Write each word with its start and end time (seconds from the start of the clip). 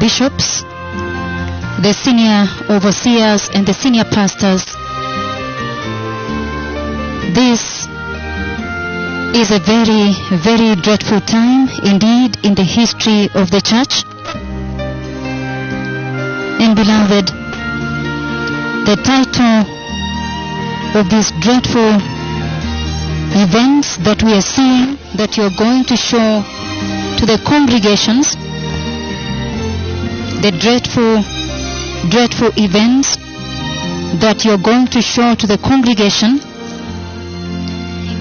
bishops, 0.00 0.62
the 1.84 1.92
senior 1.92 2.48
overseers, 2.74 3.50
and 3.54 3.66
the 3.66 3.74
senior 3.74 4.04
pastors, 4.04 4.64
this 7.34 7.86
is 9.36 9.50
a 9.52 9.60
very, 9.60 10.16
very 10.42 10.74
dreadful 10.74 11.20
time 11.20 11.68
indeed 11.84 12.36
in 12.44 12.54
the 12.54 12.64
history 12.64 13.28
of 13.34 13.50
the 13.50 13.60
church. 13.60 14.04
And 16.60 16.74
beloved, 16.74 17.28
the 18.88 18.96
title 19.04 19.62
of 20.98 21.08
these 21.08 21.30
dreadful 21.44 21.94
events 23.36 23.96
that 23.98 24.22
we 24.24 24.32
are 24.32 24.42
seeing 24.42 24.98
that 25.16 25.36
you're 25.36 25.54
going 25.56 25.84
to 25.84 25.96
show 25.96 26.42
to 27.18 27.26
the 27.26 27.38
congregations, 27.46 28.34
the 30.42 30.50
dreadful, 30.52 31.20
dreadful 32.08 32.50
events 32.56 33.16
that 34.24 34.42
you're 34.44 34.56
going 34.56 34.86
to 34.86 35.02
show 35.02 35.34
to 35.34 35.46
the 35.46 35.58
congregation 35.58 36.40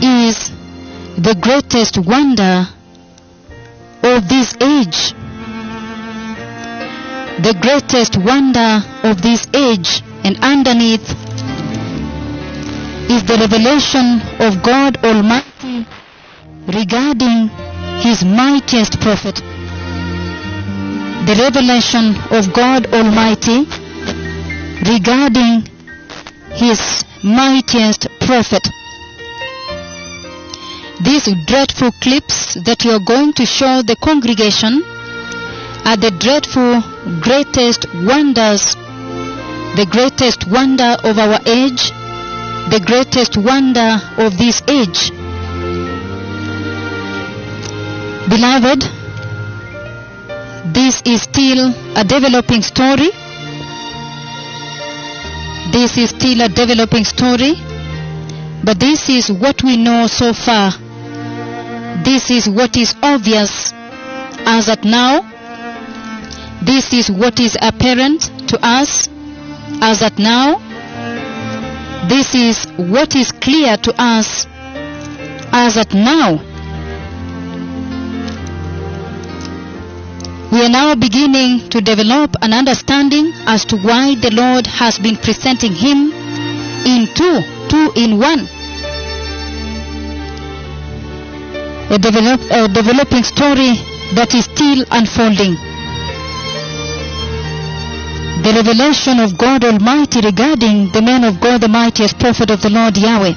is 0.03 0.51
the 1.15 1.35
greatest 1.39 1.97
wonder 1.97 2.67
of 4.03 4.27
this 4.27 4.51
age. 4.59 5.15
The 7.39 7.55
greatest 7.63 8.17
wonder 8.19 8.83
of 9.07 9.21
this 9.21 9.47
age, 9.55 10.03
and 10.27 10.35
underneath 10.43 11.07
is 13.07 13.23
the 13.23 13.37
revelation 13.39 14.19
of 14.43 14.61
God 14.61 14.99
Almighty 15.05 15.87
regarding 16.67 17.47
His 18.03 18.25
mightiest 18.25 18.99
prophet. 18.99 19.41
The 21.25 21.35
revelation 21.35 22.15
of 22.31 22.53
God 22.53 22.87
Almighty 22.93 23.67
regarding 24.89 25.67
His 26.51 27.03
mightiest 27.23 28.07
prophet. 28.21 28.67
These 31.01 31.29
dreadful 31.45 31.91
clips 32.01 32.55
that 32.65 32.83
you 32.83 32.91
are 32.91 32.99
going 32.99 33.33
to 33.33 33.45
show 33.45 33.81
the 33.81 33.95
congregation 33.97 34.81
are 35.85 35.97
the 35.97 36.11
dreadful 36.19 36.81
greatest 37.21 37.85
wonders, 38.05 38.75
the 39.75 39.87
greatest 39.89 40.47
wonder 40.47 40.97
of 41.03 41.17
our 41.19 41.39
age, 41.45 41.91
the 42.69 42.81
greatest 42.85 43.37
wonder 43.37 44.01
of 44.17 44.37
this 44.37 44.61
age. 44.67 45.11
Beloved, 48.29 48.98
this 50.65 51.01
is 51.05 51.21
still 51.23 51.73
a 51.95 52.03
developing 52.03 52.61
story. 52.61 53.09
This 55.71 55.97
is 55.97 56.09
still 56.09 56.41
a 56.41 56.49
developing 56.49 57.05
story, 57.05 57.53
but 58.63 58.79
this 58.79 59.09
is 59.09 59.31
what 59.31 59.63
we 59.63 59.77
know 59.77 60.07
so 60.07 60.33
far. 60.33 60.71
This 62.03 62.31
is 62.31 62.49
what 62.49 62.75
is 62.75 62.95
obvious 63.01 63.71
as 64.45 64.69
at 64.69 64.83
now. 64.83 65.21
This 66.61 66.91
is 66.93 67.09
what 67.09 67.39
is 67.39 67.57
apparent 67.61 68.21
to 68.49 68.59
us 68.61 69.07
as 69.81 70.01
at 70.01 70.17
now. 70.17 70.57
This 72.07 72.33
is 72.35 72.65
what 72.77 73.15
is 73.15 73.31
clear 73.31 73.77
to 73.77 73.93
us 74.01 74.47
as 75.51 75.77
at 75.77 75.93
now. 75.93 76.48
We 80.51 80.65
are 80.65 80.69
now 80.69 80.95
beginning 80.95 81.69
to 81.69 81.79
develop 81.79 82.35
an 82.41 82.53
understanding 82.53 83.31
as 83.45 83.65
to 83.65 83.77
why 83.77 84.15
the 84.15 84.31
Lord 84.31 84.65
has 84.65 84.97
been 84.97 85.15
presenting 85.15 85.73
Him 85.73 86.11
in 86.89 87.05
two, 87.13 87.41
two 87.69 87.91
in 87.95 88.17
one. 88.17 88.49
A, 91.93 91.99
develop, 91.99 92.41
a 92.49 92.67
developing 92.67 93.23
story 93.23 93.77
that 94.17 94.33
is 94.33 94.45
still 94.45 94.85
unfolding. 94.89 95.53
The 98.41 98.53
revelation 98.55 99.19
of 99.19 99.37
God 99.37 99.63
Almighty 99.63 100.21
regarding 100.21 100.89
the 100.91 101.01
man 101.03 101.25
of 101.25 101.39
God, 101.39 101.61
the 101.61 101.67
mightiest 101.67 102.17
prophet 102.17 102.49
of 102.49 102.61
the 102.63 102.71
Lord 102.71 102.97
Yahweh. 102.97 103.33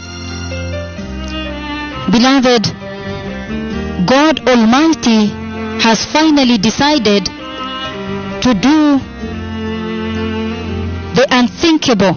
Beloved, 2.11 2.65
God 4.07 4.49
Almighty 4.49 5.42
has 5.81 6.05
finally 6.05 6.59
decided 6.59 7.25
to 8.43 8.55
do 8.55 8.99
the 11.15 11.27
unthinkable. 11.31 12.15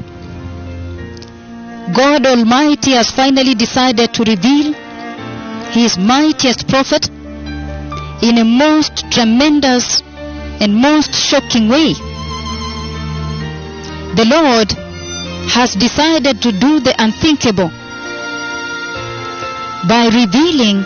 God 1.93 2.25
Almighty 2.25 2.91
has 2.91 3.11
finally 3.11 3.53
decided 3.53 4.13
to 4.13 4.23
reveal 4.23 4.73
His 5.71 5.97
mightiest 5.97 6.67
prophet 6.67 7.09
in 8.21 8.37
a 8.37 8.43
most 8.43 9.11
tremendous 9.11 10.01
and 10.61 10.75
most 10.75 11.13
shocking 11.13 11.69
way. 11.69 11.93
The 14.15 14.25
Lord 14.25 14.71
has 15.51 15.75
decided 15.75 16.41
to 16.41 16.51
do 16.51 16.79
the 16.79 16.95
unthinkable 16.97 17.69
by 19.87 20.05
revealing 20.07 20.83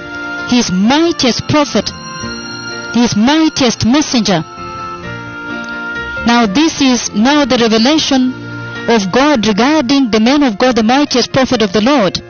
His 0.50 0.72
mightiest 0.72 1.48
prophet 1.48 1.92
his 2.94 3.16
mightiest 3.16 3.86
messenger. 3.86 4.44
Now, 6.26 6.46
this 6.46 6.82
is 6.82 7.12
now 7.14 7.46
the 7.46 7.58
revelation 7.58 8.34
of 8.90 9.12
God 9.12 9.46
regarding 9.48 10.12
the 10.12 10.20
man 10.20 10.44
of 10.44 10.58
God, 10.58 10.76
the 10.76 10.84
mightiest 10.84 11.32
prophet 11.32 11.62
of 11.62 11.72
the 11.74 11.82
Lord. 11.82 12.22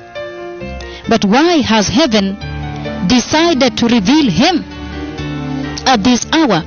But 1.08 1.26
why 1.26 1.62
has 1.62 1.88
heaven 1.88 2.36
decided 3.08 3.78
to 3.78 3.88
reveal 3.88 4.30
him 4.30 4.64
at 5.88 6.04
this 6.04 6.26
hour? 6.32 6.62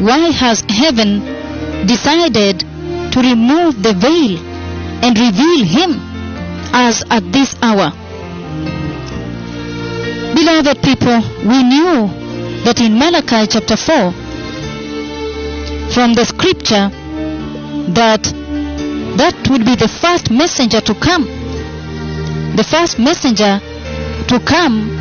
Why 0.00 0.30
has 0.30 0.62
heaven 0.68 1.20
decided 1.86 2.60
to 3.12 3.20
remove 3.20 3.82
the 3.82 3.94
veil 3.94 4.38
and 5.04 5.18
reveal 5.18 5.64
him 5.64 6.00
as 6.72 7.04
at 7.10 7.30
this 7.32 7.54
hour? 7.62 7.92
Beloved 10.38 10.82
people, 10.84 11.18
we 11.50 11.64
knew 11.64 12.06
that 12.62 12.80
in 12.80 12.96
Malachi 12.96 13.50
chapter 13.50 13.76
4, 13.76 14.12
from 15.90 16.14
the 16.14 16.24
scripture, 16.24 16.94
that 17.98 18.22
that 19.18 19.34
would 19.50 19.66
be 19.66 19.74
the 19.74 19.88
first 19.88 20.30
messenger 20.30 20.80
to 20.80 20.94
come. 20.94 21.24
The 22.54 22.62
first 22.62 23.00
messenger 23.00 23.58
to 24.30 24.38
come 24.38 24.94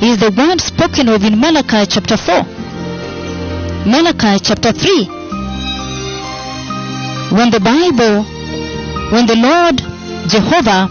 is 0.00 0.18
the 0.22 0.30
one 0.30 0.60
spoken 0.60 1.08
of 1.08 1.24
in 1.24 1.40
Malachi 1.40 1.90
chapter 1.90 2.16
4. 2.16 2.44
Malachi 3.90 4.38
chapter 4.38 4.70
3. 4.70 5.06
When 7.34 7.50
the 7.50 7.58
Bible, 7.58 8.22
when 9.10 9.26
the 9.26 9.34
Lord 9.34 9.82
Jehovah 10.30 10.86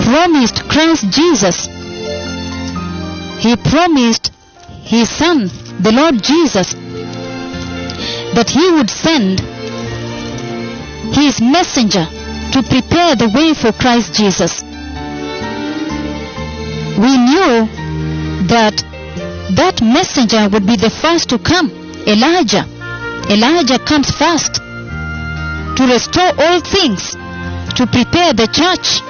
promised 0.00 0.66
Christ 0.70 1.10
Jesus 1.10 1.68
he 3.40 3.56
promised 3.56 4.32
his 4.82 5.08
son, 5.08 5.48
the 5.80 5.92
Lord 5.92 6.22
Jesus, 6.22 6.74
that 8.34 8.50
he 8.50 8.70
would 8.70 8.90
send 8.90 9.40
his 11.14 11.40
messenger 11.40 12.04
to 12.52 12.62
prepare 12.62 13.16
the 13.16 13.32
way 13.34 13.54
for 13.54 13.72
Christ 13.72 14.12
Jesus. 14.12 14.62
We 17.00 17.16
knew 17.16 17.66
that 18.52 18.76
that 19.56 19.80
messenger 19.80 20.48
would 20.50 20.66
be 20.66 20.76
the 20.76 20.90
first 20.90 21.30
to 21.30 21.38
come, 21.38 21.70
Elijah. 22.06 22.68
Elijah 23.30 23.78
comes 23.78 24.10
first 24.10 24.56
to 24.56 25.86
restore 25.88 26.32
all 26.36 26.60
things, 26.60 27.16
to 27.76 27.86
prepare 27.86 28.34
the 28.34 28.48
church. 28.52 29.00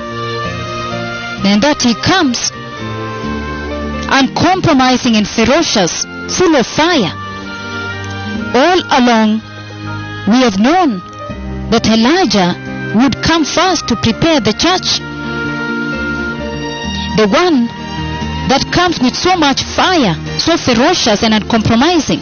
And 1.43 1.63
that 1.63 1.83
he 1.83 1.95
comes 1.95 2.53
uncompromising 4.11 5.17
and 5.17 5.27
ferocious, 5.27 6.05
full 6.37 6.55
of 6.57 6.67
fire. 6.67 7.15
All 8.53 8.81
along, 8.99 9.41
we 10.27 10.43
have 10.43 10.59
known 10.59 10.99
that 11.71 11.87
Elijah 11.87 12.59
would 12.99 13.23
come 13.23 13.45
first 13.45 13.87
to 13.89 13.95
prepare 13.97 14.41
the 14.41 14.53
church. 14.53 14.99
The 17.17 17.29
one 17.31 17.67
that 18.51 18.67
comes 18.75 18.99
with 18.99 19.15
so 19.15 19.37
much 19.37 19.63
fire, 19.63 20.15
so 20.39 20.57
ferocious 20.59 21.23
and 21.23 21.35
uncompromising. 21.35 22.19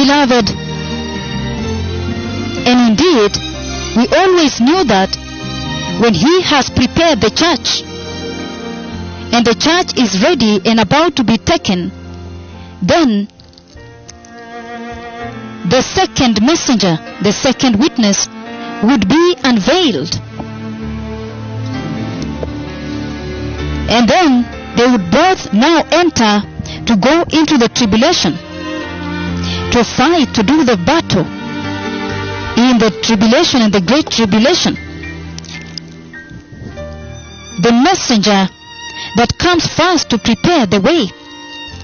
Beloved, 0.00 0.48
and 2.64 2.96
indeed, 2.96 3.36
we 3.96 4.08
always 4.16 4.60
knew 4.60 4.84
that 4.84 5.12
when 6.00 6.14
he 6.14 6.40
has 6.42 6.70
prepared 6.70 7.20
the 7.20 7.28
church, 7.28 7.84
and 9.32 9.46
the 9.46 9.54
church 9.54 9.96
is 9.98 10.22
ready 10.22 10.60
and 10.64 10.80
about 10.80 11.16
to 11.16 11.24
be 11.24 11.38
taken, 11.38 11.90
then 12.82 13.28
the 15.68 15.82
second 15.82 16.42
messenger, 16.42 16.98
the 17.22 17.32
second 17.32 17.78
witness, 17.78 18.28
would 18.82 19.08
be 19.08 19.36
unveiled. 19.44 20.16
And 23.90 24.08
then 24.08 24.42
they 24.76 24.86
would 24.86 25.10
both 25.10 25.52
now 25.52 25.84
enter 25.92 26.42
to 26.86 26.96
go 26.96 27.22
into 27.30 27.58
the 27.58 27.68
tribulation, 27.68 28.32
to 29.72 29.84
fight, 29.84 30.34
to 30.34 30.42
do 30.42 30.64
the 30.64 30.76
battle 30.76 31.26
in 32.58 32.78
the 32.78 32.90
tribulation 33.02 33.62
and 33.62 33.72
the 33.72 33.80
great 33.80 34.10
tribulation. 34.10 34.74
The 37.62 37.72
messenger 37.72 38.48
that 39.16 39.38
comes 39.38 39.66
first 39.66 40.10
to 40.10 40.18
prepare 40.18 40.66
the 40.66 40.80
way, 40.80 41.06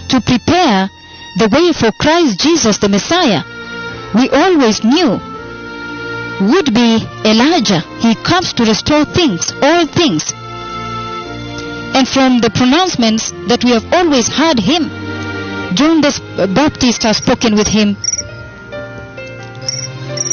to 0.08 0.20
prepare 0.20 0.90
the 1.36 1.48
way 1.48 1.72
for 1.72 1.92
Christ 1.92 2.40
Jesus 2.40 2.78
the 2.78 2.88
Messiah, 2.88 3.42
we 4.14 4.28
always 4.30 4.84
knew 4.84 5.20
would 6.40 6.72
be 6.74 7.00
Elijah. 7.24 7.80
He 7.98 8.14
comes 8.14 8.52
to 8.54 8.64
restore 8.64 9.04
things, 9.04 9.52
all 9.62 9.86
things. 9.86 10.32
And 11.96 12.06
from 12.06 12.40
the 12.40 12.50
pronouncements 12.50 13.32
that 13.48 13.64
we 13.64 13.70
have 13.70 13.90
always 13.92 14.28
heard 14.28 14.58
him, 14.58 14.88
John 15.74 16.00
the 16.00 16.50
Baptist 16.54 17.02
has 17.04 17.16
spoken 17.18 17.54
with 17.54 17.68
him. 17.68 17.96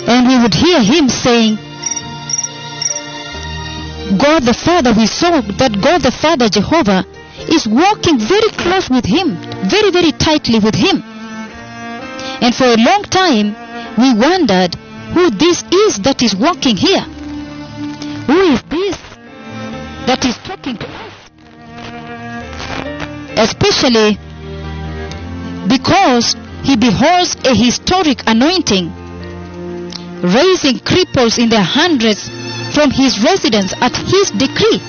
And 0.08 0.28
we 0.28 0.42
would 0.42 0.54
hear 0.54 0.84
him 0.84 1.08
saying, 1.08 1.58
God 4.18 4.44
the 4.44 4.54
Father, 4.54 4.92
we 4.94 5.08
saw 5.08 5.40
that 5.42 5.80
God 5.82 6.02
the 6.02 6.12
Father, 6.12 6.50
Jehovah, 6.50 7.06
is 7.48 7.68
walking 7.68 8.20
very 8.20 8.50
close 8.52 8.90
with 8.90 9.06
him, 9.06 9.36
very, 9.70 9.92
very 9.92 10.12
tightly 10.12 10.60
with 10.60 10.76
him. 10.76 11.02
And 12.44 12.54
for 12.54 12.66
a 12.66 12.76
long 12.76 13.04
time, 13.04 13.56
we 13.98 14.14
wondered 14.14 14.76
who 15.16 15.30
this 15.32 15.64
is 15.72 16.00
that 16.04 16.22
is 16.22 16.36
walking 16.36 16.76
here. 16.76 17.02
Who 18.28 18.40
is 18.54 18.62
this 18.64 18.98
that 20.06 20.26
is 20.26 20.38
talking 20.44 20.78
to 20.78 20.88
us? 20.88 21.14
Especially 23.40 24.18
because 25.68 26.36
he 26.64 26.76
beholds 26.76 27.36
a 27.46 27.56
historic 27.56 28.24
anointing, 28.28 28.92
raising 30.22 30.80
cripples 30.80 31.40
in 31.40 31.50
their 31.50 31.64
hundreds 31.64 32.30
from 32.74 32.90
his 32.90 33.24
residence 33.24 33.74
at 33.82 33.96
his 33.96 34.32
decree, 34.32 34.82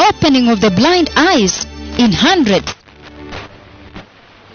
opening 0.00 0.48
of 0.48 0.60
the 0.60 0.72
blind 0.74 1.10
eyes 1.14 1.66
in 1.98 2.10
hundreds, 2.10 2.74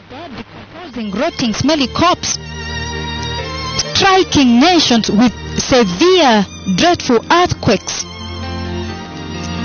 dead 0.10 0.32
decomposing, 0.36 1.12
rotting, 1.12 1.54
smelly 1.54 1.88
corpse, 1.88 2.40
striking 3.94 4.60
nations 4.60 5.10
with 5.12 5.34
severe, 5.60 6.44
dreadful 6.76 7.22
earthquakes, 7.32 8.06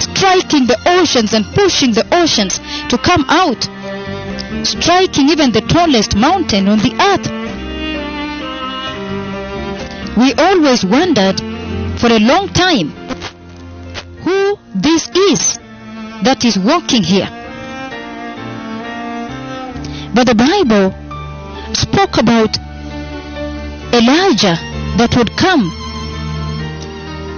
striking 0.04 0.66
the 0.66 0.78
oceans 0.84 1.32
and 1.32 1.46
pushing 1.54 1.92
the 1.92 2.06
oceans 2.12 2.58
to 2.90 2.98
come 2.98 3.24
out, 3.28 3.62
striking 4.66 5.30
even 5.30 5.50
the 5.50 5.62
tallest 5.62 6.14
mountain 6.14 6.68
on 6.68 6.78
the 6.78 6.92
earth. 7.00 7.26
We 10.18 10.34
always 10.34 10.84
wondered 10.84 11.40
for 11.98 12.12
a 12.12 12.18
long 12.20 12.48
time 12.48 12.90
who 14.22 14.56
this 14.74 15.08
is 15.08 15.58
that 16.22 16.44
is 16.44 16.56
walking 16.56 17.02
here. 17.02 17.26
But 20.14 20.26
the 20.26 20.34
Bible 20.34 20.94
spoke 21.74 22.18
about 22.18 22.54
Elijah 23.92 24.54
that 24.94 25.14
would 25.16 25.34
come. 25.36 25.70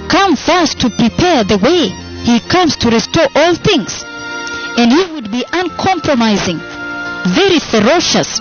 Come 0.08 0.36
first 0.36 0.80
to 0.80 0.90
prepare 0.90 1.44
the 1.44 1.56
way. 1.56 1.88
He 2.24 2.40
comes 2.40 2.76
to 2.84 2.90
restore 2.90 3.28
all 3.34 3.54
things. 3.54 4.04
And 4.76 4.92
he 4.92 5.12
would 5.12 5.30
be 5.30 5.44
uncompromising, 5.52 6.58
very 7.32 7.60
ferocious, 7.60 8.40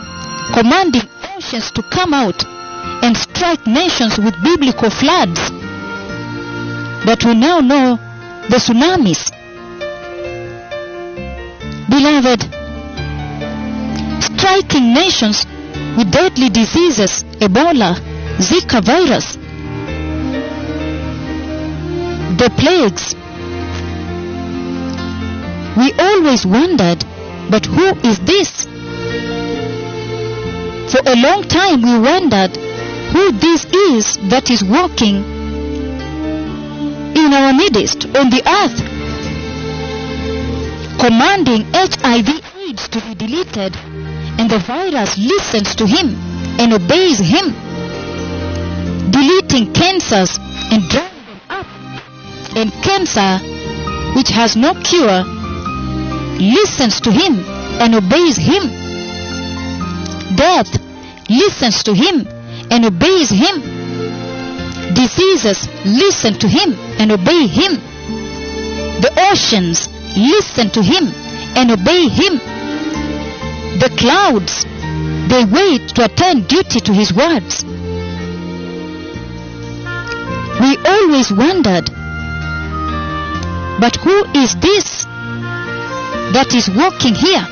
commanding 0.51 1.07
oceans 1.36 1.71
to 1.71 1.83
come 1.83 2.13
out 2.13 2.44
and 3.04 3.16
strike 3.16 3.66
nations 3.66 4.18
with 4.18 4.36
biblical 4.44 4.89
floods 4.89 5.58
that 7.05 7.23
we 7.25 7.33
now 7.33 7.59
know 7.59 7.97
the 8.49 8.57
tsunamis. 8.57 9.31
Beloved, 11.89 12.41
striking 14.21 14.93
nations 14.93 15.45
with 15.97 16.11
deadly 16.11 16.49
diseases, 16.49 17.23
Ebola, 17.39 17.95
Zika 18.37 18.81
virus, 18.83 19.35
the 22.37 22.49
plagues. 22.57 23.15
We 25.77 25.93
always 25.97 26.45
wondered, 26.45 27.03
but 27.49 27.65
who 27.65 27.87
is 28.07 28.19
this? 28.19 28.65
For 30.91 31.01
a 31.05 31.15
long 31.15 31.43
time 31.43 31.81
we 31.81 31.99
wondered 31.99 32.57
who 33.13 33.31
this 33.31 33.65
is 33.65 34.17
that 34.29 34.49
is 34.49 34.63
walking 34.63 35.38
in 37.25 37.33
our 37.33 37.54
midst 37.54 38.06
on 38.16 38.30
the 38.30 38.42
earth, 38.48 38.80
commanding 41.00 41.66
HIV 41.74 42.30
AIDS 42.57 42.88
to 42.89 43.01
be 43.01 43.16
deleted, 43.16 43.75
and 44.39 44.50
the 44.50 44.60
virus 44.60 45.18
listens 45.18 45.75
to 45.75 45.86
him 45.86 46.16
and 46.60 46.74
obeys 46.74 47.19
him, 47.19 47.51
deleting 49.12 49.74
cancers 49.74 50.38
and 50.71 50.83
driving 50.89 51.25
them 51.25 51.42
up. 51.50 51.68
And 52.56 52.71
cancer, 52.83 53.38
which 54.16 54.30
has 54.30 54.56
no 54.56 54.74
cure, 54.74 55.24
listens 56.40 57.02
to 57.02 57.11
him 57.11 57.40
and 57.81 57.95
obeys 57.95 58.38
him. 58.38 58.64
Death 60.35 60.71
listens 61.30 61.83
to 61.83 61.94
him 61.94 62.28
and 62.71 62.85
obeys 62.85 63.30
him. 63.30 63.79
Diseases 64.93 65.67
listen 65.85 66.33
to 66.39 66.47
him 66.47 66.73
and 66.99 67.11
obey 67.11 67.47
him. 67.47 67.75
The 69.01 69.11
oceans 69.31 69.87
listen 70.17 70.69
to 70.71 70.81
him 70.81 71.07
and 71.55 71.71
obey 71.71 72.07
him. 72.07 72.39
The 73.79 73.89
clouds, 73.97 74.65
they 75.29 75.45
wait 75.45 75.89
to 75.95 76.05
attend 76.05 76.47
duty 76.47 76.79
to 76.81 76.93
his 76.93 77.13
words. 77.13 77.63
We 80.59 80.75
always 80.85 81.31
wondered, 81.31 81.89
but 83.79 83.95
who 83.97 84.25
is 84.35 84.55
this 84.55 85.05
that 86.33 86.53
is 86.53 86.69
walking 86.69 87.15
here? 87.15 87.45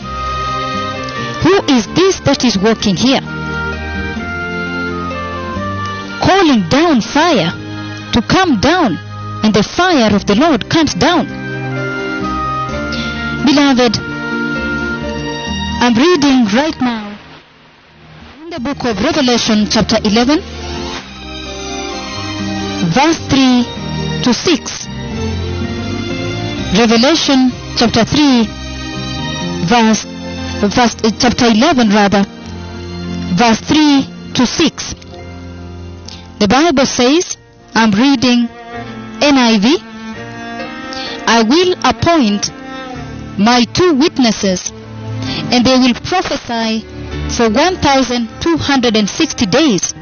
Who 1.44 1.74
is 1.74 1.88
this 1.96 2.20
that 2.22 2.44
is 2.44 2.58
walking 2.58 2.98
here? 2.98 3.22
Calling 6.22 6.68
down 6.70 7.02
fire 7.02 7.52
to 8.14 8.22
come 8.22 8.60
down, 8.60 8.98
and 9.44 9.54
the 9.54 9.64
fire 9.64 10.14
of 10.16 10.26
the 10.26 10.36
Lord 10.36 10.70
comes 10.70 10.94
down. 10.94 11.26
Beloved, 13.46 13.98
I'm 15.80 15.94
reading 15.94 16.46
right 16.56 16.76
now 16.82 17.18
in 18.44 18.50
the 18.50 18.60
book 18.60 18.84
of 18.86 19.02
Revelation, 19.04 19.68
chapter 19.70 19.98
11, 20.04 20.40
verse 22.92 23.20
3 23.30 23.64
to 24.24 24.34
6. 24.34 24.88
Revelation 26.78 27.52
chapter 27.78 28.04
3, 28.04 28.44
verse, 29.70 30.04
verse 30.76 30.96
chapter 31.20 31.46
11 31.46 31.90
rather, 31.90 32.26
verse 33.38 33.62
3 33.62 34.34
to 34.34 34.46
6. 34.46 34.97
The 36.39 36.48
Bible 36.48 36.86
says, 36.86 37.36
I'm 37.74 37.89
reading 37.89 38.48
NIV, 39.25 39.82
I 41.25 41.41
will 41.41 41.74
appoint 41.84 42.51
my 43.39 43.65
two 43.74 43.96
witnesses, 43.96 44.72
and 45.50 45.65
they 45.65 45.79
will 45.79 45.96
prophesy 45.96 46.86
for 47.36 47.50
1,260 47.50 49.46
days, 49.48 49.94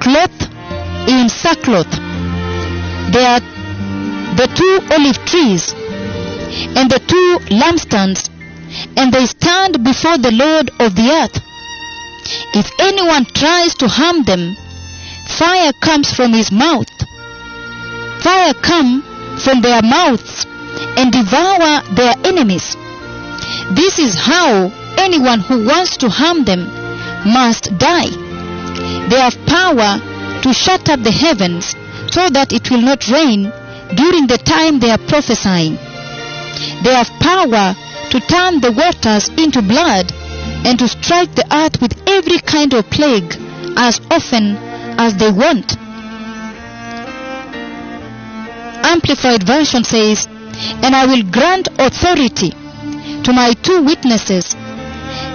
clothed 0.00 0.50
in 1.08 1.28
sackcloth. 1.28 1.90
They 3.12 3.24
are 3.24 3.40
the 4.34 4.50
two 4.52 4.80
olive 4.90 5.24
trees 5.24 5.72
and 6.74 6.90
the 6.90 6.98
two 6.98 7.38
lampstands, 7.54 8.28
and 8.96 9.12
they 9.12 9.26
stand 9.26 9.84
before 9.84 10.18
the 10.18 10.32
Lord 10.32 10.70
of 10.80 10.96
the 10.96 11.10
earth. 11.12 11.40
If 12.54 12.70
anyone 12.80 13.24
tries 13.26 13.76
to 13.76 13.86
harm 13.86 14.24
them, 14.24 14.56
fire 15.38 15.72
comes 15.80 16.12
from 16.12 16.32
his 16.32 16.50
mouth. 16.50 16.90
Fire 18.22 18.54
come 18.54 19.02
from 19.38 19.60
their 19.60 19.82
mouths 19.82 20.46
and 20.96 21.12
devour 21.12 21.82
their 21.94 22.14
enemies. 22.24 22.76
This 23.72 23.98
is 23.98 24.14
how 24.14 24.70
anyone 24.98 25.40
who 25.40 25.64
wants 25.64 25.96
to 25.98 26.08
harm 26.08 26.44
them 26.44 26.66
must 27.24 27.76
die. 27.78 28.10
They 29.08 29.20
have 29.20 29.46
power 29.46 29.98
to 30.42 30.52
shut 30.52 30.88
up 30.88 31.02
the 31.02 31.12
heavens 31.12 31.74
so 32.12 32.28
that 32.28 32.52
it 32.52 32.70
will 32.70 32.82
not 32.82 33.08
rain 33.08 33.52
during 33.94 34.26
the 34.26 34.38
time 34.38 34.78
they 34.78 34.90
are 34.90 34.98
prophesying. 34.98 35.76
They 36.82 36.94
have 36.94 37.10
power 37.20 37.74
to 38.10 38.20
turn 38.20 38.60
the 38.60 38.72
waters 38.72 39.28
into 39.38 39.62
blood 39.62 40.12
and 40.66 40.78
to 40.78 40.88
strike 40.88 41.34
the 41.34 41.46
earth 41.52 41.80
with 41.80 41.94
every 42.08 42.38
kind 42.40 42.74
of 42.74 42.90
plague 42.90 43.36
as 43.76 44.00
often 44.10 44.69
as 45.00 45.16
they 45.16 45.32
want. 45.32 45.76
Amplified 48.84 49.42
Version 49.44 49.82
says, 49.82 50.26
And 50.84 50.94
I 50.94 51.06
will 51.06 51.22
grant 51.22 51.68
authority 51.78 52.50
to 53.24 53.32
my 53.32 53.54
two 53.62 53.82
witnesses. 53.82 54.54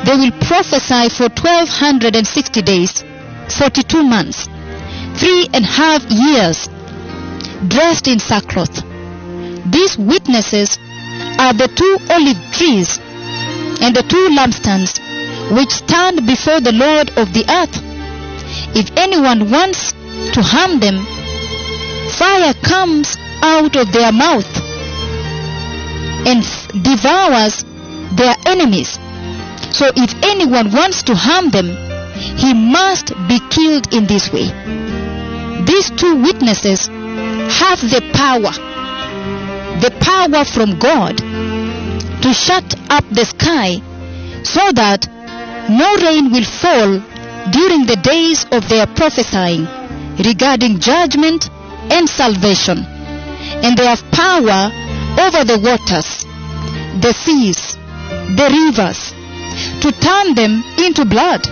They 0.05 0.15
will 0.21 0.31
prophesy 0.45 1.09
for 1.09 1.29
1260 1.33 2.61
days, 2.61 3.03
42 3.57 4.03
months, 4.03 4.45
three 5.19 5.47
and 5.51 5.65
a 5.65 5.73
half 5.81 6.03
years, 6.11 6.69
dressed 7.67 8.07
in 8.07 8.19
sackcloth. 8.19 8.83
These 9.71 9.97
witnesses 9.97 10.77
are 11.39 11.53
the 11.53 11.69
two 11.73 11.97
olive 12.13 12.37
trees 12.53 12.99
and 13.81 13.95
the 13.95 14.03
two 14.03 14.29
lampstands 14.37 15.01
which 15.57 15.71
stand 15.71 16.27
before 16.27 16.59
the 16.59 16.71
Lord 16.71 17.09
of 17.17 17.33
the 17.33 17.45
earth. 17.49 17.84
If 18.75 18.91
anyone 18.97 19.49
wants 19.49 19.93
to 20.33 20.41
harm 20.41 20.79
them, 20.79 21.05
fire 22.11 22.53
comes 22.55 23.15
out 23.41 23.75
of 23.77 23.91
their 23.93 24.11
mouth 24.11 24.51
and 26.27 26.43
devours 26.83 27.63
their 28.17 28.35
enemies. 28.45 28.99
So 29.71 29.91
if 29.95 30.13
anyone 30.23 30.71
wants 30.71 31.03
to 31.03 31.15
harm 31.15 31.51
them, 31.51 31.67
he 32.37 32.53
must 32.53 33.13
be 33.29 33.39
killed 33.49 33.93
in 33.93 34.07
this 34.07 34.31
way. 34.33 34.51
These 35.63 35.91
two 35.91 36.21
witnesses 36.21 36.87
have 36.87 37.79
the 37.79 38.03
power, 38.13 38.51
the 39.79 39.91
power 40.01 40.43
from 40.43 40.77
God 40.79 41.17
to 41.17 42.33
shut 42.33 42.75
up 42.89 43.05
the 43.09 43.23
sky 43.23 43.81
so 44.43 44.71
that 44.73 45.07
no 45.69 45.95
rain 46.05 46.31
will 46.31 46.43
fall 46.43 47.14
during 47.51 47.85
the 47.85 47.99
days 48.01 48.45
of 48.51 48.67
their 48.69 48.87
prophesying 48.87 49.67
regarding 50.17 50.79
judgment 50.79 51.49
and 51.91 52.09
salvation. 52.09 52.79
And 53.61 53.77
they 53.77 53.85
have 53.85 54.03
power 54.11 54.71
over 55.19 55.43
the 55.45 55.59
waters, 55.61 56.25
the 57.01 57.13
seas, 57.13 57.77
the 58.35 58.47
rivers, 58.49 59.13
to 59.81 59.91
turn 59.91 60.35
them 60.35 60.63
into 60.77 61.05
blood 61.05 61.47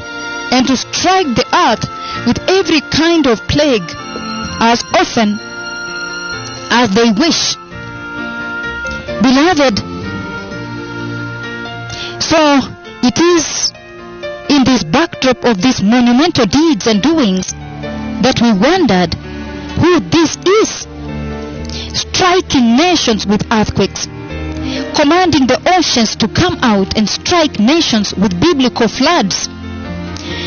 and 0.51 0.67
to 0.67 0.75
strike 0.75 1.27
the 1.35 1.45
earth 1.53 1.85
with 2.27 2.39
every 2.49 2.81
kind 2.81 3.27
of 3.27 3.39
plague 3.47 3.89
as 4.59 4.83
often 4.93 5.37
as 6.71 6.89
they 6.95 7.11
wish. 7.11 7.55
Beloved, 9.21 9.79
so 12.21 12.59
it 13.03 13.19
is 13.19 13.73
in 14.53 14.63
this 14.63 14.83
backdrop 14.83 15.43
of 15.45 15.61
these 15.61 15.81
monumental 15.81 16.45
deeds 16.45 16.85
and 16.85 17.01
doings 17.01 17.53
that 18.21 18.37
we 18.39 18.53
wondered 18.53 19.13
who 19.81 19.99
this 20.13 20.37
is. 20.61 20.85
Striking 21.97 22.75
nations 22.77 23.25
with 23.25 23.41
earthquakes, 23.51 24.05
commanding 24.93 25.47
the 25.47 25.57
oceans 25.75 26.15
to 26.17 26.27
come 26.27 26.57
out 26.61 26.95
and 26.97 27.09
strike 27.09 27.59
nations 27.59 28.13
with 28.13 28.39
biblical 28.39 28.87
floods, 28.87 29.49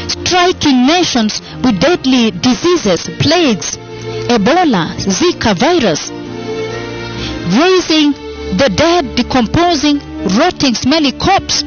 striking 0.07 0.87
nations 0.87 1.43
with 1.65 1.81
deadly 1.81 2.31
diseases, 2.31 3.11
plagues, 3.19 3.77
Ebola, 4.31 4.95
Zika 5.03 5.55
virus, 5.59 6.11
raising 7.59 8.13
the 8.57 8.71
dead, 8.71 9.17
decomposing, 9.17 9.99
rotting, 10.39 10.75
smelly 10.75 11.13
corpse, 11.13 11.65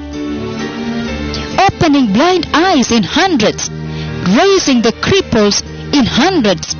opening 1.67 2.13
blind 2.13 2.47
eyes 2.53 2.91
in 2.91 3.03
hundreds, 3.03 3.69
raising 4.37 4.81
the 4.81 4.93
cripples 5.03 5.61
in 5.93 6.05
hundreds, 6.05 6.75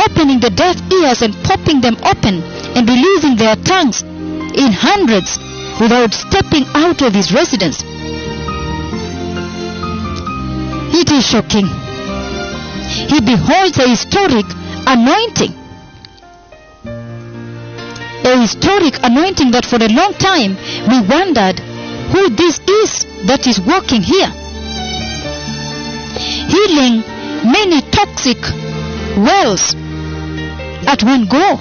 opening 0.00 0.40
the 0.40 0.50
deaf 0.50 0.76
ears 0.92 1.22
and 1.22 1.34
popping 1.44 1.80
them 1.80 1.96
open 2.04 2.42
and 2.76 2.88
releasing 2.88 3.36
their 3.36 3.56
tongues 3.56 4.02
in 4.02 4.72
hundreds 4.72 5.38
without 5.80 6.12
stepping 6.12 6.64
out 6.74 7.02
of 7.02 7.12
his 7.12 7.32
residence. 7.32 7.82
It 10.94 11.10
is 11.10 11.24
shocking. 11.26 11.66
He 13.08 13.20
beholds 13.20 13.78
a 13.78 13.88
historic 13.88 14.46
anointing. 14.86 15.52
A 18.24 18.40
historic 18.40 18.94
anointing 19.02 19.50
that 19.50 19.64
for 19.64 19.76
a 19.76 19.88
long 19.88 20.14
time 20.14 20.56
we 20.88 21.00
wondered 21.08 21.60
who 22.12 22.28
this 22.28 22.60
is 22.60 23.06
that 23.26 23.46
is 23.46 23.58
walking 23.60 24.02
here. 24.02 24.30
Healing 26.52 27.00
many 27.50 27.80
toxic 27.90 28.36
wells 29.16 29.74
at 30.86 31.02
one 31.02 31.26
go 31.26 31.58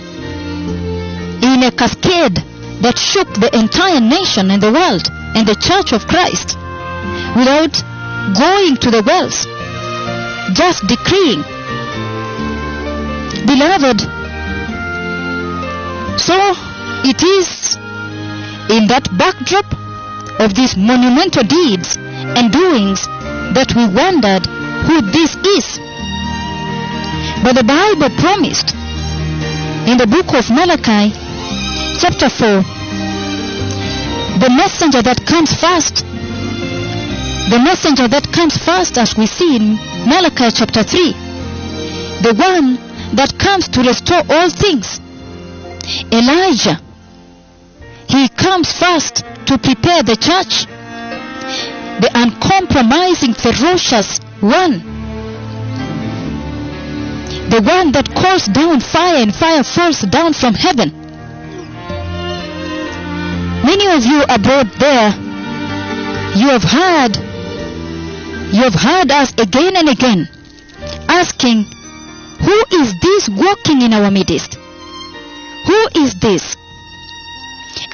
in 1.41 1.63
a 1.63 1.71
cascade 1.71 2.35
that 2.83 2.97
shook 2.97 3.31
the 3.35 3.49
entire 3.57 4.01
nation 4.01 4.51
and 4.51 4.61
the 4.61 4.71
world 4.71 5.07
and 5.35 5.47
the 5.47 5.55
church 5.55 5.93
of 5.93 6.05
Christ 6.07 6.57
without 7.35 7.73
going 8.37 8.75
to 8.77 8.91
the 8.91 9.03
wells, 9.07 9.47
just 10.53 10.85
decreeing. 10.87 11.41
Beloved, 13.47 14.01
so 16.19 16.37
it 17.07 17.23
is 17.23 17.75
in 18.69 18.87
that 18.87 19.07
backdrop 19.17 19.80
of 20.39 20.53
these 20.53 20.77
monumental 20.77 21.43
deeds 21.43 21.97
and 21.97 22.51
doings 22.51 23.07
that 23.53 23.73
we 23.75 23.87
wondered 23.87 24.45
who 24.87 25.01
this 25.11 25.35
is. 25.35 25.79
But 27.43 27.55
the 27.55 27.63
Bible 27.63 28.09
promised 28.17 28.75
in 29.89 29.97
the 29.97 30.07
book 30.07 30.33
of 30.33 30.49
Malachi, 30.49 31.11
chapter 31.99 32.29
4, 32.29 32.61
the 34.39 34.49
messenger 34.49 35.01
that 35.01 35.25
comes 35.25 35.53
first, 35.53 36.05
the 37.49 37.59
messenger 37.59 38.07
that 38.07 38.31
comes 38.31 38.57
first, 38.57 38.97
as 38.97 39.17
we 39.17 39.25
see 39.25 39.55
in 39.57 39.75
Malachi 40.07 40.51
chapter 40.53 40.83
3, 40.83 41.11
the 42.21 42.33
one 42.37 42.77
that 43.15 43.37
comes 43.37 43.67
to 43.69 43.81
restore 43.81 44.23
all 44.29 44.49
things, 44.49 45.01
Elijah. 46.11 46.79
He 48.07 48.29
comes 48.29 48.71
first 48.71 49.25
to 49.51 49.57
prepare 49.57 50.01
the 50.01 50.15
church, 50.15 50.63
the 51.99 52.09
uncompromising, 52.15 53.33
ferocious 53.33 54.17
one, 54.39 54.79
the 57.49 57.59
one 57.59 57.91
that 57.91 58.07
calls 58.15 58.45
down 58.45 58.79
fire 58.79 59.21
and 59.21 59.35
fire 59.35 59.61
falls 59.61 59.99
down 60.07 60.31
from 60.31 60.53
heaven. 60.53 60.95
Many 63.67 63.87
of 63.91 64.05
you 64.05 64.23
abroad 64.23 64.71
there, 64.79 65.11
you 66.39 66.47
have 66.47 66.63
heard, 66.63 67.17
you 68.55 68.63
have 68.63 68.75
heard 68.75 69.11
us 69.11 69.33
again 69.37 69.75
and 69.75 69.89
again 69.89 70.29
asking, 71.09 71.65
who 72.39 72.57
is 72.71 72.95
this 73.01 73.27
walking 73.27 73.81
in 73.81 73.91
our 73.91 74.09
midst? 74.09 74.55
Who 75.67 75.87
is 75.95 76.15
this? 76.15 76.55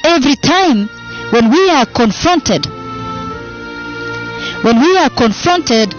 Every 0.04 0.36
time 0.36 0.88
when 1.30 1.50
we 1.50 1.70
are 1.70 1.86
confronted, 1.86 2.66
when 4.64 4.80
we 4.80 4.96
are 4.96 5.10
confronted 5.10 5.94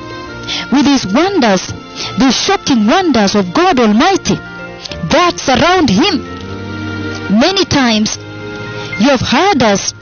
with 0.72 0.86
these 0.86 1.06
wonders, 1.06 1.72
these 2.18 2.36
shocking 2.36 2.86
wonders 2.88 3.36
of 3.36 3.54
God 3.54 3.80
Almighty 3.80 4.36
that 5.14 5.38
surround 5.38 5.90
Him, 5.90 6.24
many 7.40 7.66
times 7.66 8.18
you 9.00 9.10
have 9.10 9.22
heard 9.22 9.62
us 9.64 9.94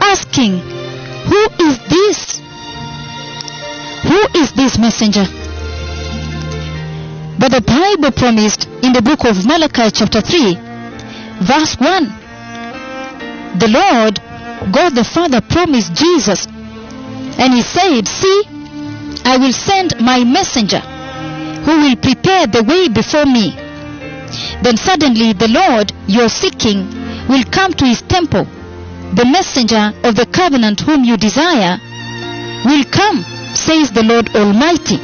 asking, 0.00 0.58
Who 0.58 1.42
is 1.66 1.78
this? 1.88 2.38
Who 4.02 4.20
is 4.40 4.52
this 4.52 4.78
messenger? 4.78 5.24
But 7.38 7.50
the 7.50 7.62
Bible 7.62 8.12
promised 8.12 8.68
in 8.82 8.92
the 8.92 9.02
book 9.02 9.24
of 9.24 9.46
Malachi, 9.46 9.90
chapter 9.90 10.20
3, 10.20 10.54
verse 11.40 11.76
1, 11.80 12.21
the 13.58 13.68
Lord, 13.68 14.20
God 14.72 14.94
the 14.94 15.04
Father, 15.04 15.40
promised 15.40 15.94
Jesus, 15.94 16.46
and 16.46 17.52
He 17.52 17.62
said, 17.62 18.06
See, 18.06 18.42
I 19.24 19.36
will 19.38 19.52
send 19.52 20.00
my 20.00 20.24
messenger 20.24 20.80
who 21.64 21.80
will 21.82 21.96
prepare 21.96 22.46
the 22.46 22.64
way 22.64 22.88
before 22.88 23.26
me. 23.26 23.54
Then 24.62 24.76
suddenly 24.76 25.32
the 25.32 25.48
Lord 25.48 25.92
you're 26.08 26.28
seeking 26.28 26.88
will 27.28 27.44
come 27.44 27.72
to 27.74 27.84
his 27.84 28.02
temple, 28.02 28.44
the 29.14 29.24
messenger 29.24 29.92
of 30.02 30.16
the 30.16 30.26
covenant 30.26 30.80
whom 30.80 31.04
you 31.04 31.16
desire 31.16 31.78
will 32.64 32.84
come, 32.90 33.22
says 33.54 33.92
the 33.92 34.02
Lord 34.02 34.34
Almighty. 34.34 34.98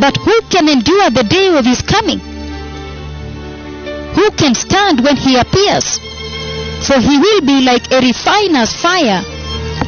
But 0.00 0.16
who 0.16 0.40
can 0.48 0.68
endure 0.68 1.10
the 1.10 1.24
day 1.24 1.56
of 1.56 1.66
his 1.66 1.82
coming? 1.82 2.20
Who 4.16 4.30
can 4.32 4.54
stand 4.54 5.00
when 5.00 5.16
he 5.16 5.36
appears? 5.36 6.00
For 6.86 6.98
he 7.00 7.18
will 7.18 7.40
be 7.42 7.60
like 7.62 7.90
a 7.92 8.00
refiner's 8.00 8.74
fire 8.74 9.22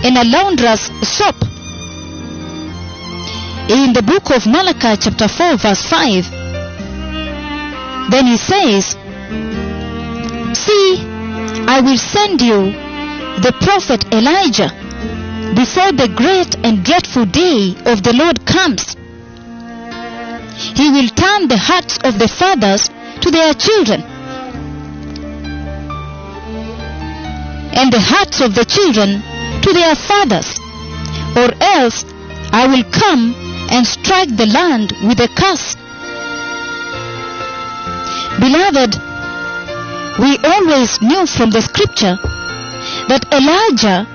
and 0.05 0.17
a 0.17 0.25
launderer's 0.25 0.91
soap. 1.03 1.37
In 3.69 3.93
the 3.93 4.03
book 4.03 4.31
of 4.31 4.47
Malachi, 4.47 4.97
chapter 5.01 5.27
4, 5.27 5.57
verse 5.57 5.85
5, 5.87 6.31
then 8.11 8.27
he 8.27 8.37
says, 8.37 8.97
See, 10.55 11.01
I 11.67 11.81
will 11.83 11.97
send 11.97 12.41
you 12.41 12.71
the 13.41 13.53
prophet 13.61 14.05
Elijah 14.13 14.71
before 15.57 15.93
the 15.93 16.09
great 16.15 16.55
and 16.65 16.85
dreadful 16.85 17.25
day 17.25 17.75
of 17.87 18.03
the 18.03 18.13
Lord 18.13 18.45
comes. 18.47 18.95
He 20.77 20.91
will 20.91 21.09
turn 21.09 21.49
the 21.49 21.57
hearts 21.59 21.99
of 22.05 22.19
the 22.19 22.29
fathers 22.29 22.89
to 23.23 23.31
their 23.31 23.55
children, 23.55 24.03
and 27.75 27.93
the 27.93 28.01
hearts 28.01 28.41
of 28.41 28.55
the 28.55 28.65
children 28.65 29.23
to 29.63 29.73
their 29.73 29.95
fathers, 29.95 30.59
or 31.37 31.51
else 31.61 32.05
I 32.53 32.67
will 32.71 32.85
come 32.91 33.35
and 33.71 33.87
strike 33.87 34.37
the 34.37 34.47
land 34.47 34.93
with 35.03 35.19
a 35.21 35.29
curse. 35.35 35.75
Beloved, 38.39 38.95
we 40.23 40.39
always 40.47 41.03
knew 41.03 41.27
from 41.27 41.51
the 41.51 41.63
scripture 41.63 42.17
that 43.09 43.27
Elijah 43.35 44.07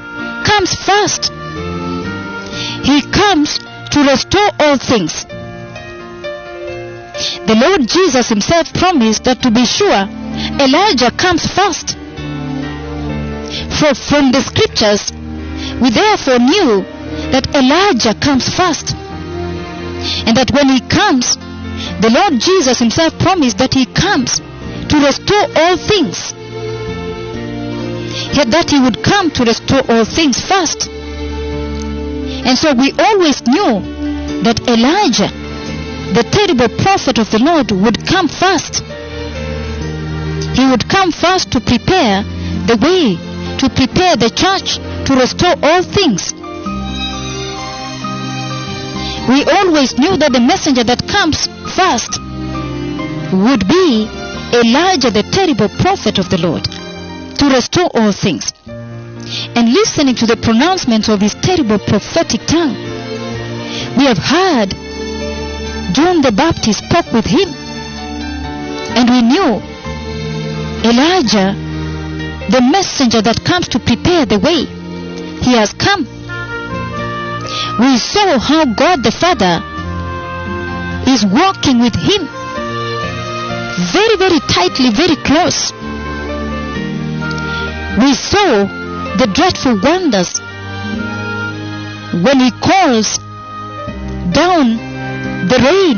comes 0.48 0.74
first. 0.76 1.32
He 2.88 3.02
comes 3.12 3.60
to 3.92 4.00
restore 4.08 4.50
all 4.60 4.78
things. 4.78 5.26
The 7.46 7.56
Lord 7.60 7.88
Jesus 7.88 8.30
himself 8.30 8.72
promised 8.74 9.26
that 9.26 9.42
to 9.44 9.52
be 9.52 9.66
sure, 9.66 10.08
Elijah 10.64 11.12
comes 11.12 11.46
first. 11.46 11.99
For 13.78 13.94
from 13.94 14.32
the 14.32 14.42
scriptures, 14.42 15.12
we 15.82 15.90
therefore 15.90 16.40
knew 16.40 16.82
that 17.32 17.54
Elijah 17.56 18.14
comes 18.20 18.50
first. 18.50 18.96
And 20.26 20.36
that 20.38 20.52
when 20.52 20.70
he 20.70 20.80
comes, 20.82 21.36
the 22.02 22.10
Lord 22.10 22.40
Jesus 22.42 22.80
himself 22.80 23.18
promised 23.20 23.58
that 23.60 23.74
he 23.74 23.86
comes 23.86 24.40
to 24.40 24.96
restore 24.98 25.46
all 25.56 25.78
things. 25.78 26.34
Yet 28.36 28.52
that 28.52 28.70
he 28.70 28.80
would 28.80 29.04
come 29.04 29.32
to 29.32 29.44
restore 29.44 29.84
all 29.90 30.06
things 30.06 30.40
first. 30.42 30.90
And 30.90 32.58
so 32.58 32.74
we 32.74 32.92
always 32.98 33.46
knew 33.48 33.80
that 34.44 34.60
Elijah, 34.68 35.30
the 36.14 36.24
terrible 36.24 36.70
prophet 36.82 37.20
of 37.20 37.30
the 37.32 37.40
Lord, 37.40 37.72
would 37.72 38.08
come 38.08 38.28
first. 38.28 38.84
He 40.58 40.66
would 40.66 40.90
come 40.90 41.12
first 41.12 41.52
to 41.52 41.62
prepare 41.62 42.24
the 42.66 42.78
way, 42.82 43.16
to 43.60 43.70
prepare 43.70 44.16
the 44.16 44.30
church, 44.30 44.80
to 45.06 45.16
restore 45.16 45.56
all 45.62 45.84
things. 45.84 46.34
We 49.30 49.44
always 49.44 49.98
knew 50.00 50.18
that 50.18 50.32
the 50.32 50.40
messenger 50.40 50.84
that 50.84 51.08
comes 51.08 51.48
first 51.76 52.18
would 53.32 53.68
be 53.68 54.10
Elijah, 54.56 55.12
the 55.12 55.24
terrible 55.30 55.70
prophet 55.78 56.18
of 56.18 56.30
the 56.30 56.40
Lord, 56.40 56.64
to 57.38 57.46
restore 57.54 57.92
all 57.94 58.12
things. 58.12 58.52
And 59.54 59.72
listening 59.72 60.16
to 60.16 60.26
the 60.26 60.38
pronouncements 60.38 61.10
of 61.10 61.22
his 61.22 61.36
terrible 61.36 61.78
prophetic 61.78 62.48
tongue, 62.48 62.74
we 63.98 64.06
have 64.06 64.18
heard 64.18 64.72
John 65.94 66.22
the 66.22 66.32
Baptist 66.32 66.86
spoke 66.86 67.12
with 67.12 67.26
him. 67.26 67.50
And 68.98 69.10
we 69.10 69.22
knew 69.22 69.62
Elijah, 70.90 71.54
the 72.50 72.62
messenger 72.62 73.22
that 73.22 73.44
comes 73.46 73.68
to 73.70 73.80
prepare 73.80 74.26
the 74.26 74.40
way, 74.40 74.66
he 75.46 75.54
has 75.54 75.72
come. 75.74 76.02
We 77.80 77.98
saw 77.98 78.40
how 78.40 78.66
God 78.66 79.04
the 79.04 79.12
Father 79.12 79.62
is 81.06 81.26
walking 81.26 81.80
with 81.80 81.96
him 81.96 82.26
very, 83.94 84.18
very 84.18 84.40
tightly, 84.50 84.90
very 84.90 85.16
close. 85.22 85.72
We 88.02 88.14
saw 88.18 88.66
the 89.22 89.30
dreadful 89.30 89.80
wonders 89.82 90.40
when 92.26 92.40
he 92.40 92.52
calls 92.66 93.18
down 94.34 94.78
the 95.48 95.60
rain, 95.62 95.98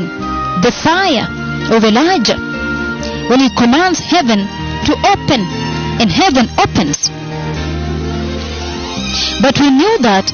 the 0.60 0.72
fire 0.72 1.26
of 1.72 1.82
Elijah, 1.82 2.36
when 3.28 3.40
he 3.40 3.48
commands 3.56 4.00
heaven 4.00 4.44
to 4.84 4.92
open 5.16 5.61
and 6.02 6.10
heaven 6.10 6.50
opens. 6.58 7.08
But 9.40 9.54
we 9.60 9.70
knew 9.70 9.98
that 10.02 10.26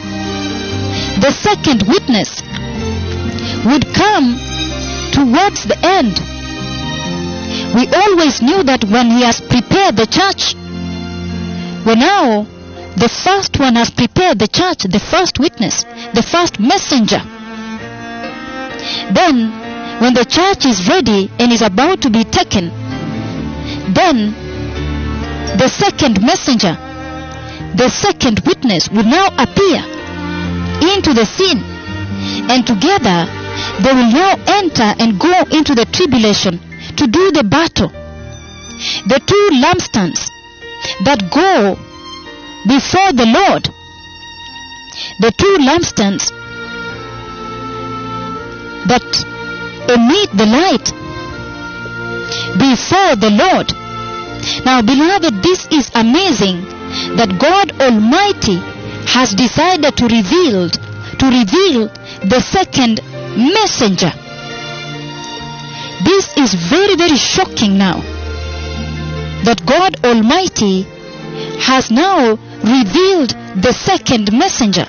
the 1.20 1.30
second 1.30 1.82
witness 1.82 2.40
would 3.68 3.84
come 3.92 4.40
towards 5.12 5.68
the 5.68 5.76
end. 5.84 6.16
We 7.76 7.84
always 7.92 8.40
knew 8.40 8.62
that 8.62 8.84
when 8.84 9.10
he 9.10 9.22
has 9.28 9.42
prepared 9.42 9.96
the 9.96 10.06
church, 10.08 10.54
well 11.84 11.96
now 11.96 12.46
the 12.96 13.10
first 13.10 13.60
one 13.60 13.74
has 13.76 13.90
prepared 13.90 14.38
the 14.38 14.48
church, 14.48 14.84
the 14.84 14.98
first 14.98 15.38
witness, 15.38 15.84
the 16.14 16.22
first 16.22 16.58
messenger. 16.58 17.20
Then, 19.12 19.52
when 20.00 20.14
the 20.14 20.24
church 20.24 20.64
is 20.64 20.88
ready 20.88 21.30
and 21.38 21.52
is 21.52 21.60
about 21.60 22.00
to 22.02 22.10
be 22.10 22.24
taken, 22.24 22.72
then 23.92 24.47
the 25.56 25.68
second 25.68 26.20
messenger, 26.20 26.76
the 27.74 27.88
second 27.88 28.40
witness 28.46 28.88
will 28.90 29.04
now 29.04 29.28
appear 29.38 29.80
into 30.94 31.14
the 31.14 31.24
scene. 31.24 31.62
And 32.50 32.66
together 32.66 33.26
they 33.82 33.92
will 33.92 34.10
now 34.10 34.36
enter 34.46 34.94
and 34.98 35.18
go 35.18 35.32
into 35.50 35.74
the 35.74 35.86
tribulation 35.86 36.60
to 36.96 37.06
do 37.06 37.30
the 37.32 37.44
battle. 37.44 37.88
The 39.08 39.20
two 39.26 39.48
lampstands 39.62 40.28
that 41.04 41.30
go 41.30 41.76
before 42.66 43.12
the 43.12 43.26
Lord, 43.26 43.64
the 45.20 45.32
two 45.32 45.56
lampstands 45.60 46.30
that 48.88 49.04
emit 49.88 50.30
the 50.36 50.46
light 50.46 50.86
before 52.58 53.16
the 53.16 53.30
Lord. 53.30 53.87
Now, 54.64 54.82
beloved, 54.82 55.42
this 55.42 55.66
is 55.70 55.90
amazing 55.94 56.64
that 57.16 57.38
God 57.38 57.72
Almighty 57.80 58.56
has 59.08 59.34
decided 59.34 59.96
to 59.96 60.04
reveal 60.04 60.68
to 61.18 61.26
reveal 61.26 61.88
the 62.28 62.40
second 62.40 63.00
messenger. 63.36 64.12
This 66.04 66.36
is 66.36 66.54
very, 66.54 66.94
very 66.96 67.16
shocking 67.16 67.76
now. 67.76 68.00
That 69.44 69.62
God 69.66 70.04
Almighty 70.04 70.82
has 71.60 71.90
now 71.90 72.38
revealed 72.62 73.30
the 73.62 73.72
second 73.72 74.32
messenger. 74.32 74.86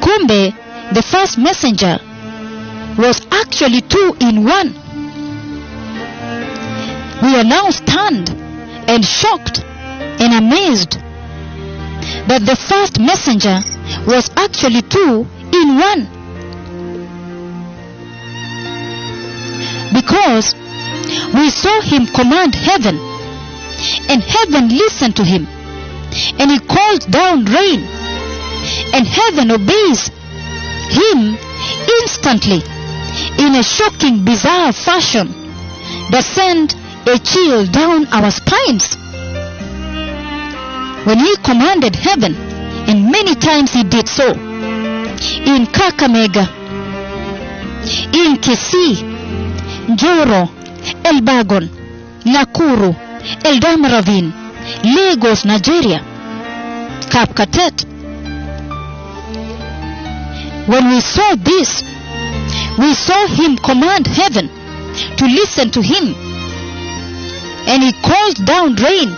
Kumbe, 0.00 0.54
the 0.94 1.02
first 1.02 1.38
messenger 1.38 1.98
was 2.96 3.20
actually 3.30 3.82
two 3.82 4.16
in 4.20 4.44
one. 4.44 4.85
We 7.22 7.34
are 7.34 7.44
now 7.44 7.70
stunned 7.70 8.28
and 8.88 9.04
shocked 9.04 9.64
and 9.64 10.34
amazed 10.34 11.00
that 12.28 12.42
the 12.44 12.56
first 12.56 13.00
messenger 13.00 13.60
was 14.06 14.30
actually 14.36 14.82
two 14.82 15.26
in 15.52 15.76
one. 15.78 16.02
Because 19.92 20.54
we 21.34 21.48
saw 21.50 21.80
him 21.80 22.06
command 22.06 22.54
heaven, 22.54 22.98
and 24.08 24.22
heaven 24.22 24.68
listened 24.68 25.16
to 25.16 25.24
him, 25.24 25.46
and 26.38 26.50
he 26.50 26.58
called 26.58 27.10
down 27.10 27.44
rain, 27.46 27.80
and 28.92 29.06
heaven 29.06 29.50
obeys 29.52 30.10
him 30.90 31.38
instantly 32.00 32.60
in 33.38 33.54
a 33.54 33.62
shocking, 33.62 34.24
bizarre 34.24 34.72
fashion 34.72 35.28
that 36.10 36.24
a 37.08 37.18
chill 37.18 37.66
down 37.66 38.06
our 38.08 38.30
spines. 38.30 38.96
When 41.06 41.18
he 41.20 41.36
commanded 41.36 41.94
heaven, 41.94 42.34
and 42.34 43.10
many 43.10 43.34
times 43.36 43.72
he 43.72 43.84
did 43.84 44.08
so, 44.08 44.32
in 44.32 45.66
Kakamega, 45.66 46.46
in 48.12 48.36
Kisii, 48.38 48.96
Njoro, 49.86 50.48
Elburgon, 51.04 51.68
Nakuru, 52.24 52.92
Eldama 53.44 53.88
Ravine, 53.92 54.32
Lagos, 54.82 55.44
Nigeria, 55.44 56.00
Kapkatet. 57.08 57.84
When 60.66 60.88
we 60.88 61.00
saw 61.00 61.36
this, 61.36 61.82
we 62.78 62.94
saw 62.94 63.26
him 63.28 63.56
command 63.58 64.08
heaven 64.08 64.48
to 65.16 65.24
listen 65.24 65.70
to 65.70 65.80
him. 65.80 66.25
And 67.66 67.82
he 67.82 67.92
calls 68.02 68.34
down 68.34 68.74
rain, 68.76 69.10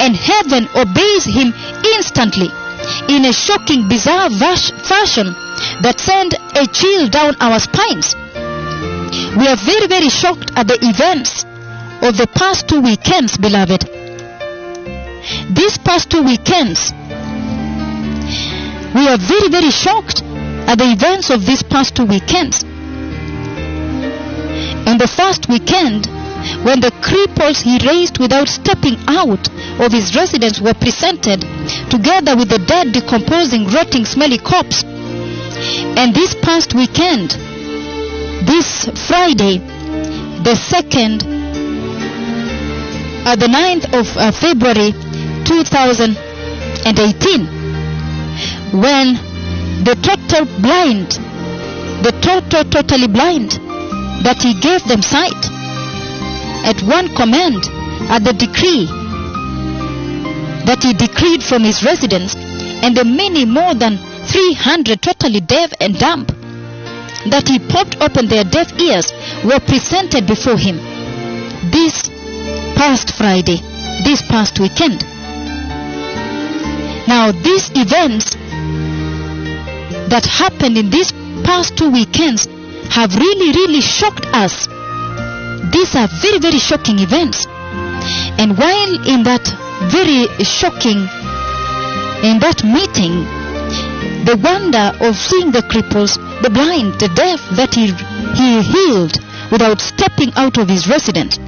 and 0.00 0.14
heaven 0.14 0.68
obeys 0.76 1.24
him 1.24 1.52
instantly 1.96 2.48
in 3.08 3.24
a 3.24 3.32
shocking, 3.32 3.88
bizarre 3.88 4.30
fashion 4.30 5.34
that 5.82 5.98
sent 5.98 6.34
a 6.34 6.66
chill 6.66 7.08
down 7.08 7.34
our 7.40 7.58
spines. 7.58 8.14
We 9.36 9.48
are 9.48 9.56
very, 9.56 9.86
very 9.86 10.08
shocked 10.08 10.52
at 10.56 10.68
the 10.68 10.78
events 10.80 11.44
of 12.02 12.16
the 12.16 12.28
past 12.34 12.68
two 12.68 12.80
weekends, 12.80 13.36
beloved. 13.36 13.84
These 15.50 15.78
past 15.78 16.10
two 16.10 16.22
weekends, 16.22 16.92
we 18.94 19.08
are 19.08 19.18
very, 19.18 19.48
very 19.48 19.70
shocked 19.70 20.22
at 20.68 20.78
the 20.78 20.92
events 20.92 21.30
of 21.30 21.44
these 21.44 21.62
past 21.62 21.96
two 21.96 22.04
weekends. 22.04 22.62
On 24.86 24.98
the 24.98 25.08
first 25.08 25.48
weekend, 25.48 26.06
when 26.66 26.80
the 26.80 26.90
cripples 26.98 27.62
he 27.62 27.78
raised 27.86 28.18
without 28.18 28.48
stepping 28.48 28.96
out 29.06 29.48
of 29.78 29.92
his 29.92 30.16
residence 30.16 30.60
were 30.60 30.74
presented, 30.74 31.40
together 31.88 32.36
with 32.36 32.48
the 32.48 32.58
dead, 32.66 32.90
decomposing, 32.90 33.68
rotting, 33.68 34.04
smelly 34.04 34.38
corpse. 34.38 34.82
And 34.82 36.12
this 36.12 36.34
past 36.42 36.74
weekend, 36.74 37.30
this 38.50 38.88
Friday, 39.06 39.58
the 40.42 40.56
2nd, 40.58 41.22
uh, 43.24 43.36
the 43.36 43.46
9th 43.46 43.94
of 43.94 44.16
uh, 44.16 44.32
February 44.32 44.90
2018, 45.46 47.46
when 48.82 49.14
the 49.84 49.94
total 50.02 50.46
blind, 50.60 51.10
the 52.02 52.10
total, 52.20 52.64
totally 52.64 53.06
blind, 53.06 53.52
that 54.26 54.42
he 54.42 54.52
gave 54.60 54.82
them 54.88 55.00
sight 55.00 55.55
at 56.66 56.82
one 56.82 57.14
command, 57.14 57.62
at 58.10 58.24
the 58.24 58.32
decree 58.32 58.86
that 60.66 60.82
he 60.82 60.92
decreed 60.92 61.42
from 61.42 61.62
his 61.62 61.84
residence, 61.84 62.34
and 62.82 62.96
the 62.96 63.04
many 63.04 63.44
more 63.44 63.74
than 63.74 63.96
300 64.26 65.00
totally 65.00 65.40
deaf 65.40 65.72
and 65.80 65.96
dumb 65.98 66.26
that 67.30 67.46
he 67.48 67.58
popped 67.58 67.96
open 68.00 68.26
their 68.28 68.44
deaf 68.44 68.72
ears 68.80 69.12
were 69.44 69.60
presented 69.60 70.26
before 70.26 70.58
him 70.58 70.76
this 71.70 72.08
past 72.74 73.14
Friday, 73.14 73.56
this 74.04 74.22
past 74.22 74.58
weekend. 74.60 75.02
Now, 77.08 77.30
these 77.30 77.70
events 77.74 78.34
that 80.10 80.26
happened 80.26 80.76
in 80.76 80.90
these 80.90 81.12
past 81.44 81.76
two 81.76 81.90
weekends 81.90 82.46
have 82.90 83.14
really, 83.14 83.52
really 83.52 83.80
shocked 83.80 84.26
us. 84.26 84.68
These 85.72 85.94
are 85.94 86.08
very, 86.22 86.38
very 86.38 86.58
shocking 86.58 86.98
events. 86.98 87.46
And 88.38 88.56
while 88.56 88.92
in 89.08 89.22
that 89.24 89.44
very 89.90 90.28
shocking, 90.44 91.08
in 92.22 92.38
that 92.40 92.62
meeting, 92.64 93.26
the 94.24 94.36
wonder 94.42 94.92
of 95.00 95.16
seeing 95.16 95.52
the 95.52 95.62
cripples, 95.62 96.18
the 96.42 96.50
blind, 96.50 96.98
the 96.98 97.08
deaf 97.14 97.40
that 97.56 97.74
he, 97.74 97.94
he 98.34 98.62
healed 98.62 99.18
without 99.50 99.80
stepping 99.80 100.32
out 100.34 100.58
of 100.58 100.68
his 100.68 100.88
residence. 100.88 101.38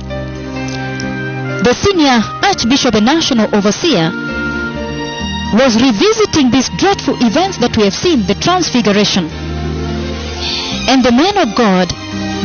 The 1.62 1.74
senior 1.74 2.22
Archbishop 2.42 2.94
and 2.94 3.06
National 3.06 3.52
Overseer 3.54 4.10
was 5.58 5.80
revisiting 5.80 6.50
these 6.50 6.68
dreadful 6.78 7.16
events 7.24 7.58
that 7.58 7.76
we 7.76 7.84
have 7.84 7.94
seen, 7.94 8.26
the 8.26 8.34
Transfiguration. 8.34 9.28
And 10.88 11.02
the 11.04 11.12
man 11.12 11.36
of 11.36 11.56
God, 11.56 11.88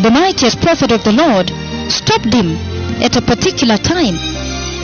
the 0.03 0.11
mightiest 0.11 0.59
prophet 0.61 0.91
of 0.91 1.03
the 1.03 1.13
Lord, 1.13 1.51
stopped 1.89 2.33
him 2.33 2.55
at 3.01 3.15
a 3.15 3.21
particular 3.21 3.77
time 3.77 4.15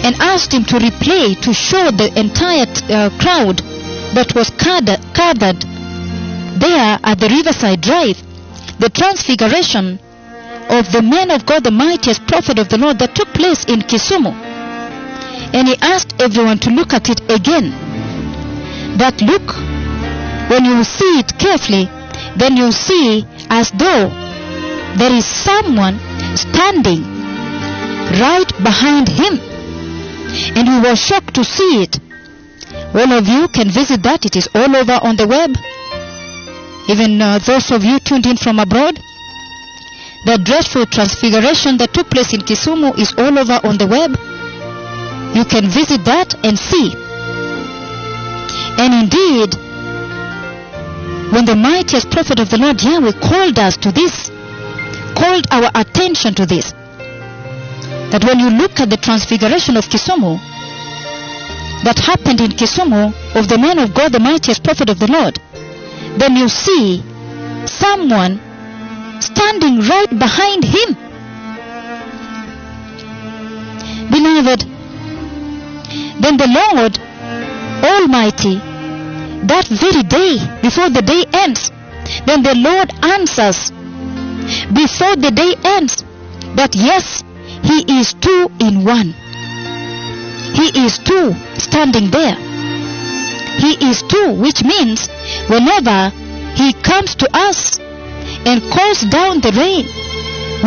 and 0.03 0.15
asked 0.19 0.53
him 0.53 0.63
to 0.65 0.75
replay 0.79 1.39
to 1.41 1.53
show 1.53 1.91
the 1.91 2.11
entire 2.19 2.65
uh, 2.89 3.09
crowd 3.19 3.57
that 4.15 4.33
was 4.35 4.49
gathered, 4.51 4.99
gathered 5.13 5.61
there 6.59 6.99
at 7.03 7.19
the 7.19 7.29
Riverside 7.29 7.81
Drive 7.81 8.17
the 8.79 8.89
transfiguration 8.89 9.99
of 10.69 10.91
the 10.91 11.01
man 11.01 11.31
of 11.31 11.45
God, 11.45 11.63
the 11.63 11.71
mightiest 11.71 12.25
prophet 12.27 12.57
of 12.59 12.69
the 12.69 12.77
Lord 12.77 12.99
that 12.99 13.13
took 13.13 13.27
place 13.33 13.65
in 13.65 13.81
Kisumu. 13.81 14.31
And 15.51 15.67
he 15.67 15.75
asked 15.81 16.21
everyone 16.21 16.59
to 16.59 16.69
look 16.69 16.93
at 16.93 17.09
it 17.09 17.19
again. 17.29 17.71
That 18.97 19.21
look, 19.21 19.43
when 20.49 20.63
you 20.65 20.83
see 20.83 21.19
it 21.19 21.37
carefully, 21.37 21.89
then 22.37 22.55
you 22.55 22.71
see 22.71 23.25
as 23.49 23.71
though 23.71 24.07
there 24.97 25.13
is 25.13 25.25
someone 25.25 25.99
standing 26.35 27.03
right 28.17 28.49
behind 28.63 29.07
him. 29.07 29.39
And 30.55 30.67
we 30.67 30.89
were 30.89 30.95
shocked 30.95 31.35
to 31.35 31.43
see 31.43 31.83
it. 31.83 31.99
All 32.93 33.11
of 33.13 33.27
you 33.27 33.47
can 33.49 33.69
visit 33.69 34.03
that. 34.03 34.25
It 34.25 34.35
is 34.35 34.47
all 34.55 34.75
over 34.75 34.99
on 35.03 35.15
the 35.15 35.27
web. 35.27 35.51
Even 36.89 37.21
uh, 37.21 37.39
those 37.39 37.71
of 37.71 37.83
you 37.83 37.99
tuned 37.99 38.25
in 38.25 38.37
from 38.37 38.59
abroad. 38.59 38.95
The 40.25 40.37
dreadful 40.43 40.85
transfiguration 40.87 41.77
that 41.77 41.93
took 41.93 42.09
place 42.09 42.33
in 42.33 42.41
Kisumu 42.41 42.97
is 42.97 43.13
all 43.17 43.37
over 43.37 43.59
on 43.63 43.77
the 43.77 43.87
web. 43.87 44.11
You 45.35 45.45
can 45.45 45.69
visit 45.69 46.03
that 46.05 46.33
and 46.43 46.57
see. 46.57 46.93
And 48.81 48.93
indeed, 49.05 49.55
when 51.31 51.45
the 51.45 51.55
mightiest 51.55 52.09
prophet 52.09 52.39
of 52.39 52.49
the 52.49 52.57
Lord 52.57 52.81
Yahweh 52.81 53.13
called 53.21 53.59
us 53.59 53.77
to 53.77 53.91
this, 53.91 54.31
called 55.19 55.45
our 55.51 55.69
attention 55.75 56.33
to 56.35 56.45
this, 56.45 56.71
that 58.11 58.23
when 58.23 58.39
you 58.39 58.49
look 58.49 58.79
at 58.79 58.89
the 58.89 58.97
transfiguration 58.97 59.75
of 59.75 59.85
Kisumu, 59.85 60.39
that 61.83 61.99
happened 61.99 62.41
in 62.41 62.51
Kisumu 62.51 63.13
of 63.35 63.47
the 63.47 63.57
man 63.57 63.79
of 63.79 63.93
God, 63.93 64.11
the 64.11 64.19
mightiest 64.19 64.63
prophet 64.63 64.89
of 64.89 64.99
the 64.99 65.07
Lord, 65.07 65.39
then 66.17 66.35
you 66.35 66.47
see 66.47 67.03
someone 67.67 68.39
standing 69.21 69.81
right 69.81 70.09
behind 70.09 70.63
him. 70.63 70.95
Beloved, 74.09 74.61
then 76.23 76.35
the 76.37 76.47
Lord 76.47 76.97
Almighty, 77.83 78.55
that 79.47 79.67
very 79.67 80.03
day, 80.03 80.39
before 80.61 80.89
the 80.89 81.01
day 81.01 81.23
ends, 81.33 81.71
then 82.25 82.43
the 82.43 82.55
Lord 82.55 82.91
answers 83.03 83.71
before 84.73 85.15
the 85.15 85.31
day 85.31 85.55
ends 85.63 86.03
But 86.55 86.75
yes, 86.75 87.23
He 87.63 87.99
is 87.99 88.13
two 88.13 88.49
in 88.59 88.83
one. 88.83 89.13
He 90.53 90.85
is 90.85 90.97
two 90.97 91.35
standing 91.57 92.09
there. 92.09 92.35
He 93.59 93.71
is 93.89 94.01
two, 94.03 94.33
which 94.33 94.63
means 94.63 95.07
whenever 95.47 96.09
He 96.55 96.73
comes 96.73 97.15
to 97.15 97.29
us 97.33 97.79
and 98.45 98.61
calls 98.71 99.01
down 99.01 99.41
the 99.41 99.51
rain, 99.51 99.85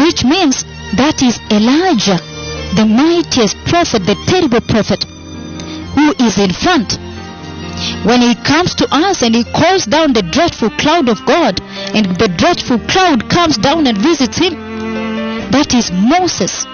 which 0.05 0.25
means 0.25 0.65
that 0.97 1.23
is 1.23 1.41
Elijah, 1.51 2.21
the 2.77 2.87
mightiest 2.87 3.57
prophet, 3.65 4.05
the 4.07 4.17
terrible 4.27 4.61
prophet, 4.61 5.05
who 5.95 6.15
is 6.25 6.39
in 6.39 6.53
front. 6.53 6.99
When 8.05 8.21
he 8.21 8.35
comes 8.35 8.75
to 8.77 8.89
us 8.91 9.23
and 9.23 9.35
he 9.35 9.45
calls 9.45 9.87
down 9.87 10.13
the 10.13 10.23
dreadful 10.23 10.71
cloud 10.71 11.09
of 11.09 11.25
God, 11.25 11.61
and 11.95 12.07
the 12.17 12.29
dreadful 12.29 12.79
cloud 12.81 13.31
comes 13.31 13.57
down 13.59 13.87
and 13.87 13.97
visits 13.99 14.39
him, 14.39 14.55
that 15.51 15.75
is 15.75 15.91
Moses, 15.93 16.65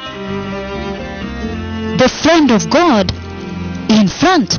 the 1.98 2.08
friend 2.08 2.50
of 2.50 2.70
God, 2.70 3.12
in 3.90 4.08
front. 4.08 4.58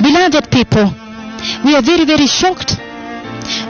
Beloved 0.00 0.50
people, 0.50 0.92
we 1.64 1.74
are 1.74 1.82
very, 1.82 2.04
very 2.04 2.26
shocked 2.26 2.78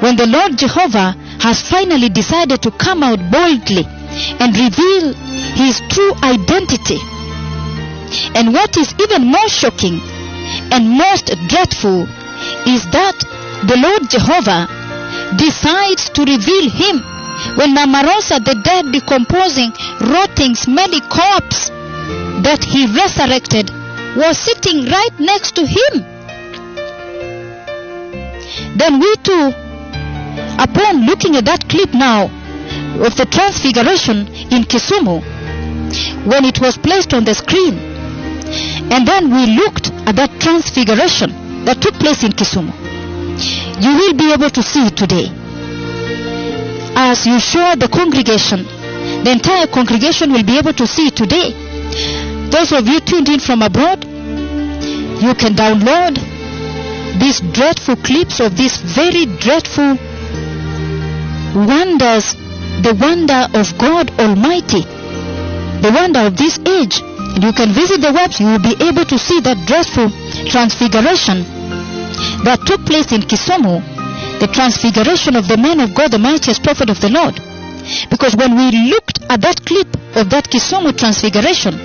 when 0.01 0.17
the 0.17 0.27
Lord 0.27 0.57
Jehovah 0.59 1.15
has 1.41 1.63
finally 1.69 2.09
decided 2.09 2.63
to 2.63 2.71
come 2.71 3.03
out 3.03 3.19
boldly 3.31 3.85
and 4.41 4.55
reveal 4.57 5.13
his 5.55 5.81
true 5.89 6.15
identity. 6.23 6.99
And 8.35 8.53
what 8.53 8.77
is 8.77 8.95
even 9.01 9.27
more 9.27 9.49
shocking 9.49 10.01
and 10.73 10.91
most 10.91 11.27
dreadful 11.49 12.03
is 12.67 12.85
that 12.93 13.17
the 13.67 13.77
Lord 13.77 14.11
Jehovah 14.11 14.69
decides 15.37 16.11
to 16.11 16.25
reveal 16.25 16.71
him 16.71 17.03
when 17.57 17.75
Mama 17.75 18.03
Rosa, 18.07 18.41
the 18.41 18.55
dead, 18.55 18.93
decomposing, 18.93 19.73
rotting, 20.01 20.55
smelly 20.55 21.01
corpse 21.01 21.69
that 22.43 22.65
he 22.65 22.87
resurrected, 22.87 23.71
was 24.17 24.39
sitting 24.39 24.87
right 24.87 25.15
next 25.19 25.55
to 25.57 25.67
him. 25.67 26.05
Then 28.77 29.01
we 29.01 29.15
too, 29.17 29.53
upon 30.59 31.07
looking 31.07 31.37
at 31.37 31.45
that 31.45 31.69
clip 31.69 31.93
now 31.93 32.25
of 33.05 33.17
the 33.17 33.27
transfiguration 33.27 34.29
in 34.53 34.65
Kisumu, 34.65 35.23
when 36.27 36.45
it 36.45 36.61
was 36.61 36.77
placed 36.79 37.15
on 37.15 37.25
the 37.25 37.35
screen. 37.35 37.96
And 38.93 39.07
then 39.07 39.31
we 39.35 39.47
looked 39.57 39.91
at 40.07 40.17
that 40.17 40.31
transfiguration 40.41 41.65
that 41.65 41.81
took 41.83 41.95
place 41.95 42.23
in 42.23 42.33
Kisumu. 42.33 42.73
You 43.83 43.93
will 43.97 44.15
be 44.15 44.33
able 44.33 44.51
to 44.51 44.63
see 44.63 44.87
it 44.87 44.97
today. 44.97 45.29
As 46.95 47.27
you 47.27 47.39
show 47.39 47.75
the 47.77 47.89
congregation, 47.89 48.65
the 49.25 49.33
entire 49.33 49.67
congregation 49.67 50.33
will 50.33 50.45
be 50.45 50.59
able 50.59 50.73
to 50.73 50.87
see 50.87 51.09
it 51.09 51.17
today. 51.17 51.51
Those 52.51 52.73
of 52.73 52.87
you 52.87 53.01
tuned 53.01 53.29
in 53.29 53.41
from 53.41 53.63
abroad, 53.63 54.05
you 54.05 55.35
can 55.35 55.55
download 55.55 56.17
these 57.19 57.41
dreadful 57.53 57.97
clips 57.97 58.41
of 58.41 58.57
these 58.57 58.77
very 58.79 59.27
dreadful 59.27 59.97
wonders, 61.67 62.35
the 62.83 62.97
wonder 63.01 63.49
of 63.59 63.77
God 63.79 64.11
Almighty, 64.21 64.83
the 65.83 65.91
wonder 65.93 66.21
of 66.21 66.37
this 66.37 66.59
age. 66.61 67.03
You 67.37 67.53
can 67.53 67.69
visit 67.73 68.01
the 68.01 68.17
website, 68.17 68.41
you 68.41 68.47
will 68.47 68.65
be 68.65 68.77
able 68.81 69.05
to 69.05 69.19
see 69.19 69.41
that 69.45 69.61
dreadful 69.69 70.09
transfiguration 70.49 71.45
that 72.49 72.65
took 72.65 72.81
place 72.89 73.13
in 73.13 73.21
Kisumu, 73.29 73.85
the 74.41 74.49
transfiguration 74.49 75.37
of 75.37 75.47
the 75.47 75.59
man 75.61 75.81
of 75.81 75.93
God, 75.95 76.13
the 76.13 76.19
mightiest 76.19 76.65
prophet 76.65 76.89
of 76.89 76.99
the 77.01 77.13
Lord. 77.13 77.37
Because 78.09 78.35
when 78.37 78.57
we 78.57 78.89
looked 78.89 79.21
at 79.29 79.45
that 79.45 79.61
clip 79.69 79.87
of 80.17 80.33
that 80.33 80.49
Kisumu 80.49 80.97
transfiguration, 80.97 81.77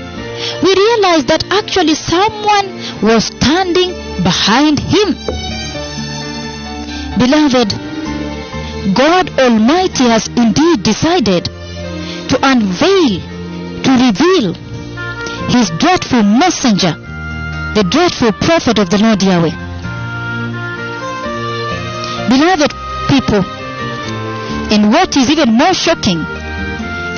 we 0.63 0.71
realized 0.71 1.27
that 1.27 1.43
actually 1.51 1.99
someone 1.99 2.71
was 3.03 3.27
standing 3.27 3.91
behind 4.23 4.79
him. 4.79 5.19
Beloved, 7.19 7.75
God 8.95 9.27
Almighty 9.35 10.07
has 10.07 10.31
indeed 10.39 10.81
decided 10.81 11.51
to 12.31 12.39
unveil, 12.39 13.19
to 13.83 13.91
reveal 13.99 14.70
his 15.51 15.69
dreadful 15.77 16.23
messenger, 16.23 16.95
the 17.75 17.83
dreadful 17.83 18.31
prophet 18.31 18.79
of 18.79 18.89
the 18.89 18.97
Lord 18.97 19.21
Yahweh. 19.21 19.51
Beloved 22.31 22.71
people, 23.11 23.43
and 24.71 24.91
what 24.91 25.15
is 25.17 25.29
even 25.29 25.51
more 25.51 25.73
shocking 25.73 26.19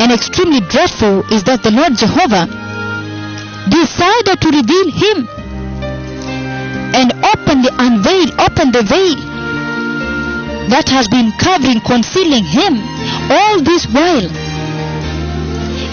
and 0.02 0.12
extremely 0.12 0.62
dreadful 0.62 1.22
is 1.32 1.44
that 1.44 1.62
the 1.62 1.70
Lord 1.70 1.94
Jehovah 1.94 2.50
decided 3.70 4.42
to 4.42 4.50
reveal 4.50 4.90
him 4.90 5.18
and 6.98 7.14
open 7.14 7.62
the 7.62 7.74
unveil, 7.78 8.34
open 8.42 8.74
the 8.74 8.82
veil 8.82 9.18
that 10.74 10.90
has 10.90 11.08
been 11.08 11.32
covering, 11.38 11.82
concealing 11.82 12.44
him 12.44 12.82
all 13.30 13.62
this 13.62 13.86
while 13.94 14.26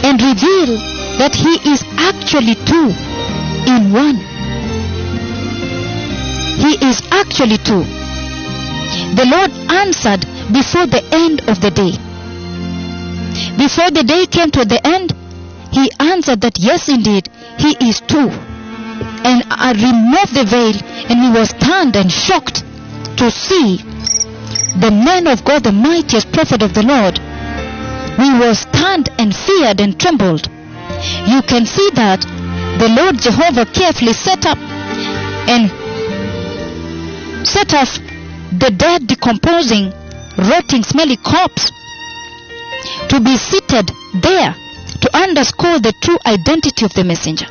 and 0.09 0.17
reveal 0.17 1.00
that 1.21 1.37
he 1.37 1.53
is 1.69 1.85
actually 2.01 2.57
two 2.65 2.89
in 3.69 3.93
one. 3.93 4.17
He 6.57 6.73
is 6.89 7.03
actually 7.13 7.59
two. 7.61 7.85
The 9.21 9.29
Lord 9.29 9.53
answered 9.69 10.25
before 10.49 10.87
the 10.87 11.05
end 11.13 11.45
of 11.47 11.61
the 11.61 11.71
day. 11.71 11.93
Before 13.61 13.91
the 13.91 14.03
day 14.03 14.25
came 14.33 14.51
to 14.53 14.65
the 14.65 14.81
end, 14.83 15.13
he 15.71 15.93
answered 16.01 16.41
that 16.41 16.59
yes, 16.59 16.89
indeed, 16.89 17.29
he 17.59 17.77
is 17.87 18.01
two. 18.01 18.33
And 19.21 19.45
I 19.53 19.77
removed 19.77 20.33
the 20.33 20.49
veil, 20.49 20.77
and 21.13 21.21
we 21.21 21.39
were 21.39 21.45
stunned 21.45 21.97
and 21.97 22.11
shocked 22.11 22.65
to 23.21 23.31
see 23.31 23.77
the 24.81 24.91
man 24.91 25.27
of 25.27 25.45
God, 25.45 25.65
the 25.65 25.73
mightiest 25.73 26.33
prophet 26.33 26.63
of 26.63 26.73
the 26.73 26.83
Lord. 26.83 27.21
We 28.19 28.41
were 28.41 28.55
stunned 28.55 29.11
and 29.19 29.37
feared 29.37 29.81
and 29.81 30.01
trembled. 30.01 30.49
You 31.27 31.43
can 31.43 31.65
see 31.67 31.91
that 31.95 32.21
the 32.79 32.89
Lord 32.89 33.21
Jehovah 33.21 33.67
carefully 33.67 34.13
set 34.13 34.47
up 34.47 34.59
and 35.49 35.71
set 37.47 37.75
us 37.75 37.99
the 38.53 38.71
dead, 38.71 39.07
decomposing, 39.07 39.93
rotting, 40.37 40.83
smelly 40.83 41.17
corpse 41.17 41.71
to 43.09 43.21
be 43.21 43.37
seated 43.37 43.91
there 44.15 44.55
to 45.01 45.17
underscore 45.17 45.79
the 45.79 45.95
true 46.03 46.19
identity 46.27 46.85
of 46.85 46.93
the 46.95 47.05
messenger. 47.05 47.47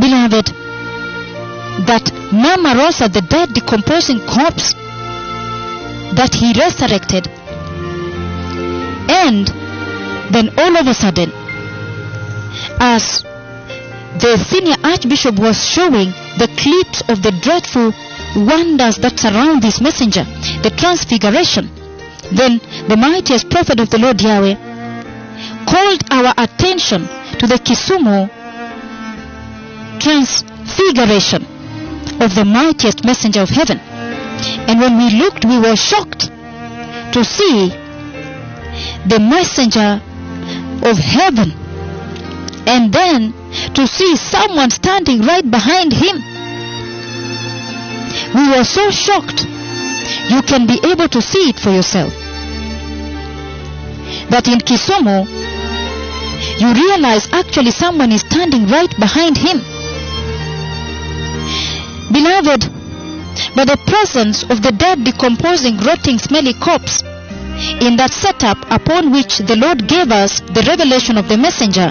Beloved, 0.00 0.46
that 1.86 2.10
Mama 2.32 2.74
Rosa, 2.76 3.08
the 3.08 3.22
dead, 3.22 3.52
decomposing 3.52 4.18
corpse, 4.26 4.74
that 6.14 6.34
he 6.34 6.52
resurrected, 6.58 7.28
and 9.08 9.65
then 10.30 10.50
all 10.58 10.76
of 10.76 10.86
a 10.86 10.94
sudden, 10.94 11.30
as 12.80 13.22
the 14.18 14.36
senior 14.48 14.76
archbishop 14.82 15.38
was 15.38 15.56
showing 15.62 16.10
the 16.38 16.48
clips 16.56 17.02
of 17.08 17.22
the 17.22 17.32
dreadful 17.42 17.92
wonders 18.36 18.96
that 18.98 19.18
surround 19.18 19.62
this 19.62 19.80
messenger, 19.80 20.24
the 20.62 20.72
transfiguration, 20.76 21.70
then 22.32 22.58
the 22.88 22.96
mightiest 22.96 23.50
prophet 23.50 23.78
of 23.80 23.90
the 23.90 23.98
Lord 23.98 24.20
Yahweh 24.20 24.56
called 25.66 26.02
our 26.10 26.32
attention 26.38 27.02
to 27.38 27.46
the 27.46 27.58
Kisumu 27.58 28.30
transfiguration 30.00 31.42
of 32.22 32.34
the 32.34 32.44
mightiest 32.44 33.04
messenger 33.04 33.40
of 33.40 33.48
heaven. 33.48 33.78
And 34.68 34.80
when 34.80 34.96
we 34.98 35.18
looked, 35.18 35.44
we 35.44 35.58
were 35.58 35.76
shocked 35.76 36.30
to 37.12 37.24
see 37.24 37.68
the 39.06 39.18
messenger 39.20 40.00
of 40.82 40.98
heaven 40.98 41.52
and 42.66 42.92
then 42.92 43.32
to 43.74 43.86
see 43.86 44.16
someone 44.16 44.70
standing 44.70 45.22
right 45.22 45.48
behind 45.48 45.92
him. 45.92 46.16
We 48.34 48.48
were 48.50 48.64
so 48.64 48.90
shocked. 48.90 49.46
You 50.28 50.42
can 50.42 50.66
be 50.66 50.80
able 50.84 51.08
to 51.08 51.22
see 51.22 51.50
it 51.50 51.58
for 51.58 51.70
yourself. 51.70 52.12
That 54.30 54.48
in 54.48 54.58
Kisumu, 54.58 55.26
you 56.60 56.74
realize 56.74 57.28
actually 57.32 57.70
someone 57.70 58.12
is 58.12 58.22
standing 58.22 58.66
right 58.66 58.90
behind 58.98 59.36
him. 59.36 59.58
Beloved, 62.12 62.62
by 63.54 63.64
the 63.64 63.78
presence 63.86 64.42
of 64.44 64.62
the 64.62 64.72
dead, 64.72 65.04
decomposing, 65.04 65.78
rotting, 65.78 66.18
smelly 66.18 66.54
corpse, 66.54 67.02
in 67.80 67.96
that 67.96 68.12
setup 68.12 68.58
upon 68.70 69.10
which 69.10 69.38
the 69.38 69.56
Lord 69.56 69.86
gave 69.88 70.10
us 70.10 70.40
the 70.40 70.62
revelation 70.66 71.16
of 71.16 71.28
the 71.28 71.36
messenger, 71.36 71.90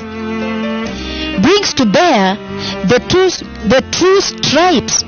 brings 1.42 1.74
to 1.76 1.86
bear 1.86 2.36
the 2.86 3.00
true, 3.10 3.30
the 3.68 3.82
true 3.92 4.22
stripes, 4.22 5.04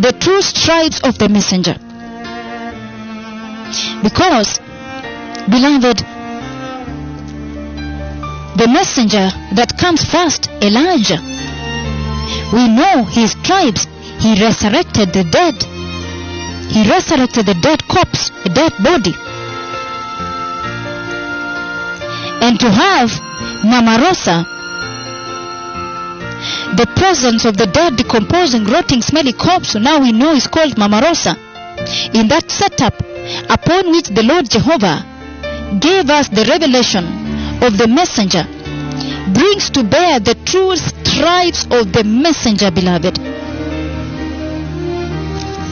the 0.00 0.12
true 0.18 0.42
stripes 0.42 1.00
of 1.00 1.18
the 1.18 1.28
messenger. 1.28 1.76
Because, 4.02 4.58
beloved, 5.48 5.98
the 8.58 8.66
messenger 8.66 9.30
that 9.54 9.78
comes 9.78 10.04
first, 10.04 10.48
Elijah, 10.62 11.20
we 12.52 12.68
know 12.68 13.04
his 13.04 13.34
tribes. 13.44 13.86
He 14.18 14.34
resurrected 14.42 15.12
the 15.12 15.22
dead. 15.30 15.54
He 16.72 16.88
resurrected 16.90 17.46
the 17.46 17.54
dead 17.54 17.86
corpse, 17.86 18.30
a 18.44 18.48
dead 18.48 18.72
body. 18.82 19.14
And 22.40 22.58
to 22.60 22.70
have 22.70 23.10
Mama 23.64 23.98
Rosa, 24.00 24.46
the 26.76 26.86
presence 26.94 27.44
of 27.44 27.56
the 27.56 27.66
dead, 27.66 27.96
decomposing, 27.96 28.64
rotting, 28.64 29.02
smelly 29.02 29.32
corpse, 29.32 29.74
now 29.74 30.00
we 30.00 30.12
know 30.12 30.32
is 30.32 30.46
called 30.46 30.78
Mama 30.78 31.00
Rosa. 31.02 31.36
In 32.14 32.28
that 32.28 32.50
setup 32.50 32.94
upon 33.50 33.90
which 33.90 34.08
the 34.08 34.22
Lord 34.22 34.48
Jehovah 34.48 35.04
gave 35.80 36.08
us 36.10 36.28
the 36.28 36.44
revelation 36.48 37.04
of 37.62 37.76
the 37.76 37.88
messenger, 37.88 38.46
brings 39.34 39.70
to 39.70 39.82
bear 39.82 40.20
the 40.20 40.34
true 40.44 40.76
stripes 40.76 41.64
of 41.70 41.92
the 41.92 42.04
messenger, 42.04 42.70
beloved. 42.70 43.14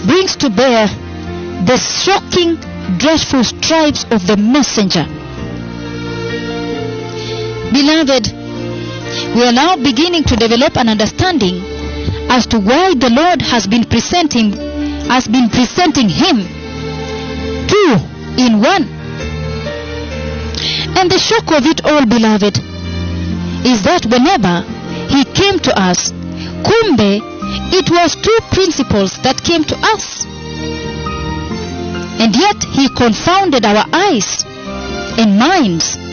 Brings 0.06 0.36
to 0.36 0.50
bear 0.50 0.88
the 1.64 1.76
shocking, 1.76 2.56
dreadful 2.98 3.44
stripes 3.44 4.04
of 4.10 4.26
the 4.26 4.36
messenger. 4.36 5.06
Beloved, 7.72 8.32
we 9.34 9.42
are 9.44 9.52
now 9.52 9.76
beginning 9.76 10.24
to 10.24 10.36
develop 10.36 10.76
an 10.76 10.88
understanding 10.88 11.62
as 12.30 12.46
to 12.46 12.58
why 12.58 12.94
the 12.94 13.10
Lord 13.10 13.42
has 13.42 13.66
been 13.66 13.84
presenting 13.84 14.52
has 15.06 15.28
been 15.28 15.48
presenting 15.48 16.08
him 16.08 16.42
two 17.66 17.92
in 18.38 18.60
one. 18.60 18.84
And 20.98 21.10
the 21.10 21.18
shock 21.18 21.50
of 21.52 21.66
it 21.66 21.84
all, 21.84 22.06
beloved, 22.06 22.58
is 23.66 23.82
that 23.84 24.06
whenever 24.06 24.62
he 25.08 25.24
came 25.24 25.58
to 25.60 25.72
us, 25.78 26.10
kumbe, 26.66 27.20
it 27.72 27.90
was 27.90 28.16
two 28.16 28.38
principles 28.50 29.18
that 29.22 29.42
came 29.42 29.64
to 29.64 29.76
us. 29.94 30.24
And 32.18 32.34
yet 32.34 32.62
he 32.64 32.88
confounded 32.88 33.64
our 33.64 33.84
eyes 33.92 34.44
and 35.18 35.38
minds 35.38 36.05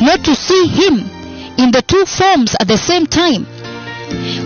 not 0.00 0.24
to 0.24 0.34
see 0.34 0.66
him 0.66 0.98
in 1.58 1.70
the 1.70 1.82
two 1.82 2.04
forms 2.06 2.54
at 2.58 2.66
the 2.68 2.76
same 2.76 3.06
time. 3.06 3.46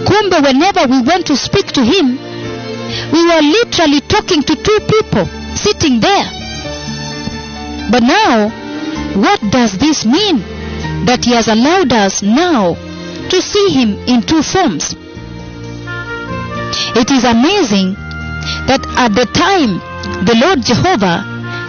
Kumbe, 0.05 0.43
whenever 0.43 0.87
we 0.87 1.03
went 1.03 1.27
to 1.27 1.37
speak 1.37 1.67
to 1.73 1.83
him, 1.83 2.19
we 3.13 3.21
were 3.27 3.43
literally 3.43 4.01
talking 4.01 4.43
to 4.43 4.55
two 4.57 4.81
people 4.89 5.25
sitting 5.57 6.01
there. 6.01 6.27
But 7.91 8.03
now, 8.03 8.49
what 9.15 9.41
does 9.51 9.79
this 9.79 10.05
mean? 10.05 10.39
That 11.07 11.25
he 11.25 11.33
has 11.33 11.49
allowed 11.49 11.93
us 11.93 12.23
now 12.23 12.75
to 12.75 13.43
see 13.43 13.71
him 13.71 13.99
in 14.07 14.23
two 14.23 14.43
forms. 14.43 14.95
It 16.97 17.11
is 17.11 17.25
amazing 17.25 17.95
that 18.67 18.85
at 18.97 19.15
the 19.15 19.27
time 19.27 19.81
the 20.25 20.37
Lord 20.37 20.63
Jehovah 20.63 21.25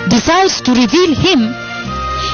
decides 0.10 0.62
to 0.62 0.72
reveal 0.72 1.14
him, 1.16 1.54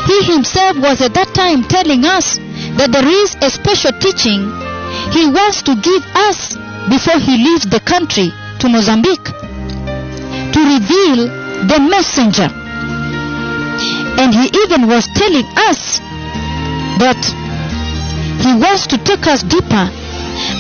he 0.07 0.23
himself 0.33 0.77
was 0.77 1.01
at 1.01 1.13
that 1.13 1.33
time 1.33 1.63
telling 1.63 2.05
us 2.05 2.37
that 2.77 2.91
there 2.91 3.07
is 3.07 3.35
a 3.41 3.49
special 3.49 3.91
teaching 3.99 4.45
he 5.11 5.27
wants 5.27 5.61
to 5.63 5.75
give 5.75 6.03
us 6.15 6.55
before 6.89 7.19
he 7.19 7.37
leaves 7.37 7.65
the 7.65 7.79
country 7.79 8.31
to 8.59 8.69
Mozambique 8.69 9.25
to 10.55 10.59
reveal 10.59 11.27
the 11.67 11.79
messenger. 11.89 12.47
And 14.17 14.33
he 14.33 14.47
even 14.63 14.87
was 14.87 15.07
telling 15.15 15.45
us 15.67 15.99
that 17.03 17.19
he 18.39 18.51
wants 18.55 18.87
to 18.87 18.97
take 19.03 19.27
us 19.27 19.43
deeper 19.43 19.85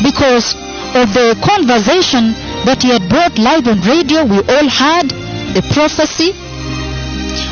because 0.03 0.55
of 0.95 1.13
the 1.13 1.35
conversation 1.43 2.33
that 2.67 2.83
he 2.83 2.89
had 2.89 3.07
brought 3.07 3.37
live 3.37 3.67
on 3.67 3.79
radio. 3.81 4.25
We 4.25 4.39
all 4.39 4.67
heard 4.67 5.09
the 5.55 5.63
prophecy 5.71 6.33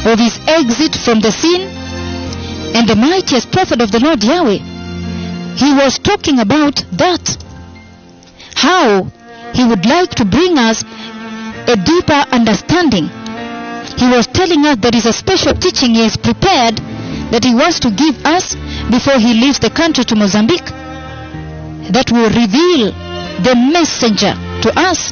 of 0.05 0.19
his 0.19 0.37
exit 0.47 0.95
from 0.95 1.19
the 1.21 1.31
scene 1.31 1.61
and 2.75 2.87
the 2.87 2.95
mightiest 2.95 3.51
prophet 3.51 3.81
of 3.81 3.91
the 3.91 3.99
Lord 3.99 4.23
Yahweh. 4.23 4.59
He 5.55 5.73
was 5.73 5.99
talking 5.99 6.39
about 6.39 6.75
that. 6.97 7.37
How 8.55 9.07
he 9.53 9.63
would 9.63 9.85
like 9.85 10.09
to 10.15 10.25
bring 10.25 10.57
us 10.57 10.83
a 11.67 11.75
deeper 11.77 12.25
understanding. 12.31 13.07
He 13.97 14.07
was 14.09 14.27
telling 14.27 14.65
us 14.65 14.77
there 14.77 14.95
is 14.95 15.05
a 15.05 15.13
special 15.13 15.53
teaching 15.53 15.95
he 15.95 16.03
has 16.03 16.17
prepared 16.17 16.77
that 17.31 17.43
he 17.43 17.53
wants 17.53 17.79
to 17.81 17.91
give 17.91 18.25
us 18.25 18.55
before 18.89 19.19
he 19.19 19.33
leaves 19.33 19.59
the 19.59 19.69
country 19.69 20.03
to 20.05 20.15
Mozambique 20.15 20.65
that 21.93 22.11
will 22.11 22.29
reveal 22.29 22.91
the 23.43 23.55
messenger 23.55 24.33
to 24.63 24.73
us. 24.75 25.11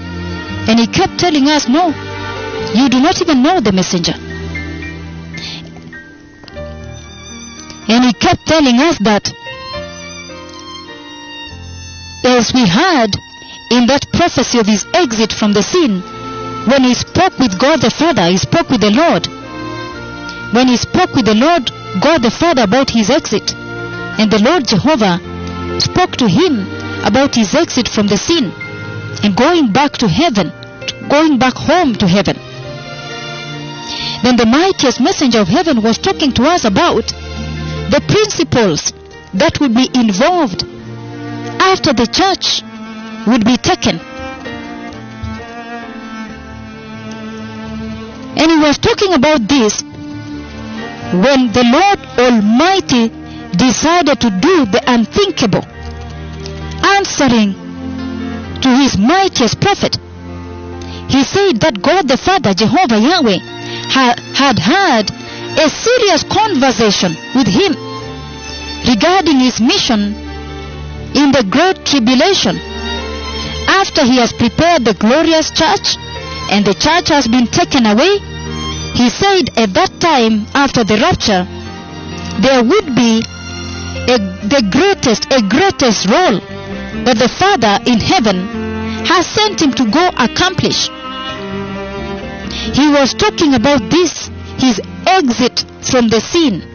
And 0.67 0.79
he 0.79 0.87
kept 0.87 1.17
telling 1.19 1.47
us, 1.47 1.67
No, 1.67 1.89
you 2.73 2.89
do 2.89 2.99
not 2.99 3.21
even 3.21 3.43
know 3.43 3.59
the 3.59 3.71
messenger. 3.71 4.13
Kept 8.31 8.47
telling 8.47 8.79
us 8.79 8.97
that 8.99 9.27
as 12.23 12.53
we 12.53 12.63
heard 12.65 13.11
in 13.71 13.87
that 13.87 14.07
prophecy 14.13 14.57
of 14.57 14.65
his 14.65 14.85
exit 14.93 15.33
from 15.33 15.51
the 15.51 15.61
scene, 15.61 15.99
when 16.63 16.83
he 16.83 16.93
spoke 16.93 17.37
with 17.39 17.59
God 17.59 17.81
the 17.81 17.91
Father, 17.91 18.27
he 18.27 18.37
spoke 18.37 18.69
with 18.69 18.79
the 18.79 18.91
Lord. 18.91 19.27
When 20.55 20.67
he 20.67 20.77
spoke 20.77 21.13
with 21.13 21.25
the 21.25 21.35
Lord, 21.35 21.71
God 21.99 22.23
the 22.23 22.31
Father 22.31 22.63
about 22.63 22.89
his 22.89 23.09
exit, 23.09 23.53
and 23.53 24.31
the 24.31 24.39
Lord 24.39 24.65
Jehovah 24.65 25.19
spoke 25.81 26.15
to 26.23 26.29
him 26.29 26.63
about 27.03 27.35
his 27.35 27.53
exit 27.53 27.89
from 27.89 28.07
the 28.07 28.17
scene 28.17 28.53
and 29.23 29.35
going 29.35 29.73
back 29.73 29.97
to 29.99 30.07
heaven, 30.07 30.53
going 31.09 31.37
back 31.37 31.55
home 31.55 31.95
to 31.95 32.07
heaven. 32.07 32.37
Then 34.23 34.37
the 34.37 34.45
mightiest 34.45 35.01
messenger 35.01 35.39
of 35.39 35.49
heaven 35.49 35.81
was 35.81 35.97
talking 35.97 36.31
to 36.33 36.43
us 36.43 36.63
about 36.63 37.11
the 37.91 37.99
principles 38.07 38.93
that 39.33 39.59
would 39.59 39.75
be 39.75 39.89
involved 39.93 40.63
after 41.59 41.91
the 41.91 42.07
church 42.07 42.63
would 43.27 43.43
be 43.43 43.57
taken. 43.57 43.99
And 48.39 48.47
he 48.49 48.57
was 48.59 48.77
talking 48.77 49.13
about 49.13 49.45
this 49.45 49.83
when 51.11 51.51
the 51.51 51.67
Lord 51.67 51.99
Almighty 52.17 53.09
decided 53.57 54.21
to 54.21 54.29
do 54.39 54.65
the 54.71 54.81
unthinkable, 54.87 55.65
answering 56.95 57.51
to 58.61 58.69
his 58.69 58.97
mightiest 58.97 59.59
prophet. 59.59 59.97
He 61.11 61.23
said 61.23 61.59
that 61.59 61.81
God 61.81 62.07
the 62.07 62.15
Father, 62.15 62.53
Jehovah 62.53 62.99
Yahweh, 62.99 63.39
ha- 63.91 64.15
had 64.33 64.57
had 64.59 65.20
a 65.57 65.69
serious 65.69 66.23
conversation 66.23 67.15
with 67.35 67.47
him 67.47 67.73
regarding 68.87 69.39
his 69.39 69.59
mission 69.61 70.13
in 71.15 71.31
the 71.31 71.45
great 71.49 71.85
tribulation. 71.85 72.55
After 73.67 74.03
he 74.03 74.17
has 74.17 74.33
prepared 74.33 74.85
the 74.85 74.93
glorious 74.93 75.51
church 75.51 75.97
and 76.51 76.65
the 76.65 76.73
church 76.73 77.09
has 77.09 77.27
been 77.27 77.47
taken 77.47 77.85
away 77.85 78.19
he 78.93 79.09
said 79.09 79.49
at 79.57 79.73
that 79.73 79.91
time 79.99 80.45
after 80.53 80.83
the 80.83 80.97
rapture 80.97 81.47
there 82.41 82.63
would 82.63 82.95
be 82.95 83.23
a, 84.13 84.17
the 84.51 84.61
greatest 84.69 85.31
a 85.31 85.41
greatest 85.47 86.09
role 86.09 86.39
that 87.05 87.17
the 87.17 87.29
father 87.29 87.79
in 87.89 87.99
heaven 87.99 88.37
has 89.05 89.25
sent 89.25 89.61
him 89.61 89.71
to 89.71 89.89
go 89.89 90.09
accomplish. 90.17 90.89
He 92.75 92.89
was 92.89 93.13
talking 93.13 93.55
about 93.55 93.89
this 93.89 94.29
his 94.57 94.79
exit 95.07 95.65
from 95.81 96.07
the 96.09 96.19
scene 96.19 96.71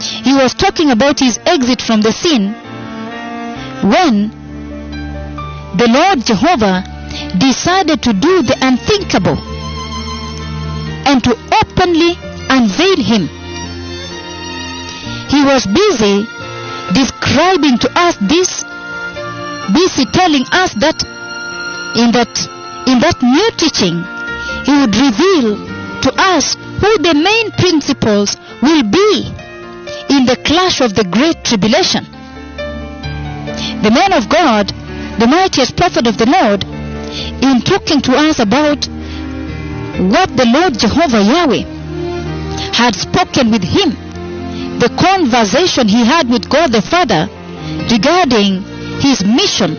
he 0.00 0.34
was 0.34 0.54
talking 0.54 0.90
about 0.90 1.18
his 1.20 1.38
exit 1.46 1.80
from 1.80 2.02
the 2.02 2.12
scene 2.12 2.52
when 3.90 4.28
the 5.76 5.88
Lord 5.88 6.24
Jehovah 6.24 6.84
decided 7.38 8.02
to 8.02 8.12
do 8.12 8.42
the 8.42 8.56
unthinkable 8.60 9.38
and 11.08 11.22
to 11.24 11.32
openly 11.62 12.12
unveil 12.50 13.00
him. 13.00 13.28
He 15.28 15.42
was 15.44 15.66
busy 15.66 16.26
describing 16.92 17.78
to 17.78 17.90
us 17.96 18.16
this, 18.20 18.64
busy 19.72 20.04
telling 20.12 20.44
us 20.52 20.74
that 20.74 21.02
in 21.96 22.12
that 22.12 22.34
in 22.86 23.00
that 23.00 23.22
new 23.22 23.50
teaching 23.56 24.04
he 24.64 24.72
would 24.76 24.94
reveal 24.94 25.56
to 26.02 26.12
us 26.18 26.56
who 26.80 26.98
the 26.98 27.14
main 27.14 27.50
principals 27.52 28.36
will 28.62 28.82
be 28.82 29.26
in 30.10 30.26
the 30.26 30.36
clash 30.44 30.80
of 30.80 30.94
the 30.94 31.04
great 31.04 31.44
tribulation. 31.44 32.04
The 33.82 33.90
man 33.90 34.12
of 34.12 34.28
God, 34.28 34.68
the 35.18 35.26
mightiest 35.26 35.76
prophet 35.76 36.06
of 36.06 36.18
the 36.18 36.26
Lord, 36.26 36.64
in 37.42 37.60
talking 37.62 38.00
to 38.02 38.12
us 38.12 38.38
about 38.38 38.86
what 39.96 40.36
the 40.36 40.46
Lord 40.46 40.78
Jehovah 40.78 41.22
Yahweh 41.22 41.64
had 42.74 42.94
spoken 42.94 43.50
with 43.50 43.64
him, 43.64 43.90
the 44.78 44.90
conversation 45.00 45.88
he 45.88 46.04
had 46.04 46.28
with 46.28 46.48
God 46.50 46.72
the 46.72 46.82
Father 46.82 47.28
regarding 47.90 48.62
his 49.00 49.24
mission. 49.24 49.76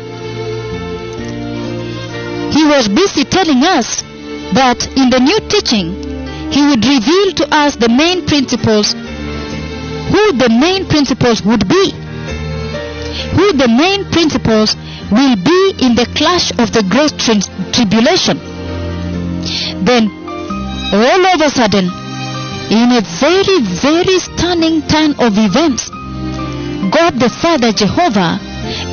He 2.51 2.65
was 2.65 2.87
busy 2.87 3.23
telling 3.23 3.63
us 3.63 4.01
that 4.53 4.87
in 4.97 5.09
the 5.11 5.19
new 5.19 5.39
teaching, 5.47 6.06
he 6.51 6.61
would 6.65 6.83
reveal 6.85 7.31
to 7.33 7.47
us 7.51 7.75
the 7.75 7.89
main 7.89 8.25
principals, 8.25 8.93
who 8.93 10.23
the 10.33 10.49
main 10.49 10.85
principals 10.87 11.43
would 11.43 11.67
be, 11.67 11.91
who 13.35 13.53
the 13.53 13.67
main 13.67 14.05
principals 14.11 14.75
will 15.11 15.35
be 15.35 15.61
in 15.79 15.95
the 15.95 16.07
clash 16.15 16.51
of 16.59 16.71
the 16.71 16.83
great 16.83 17.17
tri- 17.19 17.47
tribulation. 17.71 18.37
Then, 19.83 20.09
all 20.93 21.25
of 21.33 21.41
a 21.41 21.49
sudden, 21.49 21.85
in 22.71 22.91
a 22.91 23.01
very, 23.01 23.61
very 23.61 24.19
stunning 24.19 24.81
turn 24.87 25.11
of 25.19 25.37
events, 25.37 25.89
God 26.91 27.19
the 27.19 27.29
Father 27.29 27.71
Jehovah 27.71 28.39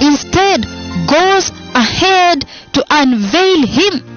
instead 0.00 0.64
goes 1.08 1.50
ahead 1.74 2.46
to 2.72 2.84
unveil 2.90 3.66
him. 3.66 4.13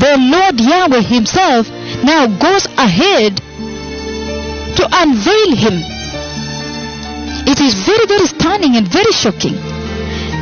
The 0.00 0.16
Lord 0.16 0.58
Yahweh 0.58 1.02
himself 1.02 1.68
now 2.02 2.26
goes 2.26 2.64
ahead 2.78 3.36
to 4.76 4.88
unveil 4.90 5.52
him. 5.56 5.76
It 7.46 7.60
is 7.60 7.74
very, 7.84 8.06
very 8.06 8.26
stunning 8.26 8.76
and 8.76 8.88
very 8.88 9.12
shocking 9.12 9.56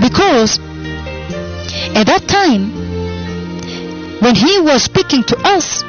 because 0.00 0.60
at 1.98 2.06
that 2.06 2.24
time 2.28 2.70
when 4.22 4.34
he 4.36 4.60
was 4.60 4.84
speaking 4.84 5.24
to 5.24 5.36
us 5.42 5.82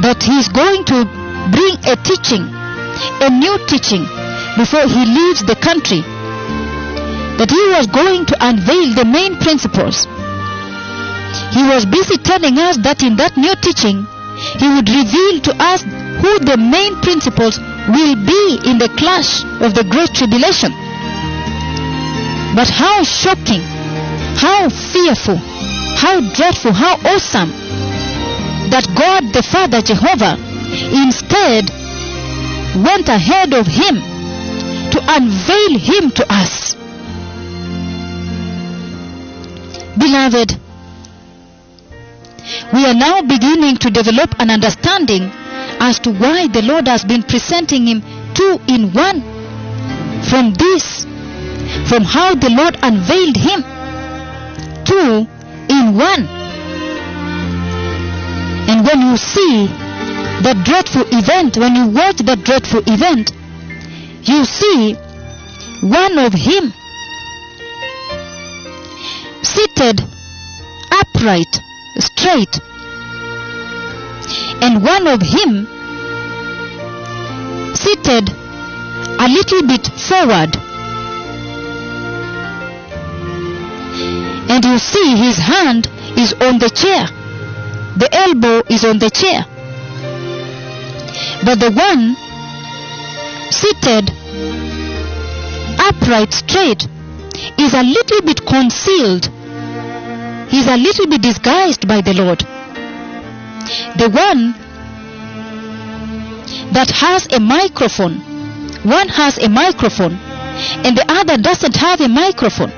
that 0.00 0.22
he 0.22 0.38
is 0.38 0.48
going 0.48 0.84
to 0.84 1.04
bring 1.52 1.76
a 1.92 1.96
teaching 2.00 2.48
a 3.20 3.28
new 3.28 3.58
teaching 3.66 4.04
before 4.56 4.88
he 4.88 5.04
leaves 5.04 5.44
the 5.44 5.56
country 5.60 6.00
that 7.36 7.50
he 7.50 7.62
was 7.76 7.86
going 7.86 8.24
to 8.24 8.36
unveil 8.40 8.94
the 8.94 9.04
main 9.04 9.36
principals 9.36 10.06
he 11.52 11.62
was 11.62 11.86
busy 11.86 12.16
telling 12.18 12.58
us 12.58 12.76
that 12.78 13.02
in 13.02 13.16
that 13.16 13.36
new 13.36 13.54
teaching 13.60 14.06
he 14.58 14.68
would 14.68 14.88
reveal 14.88 15.40
to 15.40 15.52
us 15.58 15.82
who 15.82 16.38
the 16.40 16.56
main 16.56 16.96
principals 17.00 17.58
will 17.88 18.14
be 18.14 18.60
in 18.64 18.78
the 18.78 18.88
clash 18.96 19.42
of 19.60 19.74
the 19.74 19.84
great 19.84 20.12
tribulation. 20.14 20.72
But 22.54 22.68
how 22.68 23.02
shocking, 23.04 23.62
how 24.36 24.68
fearful, 24.68 25.36
how 25.96 26.20
dreadful, 26.34 26.72
how 26.72 26.96
awesome 27.04 27.50
that 28.70 28.86
God 28.94 29.32
the 29.32 29.42
Father 29.42 29.82
Jehovah 29.82 30.38
instead 30.94 31.70
went 32.84 33.08
ahead 33.08 33.52
of 33.52 33.66
him 33.66 33.96
to 34.90 34.98
unveil 35.06 35.78
him 35.78 36.10
to 36.12 36.26
us. 36.32 36.74
Beloved, 39.98 40.58
we 42.72 42.84
are 42.84 42.94
now 42.94 43.22
beginning 43.22 43.76
to 43.76 43.90
develop 43.90 44.34
an 44.38 44.50
understanding 44.50 45.30
as 45.80 45.98
to 46.00 46.12
why 46.12 46.46
the 46.48 46.62
Lord 46.62 46.88
has 46.88 47.04
been 47.04 47.22
presenting 47.22 47.86
him 47.86 48.02
two 48.34 48.58
in 48.68 48.92
one. 48.92 49.22
From 50.28 50.52
this, 50.54 51.04
from 51.88 52.04
how 52.04 52.34
the 52.34 52.50
Lord 52.50 52.76
unveiled 52.82 53.36
him, 53.36 53.62
two 54.84 55.26
in 55.68 55.96
one. 55.96 56.26
And 58.68 58.86
when 58.86 59.00
you 59.00 59.16
see 59.16 59.66
that 60.42 60.62
dreadful 60.64 61.04
event, 61.10 61.56
when 61.56 61.74
you 61.74 61.88
watch 61.88 62.18
that 62.18 62.44
dreadful 62.44 62.82
event, 62.86 63.32
you 64.28 64.44
see 64.44 64.94
one 65.82 66.18
of 66.18 66.32
him 66.32 66.72
seated 69.42 70.00
upright, 70.92 71.60
straight, 72.00 72.60
and 74.62 74.82
one 74.82 75.06
of 75.06 75.20
him 75.22 75.66
seated 77.74 78.28
a 79.18 79.28
little 79.28 79.62
bit 79.66 79.86
forward. 79.86 80.56
And 84.50 84.64
you 84.64 84.78
see 84.78 85.16
his 85.16 85.38
hand 85.38 85.86
is 86.16 86.32
on 86.34 86.58
the 86.58 86.70
chair, 86.70 87.06
the 87.96 88.08
elbow 88.12 88.62
is 88.68 88.84
on 88.84 88.98
the 88.98 89.10
chair. 89.10 89.44
But 91.44 91.60
the 91.60 91.70
one 91.70 92.16
seated 93.50 94.10
upright 95.80 96.32
straight 96.32 96.86
is 97.58 97.74
a 97.74 97.82
little 97.82 98.22
bit 98.22 98.44
concealed. 98.44 99.30
He's 100.50 100.66
a 100.66 100.76
little 100.76 101.06
bit 101.06 101.22
disguised 101.22 101.86
by 101.86 102.00
the 102.00 102.12
Lord. 102.12 102.40
The 103.96 104.10
one 104.10 104.52
that 106.72 106.90
has 106.90 107.32
a 107.32 107.40
microphone, 107.40 108.18
one 108.82 109.08
has 109.08 109.38
a 109.38 109.48
microphone, 109.48 110.14
and 110.84 110.96
the 110.96 111.04
other 111.08 111.36
doesn't 111.36 111.76
have 111.76 112.00
a 112.00 112.08
microphone. 112.08 112.70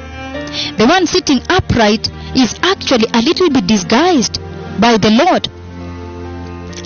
The 0.76 0.86
one 0.86 1.06
sitting 1.06 1.40
upright 1.48 2.08
is 2.36 2.58
actually 2.62 3.06
a 3.14 3.22
little 3.22 3.50
bit 3.50 3.66
disguised 3.66 4.38
by 4.80 4.98
the 4.98 5.10
Lord, 5.10 5.48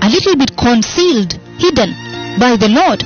a 0.03 0.09
little 0.09 0.37
bit 0.37 0.57
concealed, 0.57 1.32
hidden 1.59 1.95
by 2.39 2.57
the 2.57 2.68
Lord. 2.68 3.01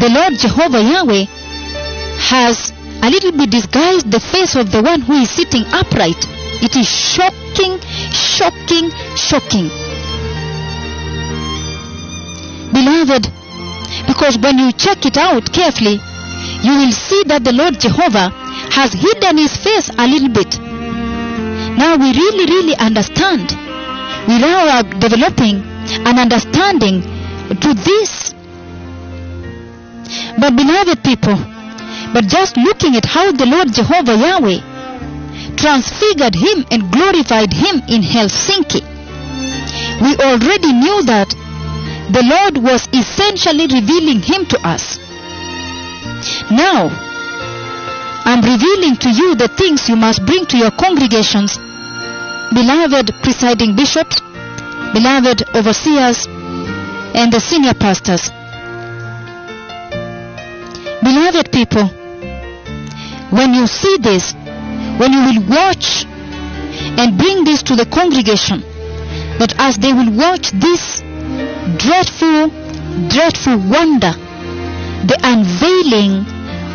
The 0.00 0.08
Lord 0.08 0.34
Jehovah 0.34 0.82
Yahweh 0.82 1.24
has 2.28 2.73
a 3.04 3.10
little 3.10 3.32
bit 3.32 3.50
disguised 3.50 4.10
the 4.10 4.18
face 4.18 4.56
of 4.56 4.72
the 4.72 4.82
one 4.82 5.02
who 5.02 5.12
is 5.12 5.28
sitting 5.28 5.62
upright. 5.76 6.24
It 6.64 6.74
is 6.74 6.88
shocking, 6.88 7.76
shocking, 8.08 8.88
shocking. 9.14 9.68
Beloved, 12.72 13.28
because 14.06 14.38
when 14.38 14.58
you 14.58 14.72
check 14.72 15.04
it 15.04 15.18
out 15.18 15.52
carefully, 15.52 16.00
you 16.64 16.72
will 16.80 16.92
see 16.92 17.22
that 17.28 17.44
the 17.44 17.52
Lord 17.52 17.78
Jehovah 17.78 18.32
has 18.72 18.94
hidden 18.94 19.36
his 19.36 19.54
face 19.54 19.90
a 19.98 20.08
little 20.08 20.32
bit. 20.32 20.58
Now 21.76 21.96
we 22.00 22.08
really, 22.08 22.46
really 22.48 22.76
understand. 22.76 23.52
We 24.26 24.38
now 24.40 24.80
are 24.80 24.82
developing 24.82 25.60
an 26.08 26.18
understanding 26.18 27.02
to 27.52 27.74
this. 27.74 28.32
But 30.40 30.56
beloved 30.56 31.04
people, 31.04 31.53
but 32.14 32.28
just 32.28 32.56
looking 32.56 32.94
at 32.94 33.04
how 33.04 33.32
the 33.32 33.44
Lord 33.44 33.74
Jehovah 33.74 34.14
Yahweh 34.14 34.62
transfigured 35.56 36.36
him 36.36 36.64
and 36.70 36.92
glorified 36.92 37.52
him 37.52 37.82
in 37.90 38.02
Helsinki, 38.06 38.86
we 40.00 40.14
already 40.22 40.72
knew 40.72 41.02
that 41.10 41.28
the 42.14 42.22
Lord 42.22 42.62
was 42.62 42.86
essentially 42.94 43.66
revealing 43.66 44.22
him 44.22 44.46
to 44.46 44.58
us. 44.62 44.98
Now, 46.52 46.86
I'm 48.24 48.42
revealing 48.46 48.94
to 49.02 49.10
you 49.10 49.34
the 49.34 49.48
things 49.48 49.88
you 49.88 49.96
must 49.96 50.24
bring 50.24 50.46
to 50.46 50.56
your 50.56 50.70
congregations, 50.70 51.58
beloved 52.54 53.10
presiding 53.24 53.74
bishops, 53.74 54.20
beloved 54.94 55.50
overseers, 55.56 56.28
and 56.28 57.32
the 57.32 57.40
senior 57.40 57.74
pastors. 57.74 58.30
Beloved 61.02 61.50
people, 61.50 61.90
when 63.34 63.52
you 63.52 63.66
see 63.66 63.96
this, 63.98 64.32
when 64.98 65.12
you 65.12 65.22
will 65.26 65.42
watch 65.50 66.06
and 66.98 67.18
bring 67.18 67.42
this 67.42 67.64
to 67.64 67.74
the 67.74 67.86
congregation, 67.86 68.60
that 69.38 69.54
as 69.58 69.76
they 69.78 69.92
will 69.92 70.12
watch 70.16 70.52
this 70.52 71.00
dreadful, 71.82 72.48
dreadful 73.10 73.58
wonder, 73.58 74.14
the 75.10 75.18
unveiling 75.22 76.22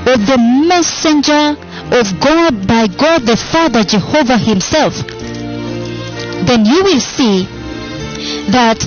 of 0.05 0.19
the 0.27 0.37
messenger 0.67 1.55
of 1.95 2.19
God 2.19 2.67
by 2.67 2.87
God 2.87 3.23
the 3.23 3.37
Father 3.37 3.83
Jehovah 3.83 4.37
Himself, 4.37 4.95
then 6.45 6.65
you 6.65 6.83
will 6.83 6.99
see 6.99 7.47
that 8.51 8.83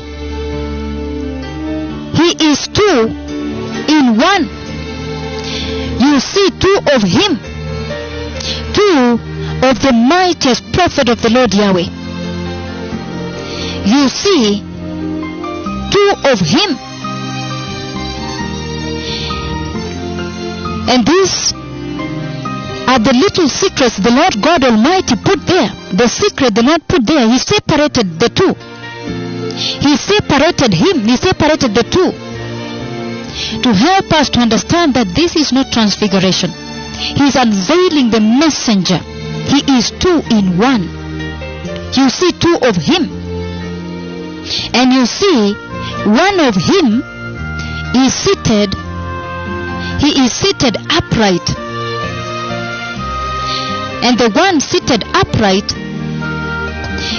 He 2.21 2.29
is 2.51 2.69
two 2.69 3.09
in 3.89 4.17
one. 4.21 4.45
You 6.01 6.21
see 6.21 6.51
two 6.61 6.79
of 6.93 7.03
Him, 7.03 7.52
two 8.73 9.19
of 9.63 9.81
the 9.81 9.93
mightiest 9.93 10.73
prophet 10.73 11.09
of 11.09 11.21
the 11.23 11.31
Lord 11.31 11.55
Yahweh. 11.55 11.89
You 13.85 14.09
see 14.09 14.61
two 15.91 16.11
of 16.25 16.39
Him. 16.41 16.93
And 20.93 21.07
these 21.07 21.53
are 22.87 22.99
the 22.99 23.15
little 23.15 23.49
secrets 23.49 23.97
the 23.97 24.11
Lord 24.11 24.37
God 24.43 24.65
Almighty 24.65 25.17
put 25.17 25.41
there. 25.47 25.71
The 25.97 26.09
secret 26.09 26.55
the 26.55 26.63
Lord 26.63 26.87
put 26.89 27.07
there. 27.07 27.29
He 27.29 27.39
separated 27.39 28.19
the 28.21 28.29
two. 28.29 28.53
He 29.81 29.97
separated 29.97 30.75
him. 30.75 31.05
He 31.07 31.17
separated 31.17 31.75
the 31.75 31.85
two. 31.85 32.11
To 33.63 33.73
help 33.73 34.13
us 34.13 34.29
to 34.31 34.41
understand 34.41 34.95
that 34.95 35.09
this 35.15 35.37
is 35.37 35.53
not 35.53 35.73
transfiguration. 35.73 36.51
He 36.93 37.25
is 37.25 37.37
unveiling 37.37 38.11
the 38.11 38.21
messenger. 38.21 38.99
He 38.99 39.61
is 39.79 39.91
two 39.91 40.23
in 40.31 40.59
one. 40.59 40.83
You 41.95 42.09
see 42.09 42.33
two 42.33 42.59
of 42.63 42.77
him. 42.77 43.11
And 44.75 44.93
you 44.93 45.07
see 45.07 45.55
one 46.05 46.41
of 46.41 46.55
him 46.55 47.03
is 47.95 48.15
seated 48.15 48.75
he 50.03 50.25
is 50.25 50.33
seated 50.33 50.77
upright. 50.91 51.49
And 54.03 54.19
the 54.19 54.31
one 54.35 54.59
seated 54.59 55.05
upright, 55.15 55.71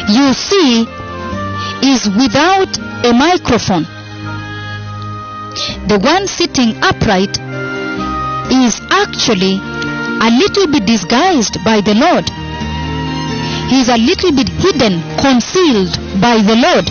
you 0.09 0.33
see, 0.33 0.81
is 1.81 2.09
without 2.09 2.77
a 3.05 3.13
microphone. 3.13 3.83
The 5.87 5.97
one 6.03 6.27
sitting 6.27 6.75
upright 6.83 7.39
is 8.61 8.79
actually 8.91 9.57
a 9.57 10.29
little 10.29 10.67
bit 10.67 10.85
disguised 10.85 11.63
by 11.63 11.81
the 11.81 11.95
Lord. 11.95 12.29
He 13.69 13.81
is 13.81 13.89
a 13.89 13.97
little 13.97 14.31
bit 14.31 14.49
hidden, 14.49 15.01
concealed 15.17 15.97
by 16.21 16.37
the 16.43 16.55
Lord. 16.55 16.85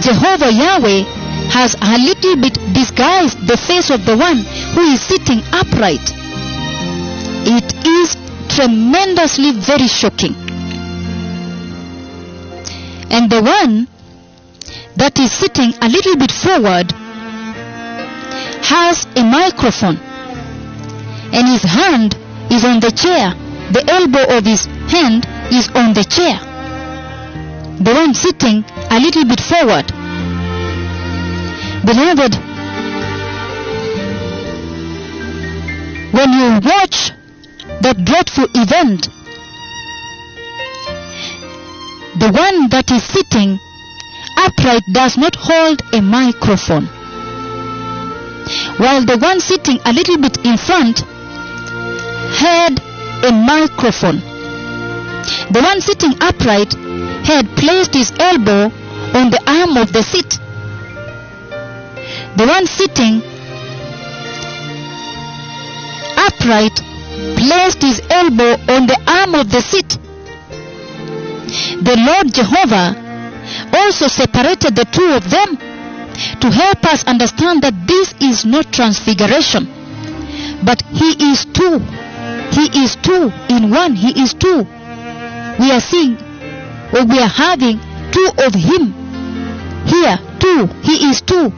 Jehovah 0.00 0.52
Yahweh 0.52 1.02
has 1.50 1.74
a 1.74 1.98
little 1.98 2.36
bit 2.36 2.54
disguised 2.72 3.46
the 3.46 3.56
face 3.56 3.90
of 3.90 4.06
the 4.06 4.16
one 4.16 4.38
who 4.74 4.82
is 4.82 5.00
sitting 5.00 5.42
upright. 5.52 6.06
It 7.48 7.68
is 7.86 8.16
tremendously 8.48 9.52
very 9.52 9.88
shocking. 9.88 10.34
And 13.10 13.30
the 13.30 13.42
one 13.42 13.88
that 14.96 15.18
is 15.18 15.32
sitting 15.32 15.72
a 15.82 15.88
little 15.88 16.16
bit 16.16 16.32
forward 16.32 16.92
has 18.62 19.06
a 19.16 19.22
microphone 19.22 20.05
and 21.36 21.46
his 21.48 21.62
hand 21.62 22.16
is 22.50 22.64
on 22.64 22.80
the 22.80 22.90
chair. 22.90 23.34
The 23.72 23.84
elbow 23.86 24.24
of 24.38 24.44
his 24.46 24.64
hand 24.88 25.26
is 25.52 25.68
on 25.76 25.92
the 25.92 26.04
chair. 26.04 26.40
The 27.78 27.92
one 27.92 28.14
sitting 28.14 28.64
a 28.90 28.98
little 28.98 29.26
bit 29.26 29.40
forward. 29.40 29.86
Beloved, 31.84 32.34
when 36.16 36.32
you 36.32 36.48
watch 36.64 37.12
that 37.82 38.00
dreadful 38.02 38.46
event, 38.54 39.08
the 42.18 42.32
one 42.32 42.70
that 42.70 42.90
is 42.90 43.04
sitting 43.04 43.58
upright 44.38 44.82
does 44.94 45.18
not 45.18 45.36
hold 45.36 45.82
a 45.92 46.00
microphone, 46.00 46.86
while 48.78 49.04
the 49.04 49.18
one 49.18 49.38
sitting 49.38 49.78
a 49.84 49.92
little 49.92 50.16
bit 50.16 50.38
in 50.46 50.56
front 50.56 51.04
had 52.34 52.80
a 53.24 53.32
microphone. 53.32 54.20
The 55.52 55.60
one 55.62 55.80
sitting 55.80 56.14
upright 56.20 56.72
had 57.26 57.48
placed 57.56 57.94
his 57.94 58.12
elbow 58.18 58.70
on 59.14 59.30
the 59.30 59.42
arm 59.46 59.76
of 59.76 59.92
the 59.92 60.02
seat. 60.02 60.38
The 62.36 62.46
one 62.46 62.66
sitting 62.66 63.22
upright 66.16 66.76
placed 67.36 67.82
his 67.82 68.00
elbow 68.10 68.52
on 68.68 68.86
the 68.86 68.98
arm 69.06 69.34
of 69.34 69.50
the 69.50 69.60
seat. 69.60 69.98
The 71.82 71.96
Lord 71.96 72.32
Jehovah 72.32 73.06
also 73.72 74.08
separated 74.08 74.76
the 74.76 74.84
two 74.84 75.10
of 75.12 75.30
them 75.30 75.56
to 76.40 76.50
help 76.50 76.84
us 76.84 77.04
understand 77.04 77.62
that 77.62 77.86
this 77.86 78.14
is 78.20 78.44
not 78.44 78.72
transfiguration, 78.72 79.66
but 80.64 80.82
He 80.90 81.32
is 81.32 81.44
two. 81.46 81.80
He 82.52 82.84
is 82.84 82.96
two 82.96 83.32
in 83.48 83.70
one. 83.70 83.94
He 83.94 84.22
is 84.22 84.34
two. 84.34 84.66
We 85.58 85.70
are 85.72 85.80
seeing, 85.80 86.16
or 86.92 87.04
we 87.04 87.18
are 87.18 87.28
having 87.28 87.78
two 88.12 88.30
of 88.38 88.54
Him 88.54 88.92
here. 89.86 90.18
Two. 90.38 90.66
He 90.82 91.10
is 91.10 91.20
two. 91.22 91.52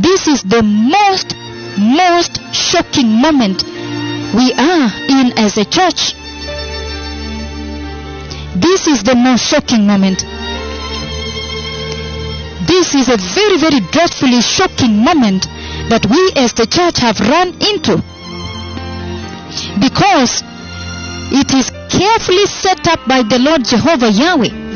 This 0.00 0.28
is 0.28 0.42
the 0.42 0.62
most, 0.62 1.34
most 1.76 2.40
shocking 2.54 3.20
moment 3.20 3.64
we 4.34 4.52
are 4.52 4.90
in 5.08 5.38
as 5.38 5.56
a 5.56 5.64
church. 5.64 6.14
This 8.54 8.86
is 8.86 9.02
the 9.02 9.14
most 9.14 9.44
shocking 9.44 9.86
moment. 9.86 10.24
This 12.66 12.94
is 12.94 13.08
a 13.08 13.16
very, 13.16 13.56
very 13.56 13.80
dreadfully 13.80 14.40
shocking 14.40 15.02
moment 15.02 15.46
that 15.88 16.04
we 16.06 16.32
as 16.36 16.52
the 16.52 16.66
church 16.66 16.98
have 16.98 17.18
run 17.20 17.48
into. 17.62 18.02
Because 19.80 20.42
it 21.30 21.52
is 21.54 21.70
carefully 21.88 22.46
set 22.46 22.86
up 22.88 23.00
by 23.06 23.22
the 23.22 23.38
Lord 23.38 23.64
Jehovah 23.64 24.10
Yahweh 24.10 24.68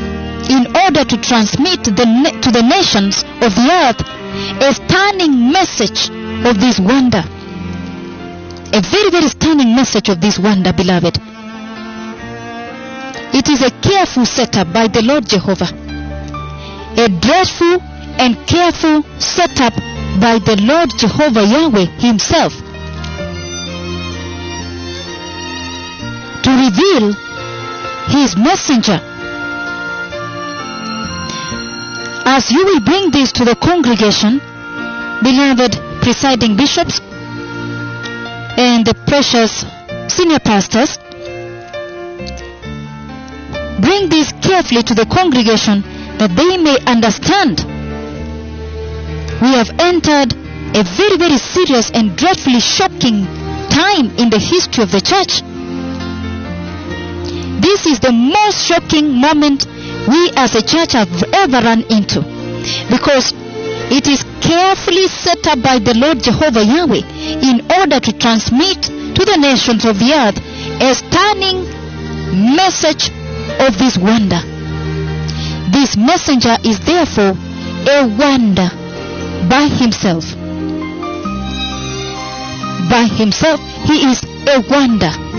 in 0.51 0.67
order 0.77 1.05
to 1.05 1.17
transmit 1.17 1.85
the 1.85 2.07
to 2.43 2.51
the 2.51 2.63
nations 2.63 3.23
of 3.41 3.55
the 3.55 3.69
earth 3.71 4.01
a 4.61 4.73
stunning 4.75 5.53
message 5.53 6.09
of 6.47 6.61
this 6.61 6.79
wonder. 6.79 7.23
A 8.75 8.81
very, 8.81 9.11
very 9.11 9.29
stunning 9.29 9.75
message 9.77 10.09
of 10.09 10.21
this 10.21 10.39
wonder, 10.39 10.73
beloved. 10.73 11.19
It 13.35 13.49
is 13.49 13.63
a 13.63 13.71
careful 13.81 14.25
setup 14.25 14.73
by 14.73 14.89
the 14.89 15.03
Lord 15.03 15.27
Jehovah. 15.27 15.69
A 16.97 17.09
dreadful 17.09 17.81
and 18.21 18.37
careful 18.47 19.03
setup 19.21 19.75
by 20.21 20.39
the 20.39 20.57
Lord 20.61 20.91
Jehovah 20.99 21.45
Yahweh 21.45 21.87
Himself 22.01 22.62
reveal 26.63 27.13
His 28.15 28.37
messenger. 28.37 28.99
As 32.25 32.51
you 32.53 32.65
will 32.65 32.81
bring 32.81 33.11
this 33.11 33.33
to 33.33 33.45
the 33.45 33.57
congregation, 33.57 34.39
beloved 35.23 35.73
presiding 36.03 36.57
bishops 36.57 37.01
and 38.57 38.87
the 38.87 38.95
precious 39.07 39.65
senior 40.15 40.39
pastors, 40.39 40.99
bring 43.81 44.09
this 44.09 44.31
carefully 44.41 44.83
to 44.83 44.95
the 44.95 45.07
congregation 45.07 45.83
that 46.19 46.31
they 46.37 46.57
may 46.59 46.79
understand. 46.87 47.59
We 49.43 49.51
have 49.59 49.71
entered 49.81 50.33
a 50.75 50.83
very, 50.85 51.17
very 51.19 51.39
serious 51.39 51.91
and 51.91 52.17
dreadfully 52.17 52.61
shocking 52.61 53.27
time 53.69 54.15
in 54.17 54.31
the 54.31 54.39
history 54.39 54.85
of 54.85 54.93
the 54.93 55.01
church. 55.01 55.43
This 57.63 57.87
is 57.87 58.01
the 58.01 58.11
most 58.11 58.67
shocking 58.67 59.15
moment 59.15 59.67
we 60.11 60.33
as 60.35 60.57
a 60.57 60.63
church 60.67 60.99
have 60.99 61.09
ever 61.33 61.63
run 61.63 61.83
into 61.95 62.19
because 62.91 63.33
it 63.87 64.09
is 64.09 64.25
carefully 64.43 65.07
set 65.07 65.47
up 65.47 65.63
by 65.63 65.79
the 65.79 65.95
Lord 65.95 66.19
Jehovah 66.19 66.65
Yahweh 66.65 67.07
in 67.39 67.63
order 67.79 68.01
to 68.01 68.13
transmit 68.19 68.83
to 68.83 69.23
the 69.25 69.39
nations 69.39 69.85
of 69.85 69.99
the 70.03 70.11
earth 70.11 70.39
a 70.83 70.91
stunning 70.91 71.63
message 72.57 73.15
of 73.63 73.79
this 73.79 73.97
wonder. 73.97 74.43
This 75.71 75.97
messenger 75.97 76.59
is 76.65 76.81
therefore 76.81 77.39
a 77.87 78.11
wonder 78.19 78.71
by 79.47 79.71
himself. 79.71 80.27
By 82.91 83.07
himself, 83.07 83.61
he 83.87 84.11
is 84.11 84.19
a 84.51 84.59
wonder 84.69 85.32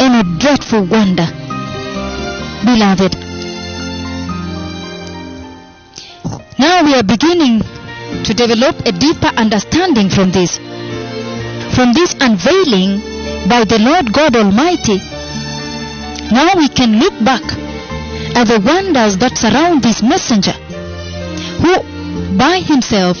and 0.00 0.14
a 0.14 0.38
dreadful 0.38 0.84
wonder. 0.86 1.26
Beloved, 2.64 3.14
now 6.58 6.84
we 6.84 6.94
are 6.94 7.02
beginning 7.02 7.60
to 8.24 8.34
develop 8.34 8.76
a 8.86 8.92
deeper 8.92 9.30
understanding 9.36 10.08
from 10.08 10.30
this. 10.30 10.58
From 11.74 11.92
this 11.92 12.14
unveiling 12.20 13.00
by 13.48 13.64
the 13.64 13.78
Lord 13.78 14.12
God 14.12 14.36
Almighty, 14.36 14.98
now 16.32 16.54
we 16.56 16.68
can 16.68 16.98
look 16.98 17.14
back 17.24 17.42
at 18.36 18.44
the 18.46 18.60
wonders 18.64 19.16
that 19.18 19.36
surround 19.36 19.82
this 19.82 20.02
messenger, 20.02 20.52
who 21.62 22.36
by 22.36 22.60
himself 22.60 23.16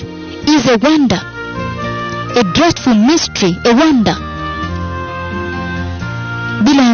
is 0.46 0.68
a 0.68 0.78
wonder, 0.78 1.20
a 2.38 2.44
dreadful 2.54 2.94
mystery, 2.94 3.56
a 3.64 3.74
wonder. 3.74 4.27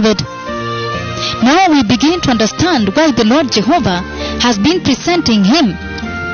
Now 0.05 1.71
we 1.71 1.83
begin 1.83 2.21
to 2.21 2.31
understand 2.31 2.95
why 2.95 3.13
the 3.13 3.25
Lord 3.25 3.51
Jehovah 3.51 4.05
has 4.45 4.59
been 4.59 4.83
presenting 4.83 5.45
him 5.45 5.73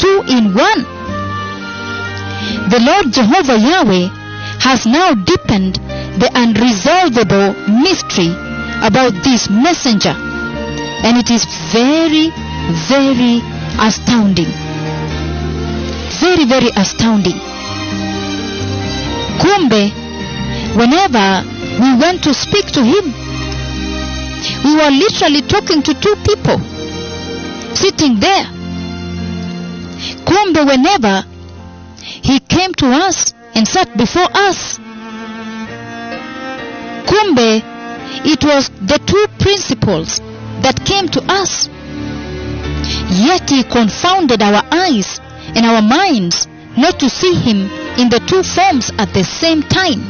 two 0.01 0.25
in 0.27 0.55
one. 0.59 0.83
The 2.67 2.81
Lord 2.83 3.13
Jehovah 3.15 3.59
Yahweh 3.59 4.09
has 4.59 4.87
now 4.87 5.15
deepened 5.15 5.77
the 6.19 6.31
unresolvable 6.35 7.55
mystery 7.81 8.35
about 8.83 9.15
this 9.23 9.49
messenger, 9.49 10.15
and 11.07 11.17
it 11.17 11.31
is 11.31 11.45
very, 11.71 12.31
very 12.91 13.39
astounding. 13.79 14.51
Very, 16.19 16.45
very 16.45 16.71
astounding. 16.75 17.39
Kumbe, 19.39 19.95
whenever 20.75 21.47
we 21.79 21.95
went 22.01 22.25
to 22.25 22.35
speak 22.35 22.67
to 22.67 22.83
him, 22.83 23.30
we 24.65 24.75
were 24.75 24.91
literally 24.91 25.43
talking 25.43 25.83
to 25.83 25.95
two 25.95 26.17
people 26.25 26.59
sitting 27.75 28.21
there. 28.21 28.45
Kumbe, 30.25 30.67
whenever 30.67 31.25
he 32.01 32.41
came 32.41 32.73
to 32.75 32.87
us 32.87 33.35
and 33.55 33.67
sat 33.67 33.97
before 33.97 34.29
us, 34.33 34.79
Kumbe, 37.07 37.63
it 38.25 38.45
was 38.45 38.69
the 38.69 38.99
two 39.07 39.27
principals 39.39 40.21
that 40.63 40.85
came 40.85 41.09
to 41.09 41.23
us. 41.29 41.69
Yet 43.11 43.49
he 43.51 43.63
confounded 43.65 44.43
our 44.43 44.63
eyes 44.71 45.21
and 45.55 45.67
our 45.67 45.83
minds 45.83 46.47
not 46.77 46.99
to 47.01 47.11
see 47.11 47.35
him 47.35 47.71
in 47.99 48.09
the 48.09 48.21
two 48.21 48.43
forms 48.43 48.91
at 48.99 49.13
the 49.13 49.25
same 49.25 49.63
time. 49.63 50.01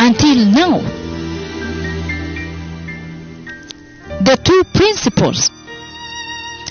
Until 0.00 0.46
now, 0.46 0.97
the 4.20 4.36
two 4.42 4.62
principals 4.74 5.50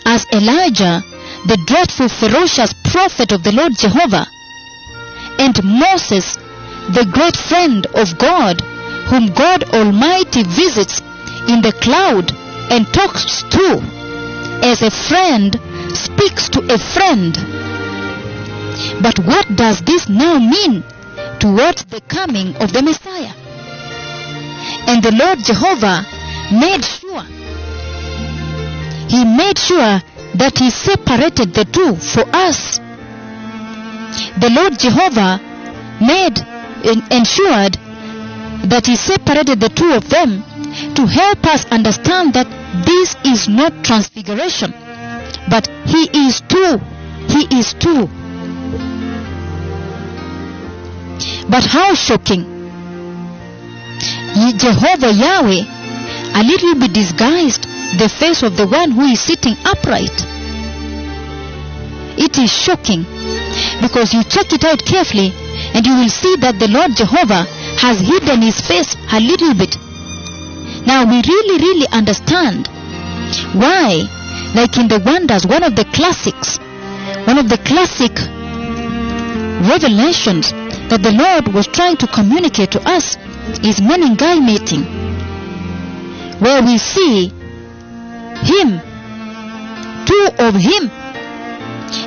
as 0.06 0.26
Elijah, 0.34 1.04
the 1.48 1.58
dreadful, 1.66 2.10
ferocious 2.10 2.74
prophet 2.84 3.32
of 3.32 3.43
the 3.43 3.52
Lord 3.52 3.74
Jehovah, 3.78 4.28
and 5.39 5.56
Moses, 5.64 6.36
the 6.95 7.08
great 7.12 7.36
friend 7.36 7.86
of 7.95 8.18
God, 8.18 8.62
whom 9.12 9.28
God 9.28 9.64
Almighty 9.74 10.43
visits 10.43 11.02
in 11.48 11.62
the 11.62 11.76
cloud 11.82 12.32
and 12.72 12.88
talks 12.93 13.43
to, 13.43 13.80
as 14.64 14.82
a 14.82 14.91
friend 14.91 15.60
speaks 15.95 16.50
to 16.50 16.60
a 16.74 16.78
friend. 16.78 17.36
But 19.02 19.20
what 19.20 19.48
does 19.56 19.82
this 19.82 20.10
now 20.10 20.39
mean 20.39 20.84
towards 21.39 21.86
the 21.86 22.02
coming 22.08 22.56
of 22.58 22.74
the 22.74 22.82
Messiah? 22.82 23.34
And 24.88 25.04
the 25.04 25.12
Lord 25.12 25.39
Jehovah 25.39 26.06
made 26.52 26.84
sure 26.84 27.37
he 29.08 29.24
made 29.24 29.58
sure 29.58 30.01
that 30.36 30.58
he 30.58 30.70
separated 30.70 31.53
the 31.53 31.66
two 31.66 31.95
for 31.95 32.24
us. 32.36 32.78
The 34.39 34.49
Lord 34.49 34.78
Jehovah 34.78 35.39
made 36.01 36.38
and 36.86 37.01
ensured 37.12 37.78
that 38.70 38.86
he 38.86 38.95
separated 38.95 39.60
the 39.60 39.70
two 39.70 39.93
of 39.93 40.10
them 40.10 40.43
to 40.95 41.05
help 41.05 41.45
us 41.45 41.66
understand 41.72 42.34
that 42.34 42.47
this 42.86 43.16
is 43.26 43.47
not 43.47 43.84
transfiguration, 43.84 44.72
but 45.49 45.68
he 45.86 46.10
is 46.28 46.41
two. 46.41 46.78
He 47.28 47.60
is 47.60 47.74
two. 47.74 48.08
But 51.49 51.64
how 51.66 51.93
shocking! 51.95 52.55
Jehovah 54.58 55.14
Yahweh 55.14 55.64
a 56.36 56.43
little 56.43 56.76
bit 56.76 56.93
disguised 56.93 57.66
the 57.96 58.10
face 58.10 58.44
of 58.44 58.58
the 58.58 58.68
one 58.68 58.92
who 58.92 59.06
is 59.06 59.22
sitting 59.22 59.56
upright. 59.64 60.12
It 62.20 62.38
is 62.38 62.52
shocking 62.52 63.06
because 63.82 64.14
you 64.14 64.24
check 64.24 64.52
it 64.52 64.66
out 64.66 64.84
carefully 64.84 65.32
and 65.74 65.86
you 65.86 65.96
will 65.96 66.10
see 66.10 66.36
that 66.38 66.60
the 66.60 66.68
Lord 66.68 66.92
Jehovah 66.96 67.48
has 67.80 68.02
hidden 68.02 68.42
his 68.42 68.60
face 68.60 68.96
a 69.14 69.20
little 69.20 69.54
bit. 69.54 69.78
Now 70.86 71.06
we 71.06 71.22
really, 71.22 71.58
really 71.64 71.88
understand 71.94 72.68
why, 73.54 74.04
like 74.56 74.78
in 74.78 74.88
the 74.88 75.00
Wonders, 75.06 75.46
one 75.46 75.64
of 75.64 75.76
the 75.76 75.86
classics, 75.86 76.58
one 77.28 77.38
of 77.38 77.50
the 77.50 77.58
classic 77.60 78.12
revelations 79.70 80.52
that 80.90 81.04
the 81.04 81.12
Lord 81.12 81.54
was 81.54 81.68
trying 81.68 81.98
to 81.98 82.08
communicate 82.08 82.72
to 82.72 82.82
us 82.88 83.16
is 83.64 83.80
Menengai 83.80 84.44
meeting, 84.44 84.84
where 86.40 86.62
we 86.64 86.78
see 86.78 87.32
Him, 88.48 88.80
two 90.06 90.26
of 90.39 90.56
Him, 90.56 90.89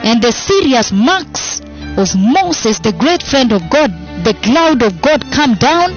and 0.02 0.22
the 0.22 0.32
serious 0.32 0.90
marks 0.90 1.60
of 1.96 2.16
Moses, 2.16 2.78
the 2.78 2.92
great 2.92 3.22
friend 3.22 3.52
of 3.52 3.68
God, 3.68 3.90
the 4.24 4.34
cloud 4.42 4.82
of 4.82 5.02
God 5.02 5.20
come 5.32 5.54
down, 5.54 5.92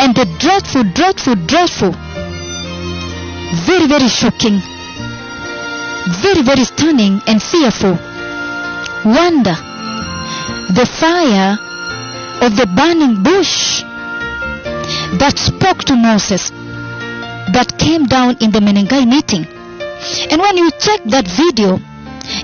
and 0.00 0.14
the 0.14 0.24
dreadful, 0.38 0.84
dreadful, 0.84 1.36
dreadful, 1.46 1.92
very, 3.68 3.86
very 3.86 4.08
shocking, 4.08 4.60
very, 6.22 6.42
very 6.42 6.64
stunning 6.64 7.20
and 7.26 7.42
fearful. 7.42 7.98
Wonder, 9.04 9.56
the 10.72 10.86
fire 10.86 11.58
of 12.40 12.56
the 12.56 12.66
burning 12.74 13.22
bush 13.22 13.82
that 15.20 15.34
spoke 15.36 15.84
to 15.84 15.96
Moses, 15.96 16.50
that 17.54 17.78
came 17.78 18.06
down 18.06 18.36
in 18.42 18.50
the 18.50 18.58
Menengai 18.58 19.06
meeting. 19.06 19.46
And 20.30 20.40
when 20.42 20.56
you 20.58 20.70
check 20.72 21.00
that 21.06 21.26
video 21.26 21.78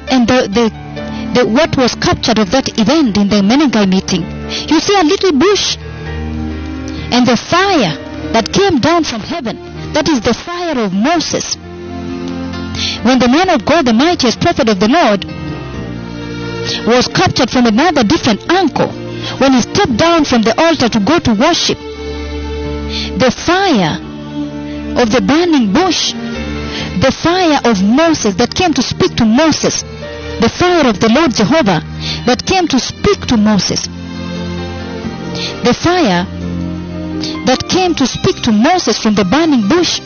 and 0.08 0.26
the, 0.26 0.46
the, 0.46 0.70
the 1.34 1.42
what 1.46 1.76
was 1.76 1.94
captured 1.96 2.38
of 2.38 2.50
that 2.52 2.78
event 2.78 3.18
in 3.18 3.28
the 3.28 3.42
Menengai 3.42 3.90
meeting, 3.90 4.22
you 4.70 4.78
see 4.78 4.94
a 4.94 5.02
little 5.02 5.32
bush 5.32 5.76
and 7.10 7.26
the 7.26 7.36
fire 7.36 7.98
that 8.32 8.52
came 8.52 8.78
down 8.78 9.02
from 9.02 9.20
heaven. 9.20 9.58
That 9.92 10.08
is 10.08 10.20
the 10.20 10.32
fire 10.32 10.78
of 10.78 10.94
Moses. 10.94 11.56
When 13.02 13.18
the 13.18 13.28
man 13.28 13.50
of 13.50 13.66
God, 13.66 13.86
the 13.86 13.92
mightiest 13.92 14.40
prophet 14.40 14.68
of 14.68 14.78
the 14.78 14.88
Lord, 14.88 15.26
was 16.86 17.08
captured 17.08 17.50
from 17.50 17.66
another 17.66 18.04
different 18.04 18.48
angle, 18.48 18.88
when 19.42 19.52
he 19.52 19.60
stepped 19.60 19.96
down 19.96 20.24
from 20.24 20.42
the 20.42 20.54
altar 20.56 20.88
to 20.88 21.00
go 21.00 21.18
to 21.18 21.34
worship, 21.34 21.78
the 23.18 23.34
fire 23.34 24.09
of 24.96 25.10
the 25.10 25.20
burning 25.20 25.72
bush, 25.72 26.12
the 27.00 27.12
fire 27.12 27.60
of 27.64 27.82
Moses 27.82 28.34
that 28.36 28.54
came 28.54 28.72
to 28.74 28.82
speak 28.82 29.16
to 29.16 29.24
Moses, 29.24 29.82
the 30.40 30.48
fire 30.48 30.88
of 30.88 31.00
the 31.00 31.08
Lord 31.08 31.34
Jehovah 31.34 31.80
that 32.26 32.44
came 32.46 32.66
to 32.68 32.78
speak 32.78 33.26
to 33.26 33.36
Moses, 33.36 33.86
the 35.62 35.74
fire 35.74 36.26
that 37.46 37.68
came 37.68 37.94
to 37.94 38.06
speak 38.06 38.42
to 38.42 38.52
Moses 38.52 38.98
from 38.98 39.14
the 39.14 39.24
burning 39.24 39.68
bush. 39.68 40.00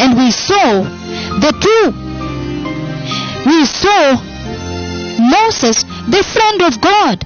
And 0.00 0.16
we 0.16 0.30
saw 0.30 0.82
the 1.40 1.52
two. 1.64 1.84
We 3.46 3.64
saw 3.66 4.16
Moses, 5.18 5.82
the 6.08 6.22
friend 6.22 6.62
of 6.62 6.80
God, 6.80 7.24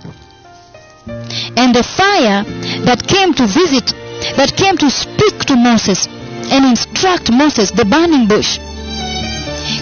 and 1.57 1.75
the 1.75 1.83
fire 1.83 2.45
that 2.85 3.07
came 3.07 3.35
to 3.35 3.47
visit, 3.47 3.93
that 4.37 4.57
came 4.57 4.77
to 4.79 4.91
speak 4.91 5.39
to 5.47 5.57
Moses 5.57 6.07
and 6.51 6.65
instruct 6.65 7.31
Moses, 7.31 7.71
the 7.71 7.85
burning 7.85 8.27
bush. 8.27 8.59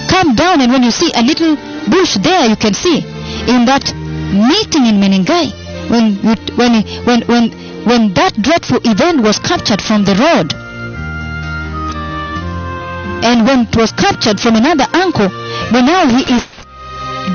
Come 0.08 0.34
down, 0.34 0.60
and 0.60 0.72
when 0.72 0.82
you 0.82 0.90
see 0.90 1.10
a 1.14 1.22
little 1.22 1.56
bush 1.88 2.16
there, 2.22 2.46
you 2.48 2.56
can 2.56 2.74
see 2.74 2.98
in 3.46 3.64
that 3.66 3.86
meeting 4.32 4.86
in 4.86 4.98
Menengai, 4.98 5.52
when 5.90 6.16
when 6.56 6.82
when 7.06 7.20
when 7.26 7.44
when 7.86 8.14
that 8.14 8.34
dreadful 8.40 8.78
event 8.82 9.22
was 9.22 9.38
captured 9.38 9.80
from 9.80 10.04
the 10.04 10.14
road, 10.18 10.52
and 13.22 13.46
when 13.46 13.66
it 13.66 13.76
was 13.76 13.92
captured 13.92 14.40
from 14.40 14.56
another 14.56 14.86
uncle, 14.92 15.28
but 15.70 15.82
now 15.82 16.06
he 16.06 16.22
is 16.34 16.42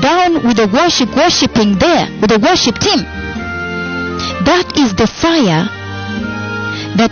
down 0.00 0.34
with 0.46 0.56
the 0.56 0.68
worship, 0.72 1.14
worshiping 1.16 1.78
there 1.78 2.08
with 2.20 2.30
the 2.30 2.38
worship 2.38 2.76
team. 2.78 3.00
That 4.44 4.76
is 4.76 4.94
the 4.94 5.06
fire 5.06 5.68
that 6.96 7.10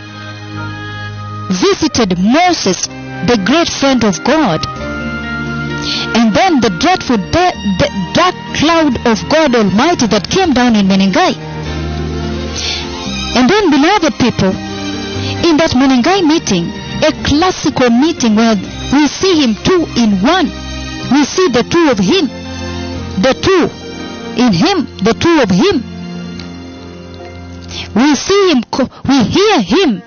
visited 1.50 2.18
Moses, 2.18 2.86
the 3.26 3.40
great 3.44 3.68
friend 3.68 4.04
of 4.04 4.22
God. 4.24 4.60
And 6.16 6.34
then 6.34 6.60
the 6.60 6.70
dreadful 6.78 7.16
de- 7.16 7.56
de- 7.78 7.94
dark 8.12 8.34
cloud 8.54 8.94
of 9.06 9.16
God 9.28 9.54
Almighty 9.54 10.06
that 10.08 10.28
came 10.28 10.52
down 10.52 10.76
in 10.76 10.86
Menengai. 10.86 11.34
And 13.36 13.48
then, 13.48 13.70
beloved 13.70 14.14
people, 14.18 14.52
in 15.46 15.56
that 15.56 15.72
Menengai 15.74 16.26
meeting, 16.26 16.68
a 17.02 17.12
classical 17.24 17.90
meeting 17.90 18.36
where 18.36 18.56
we 18.92 19.06
see 19.06 19.40
him 19.42 19.54
two 19.64 19.86
in 19.96 20.20
one, 20.20 20.46
we 21.10 21.24
see 21.24 21.48
the 21.48 21.64
two 21.64 21.88
of 21.90 21.98
him, 21.98 22.28
the 23.22 23.34
two 23.40 23.70
in 24.36 24.52
him, 24.52 24.86
the 25.02 25.14
two 25.14 25.40
of 25.40 25.50
him. 25.50 25.89
We 27.94 28.14
see 28.14 28.50
him, 28.52 28.62
we 29.08 29.24
hear 29.24 29.60
him 29.60 30.02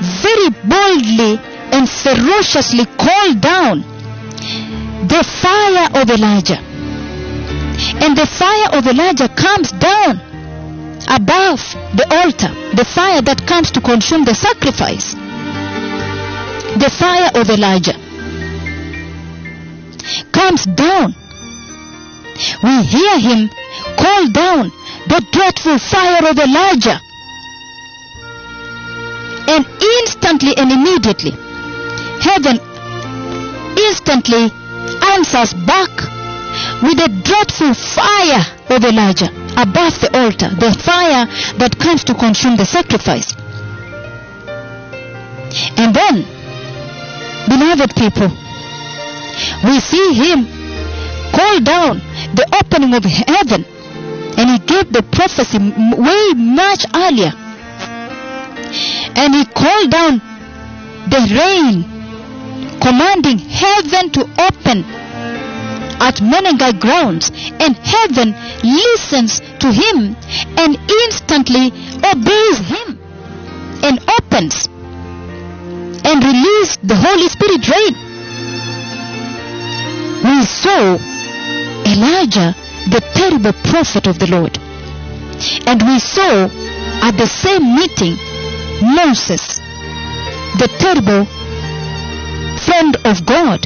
very 0.00 0.50
boldly 0.64 1.40
and 1.72 1.88
ferociously 1.88 2.86
call 2.98 3.34
down 3.34 3.80
the 5.06 5.22
fire 5.24 5.88
of 6.00 6.10
Elijah. 6.10 6.60
And 8.02 8.16
the 8.16 8.26
fire 8.26 8.78
of 8.78 8.86
Elijah 8.86 9.28
comes 9.28 9.72
down 9.72 10.20
above 11.08 11.60
the 11.96 12.06
altar, 12.10 12.52
the 12.74 12.84
fire 12.84 13.22
that 13.22 13.46
comes 13.46 13.70
to 13.72 13.80
consume 13.80 14.24
the 14.24 14.34
sacrifice. 14.34 15.14
The 16.76 16.90
fire 16.90 17.30
of 17.34 17.50
Elijah 17.50 17.98
comes 20.32 20.64
down. 20.66 21.14
We 22.62 22.82
hear 22.84 23.18
him 23.18 23.50
call 23.96 24.28
down 24.30 24.72
the 25.10 25.26
dreadful 25.32 25.78
fire 25.78 26.22
of 26.30 26.38
Elijah. 26.38 26.98
And 29.50 29.66
instantly 29.66 30.54
and 30.56 30.70
immediately, 30.70 31.32
heaven 32.22 32.62
instantly 33.74 34.54
answers 35.10 35.52
back 35.66 35.90
with 36.82 36.96
the 37.02 37.10
dreadful 37.26 37.74
fire 37.74 38.44
of 38.70 38.84
Elijah 38.84 39.30
above 39.58 39.98
the 40.00 40.10
altar, 40.14 40.48
the 40.54 40.70
fire 40.78 41.26
that 41.58 41.76
comes 41.78 42.04
to 42.04 42.14
consume 42.14 42.56
the 42.56 42.64
sacrifice. 42.64 43.34
And 45.76 45.92
then, 45.92 46.22
beloved 47.50 47.96
people, 47.96 48.30
we 49.64 49.80
see 49.80 50.14
him 50.14 50.46
call 51.34 51.60
down 51.60 51.98
the 52.38 52.46
opening 52.62 52.94
of 52.94 53.04
heaven, 53.04 53.64
and 54.40 54.48
he 54.48 54.58
gave 54.58 54.90
the 54.90 55.02
prophecy 55.02 55.58
way 55.58 56.32
much 56.32 56.86
earlier. 56.96 57.30
And 59.20 59.34
he 59.34 59.44
called 59.44 59.90
down 59.90 60.16
the 61.12 61.20
rain, 61.36 61.84
commanding 62.80 63.36
heaven 63.36 64.08
to 64.16 64.22
open 64.48 64.78
at 66.00 66.22
Menengai 66.24 66.80
grounds, 66.80 67.30
and 67.60 67.76
heaven 67.76 68.32
listens 68.64 69.40
to 69.60 69.68
him 69.70 70.16
and 70.56 70.72
instantly 71.04 71.66
obeys 72.00 72.58
him 72.64 72.98
and 73.84 74.00
opens 74.16 74.68
and 76.08 76.24
release 76.24 76.78
the 76.78 76.96
Holy 76.96 77.28
Spirit 77.28 77.68
rain. 77.68 77.92
We 80.24 80.44
saw 80.44 80.96
Elijah, 81.84 82.54
the 82.88 83.00
terrible 83.14 83.52
prophet 83.70 84.06
of 84.06 84.18
the 84.18 84.30
Lord. 84.30 84.58
And 85.66 85.82
we 85.82 85.98
saw 85.98 86.48
at 87.02 87.16
the 87.16 87.26
same 87.26 87.74
meeting 87.74 88.16
Moses, 88.82 89.58
the 90.58 90.68
terrible 90.78 91.26
friend 92.56 92.96
of 93.04 93.24
God, 93.26 93.62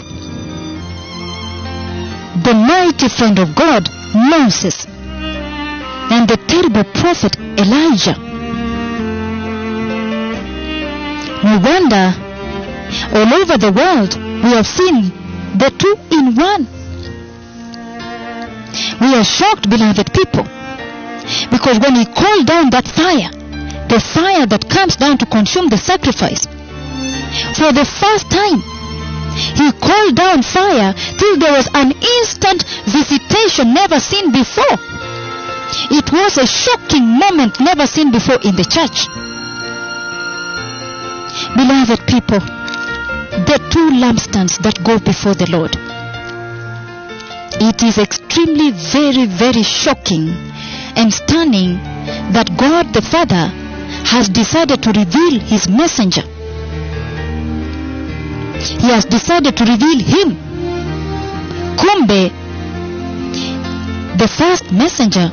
the 2.42 2.54
mighty 2.54 3.08
friend 3.08 3.38
of 3.38 3.54
God, 3.54 3.88
Moses, 4.14 4.86
and 4.86 6.28
the 6.28 6.36
terrible 6.46 6.84
prophet 6.92 7.36
Elijah. 7.58 8.18
No 11.44 11.58
wonder 11.58 12.14
all 13.12 13.34
over 13.34 13.58
the 13.58 13.72
world 13.72 14.16
we 14.44 14.50
have 14.50 14.66
seen 14.66 15.10
the 15.58 15.70
two 15.78 15.96
in 16.10 16.34
one. 16.34 16.83
We 19.00 19.14
are 19.14 19.24
shocked, 19.24 19.70
beloved 19.70 20.12
people, 20.12 20.44
because 21.50 21.78
when 21.78 21.94
he 21.94 22.04
called 22.06 22.46
down 22.46 22.70
that 22.70 22.86
fire, 22.86 23.30
the 23.88 24.00
fire 24.00 24.46
that 24.46 24.68
comes 24.68 24.96
down 24.96 25.18
to 25.18 25.26
consume 25.26 25.68
the 25.68 25.78
sacrifice, 25.78 26.46
for 27.54 27.70
the 27.70 27.86
first 27.86 28.30
time, 28.30 28.62
he 29.54 29.70
called 29.78 30.14
down 30.16 30.42
fire 30.42 30.94
till 31.18 31.38
there 31.38 31.52
was 31.52 31.68
an 31.74 31.92
instant 32.18 32.64
visitation 32.86 33.74
never 33.74 33.98
seen 34.00 34.32
before. 34.32 34.78
It 35.90 36.10
was 36.12 36.38
a 36.38 36.46
shocking 36.46 37.06
moment 37.06 37.60
never 37.60 37.86
seen 37.86 38.10
before 38.10 38.38
in 38.42 38.54
the 38.54 38.64
church. 38.66 39.06
Beloved 41.54 42.06
people, 42.06 42.40
the 43.46 43.58
two 43.70 43.90
lampstands 43.98 44.58
that 44.62 44.82
go 44.84 44.98
before 44.98 45.34
the 45.34 45.50
Lord. 45.50 45.93
It 47.60 47.82
is 47.82 47.98
extremely 47.98 48.70
very, 48.70 49.26
very 49.26 49.62
shocking 49.62 50.28
and 50.96 51.12
stunning 51.12 51.74
that 52.32 52.56
God 52.56 52.92
the 52.92 53.02
Father 53.02 53.46
has 54.06 54.28
decided 54.28 54.82
to 54.82 54.90
reveal 54.92 55.40
his 55.40 55.68
messenger. 55.68 56.22
He 58.80 58.88
has 58.90 59.04
decided 59.04 59.56
to 59.56 59.64
reveal 59.64 59.98
him. 59.98 60.36
Kumbe, 61.76 62.32
the 64.18 64.28
first 64.28 64.70
messenger 64.72 65.30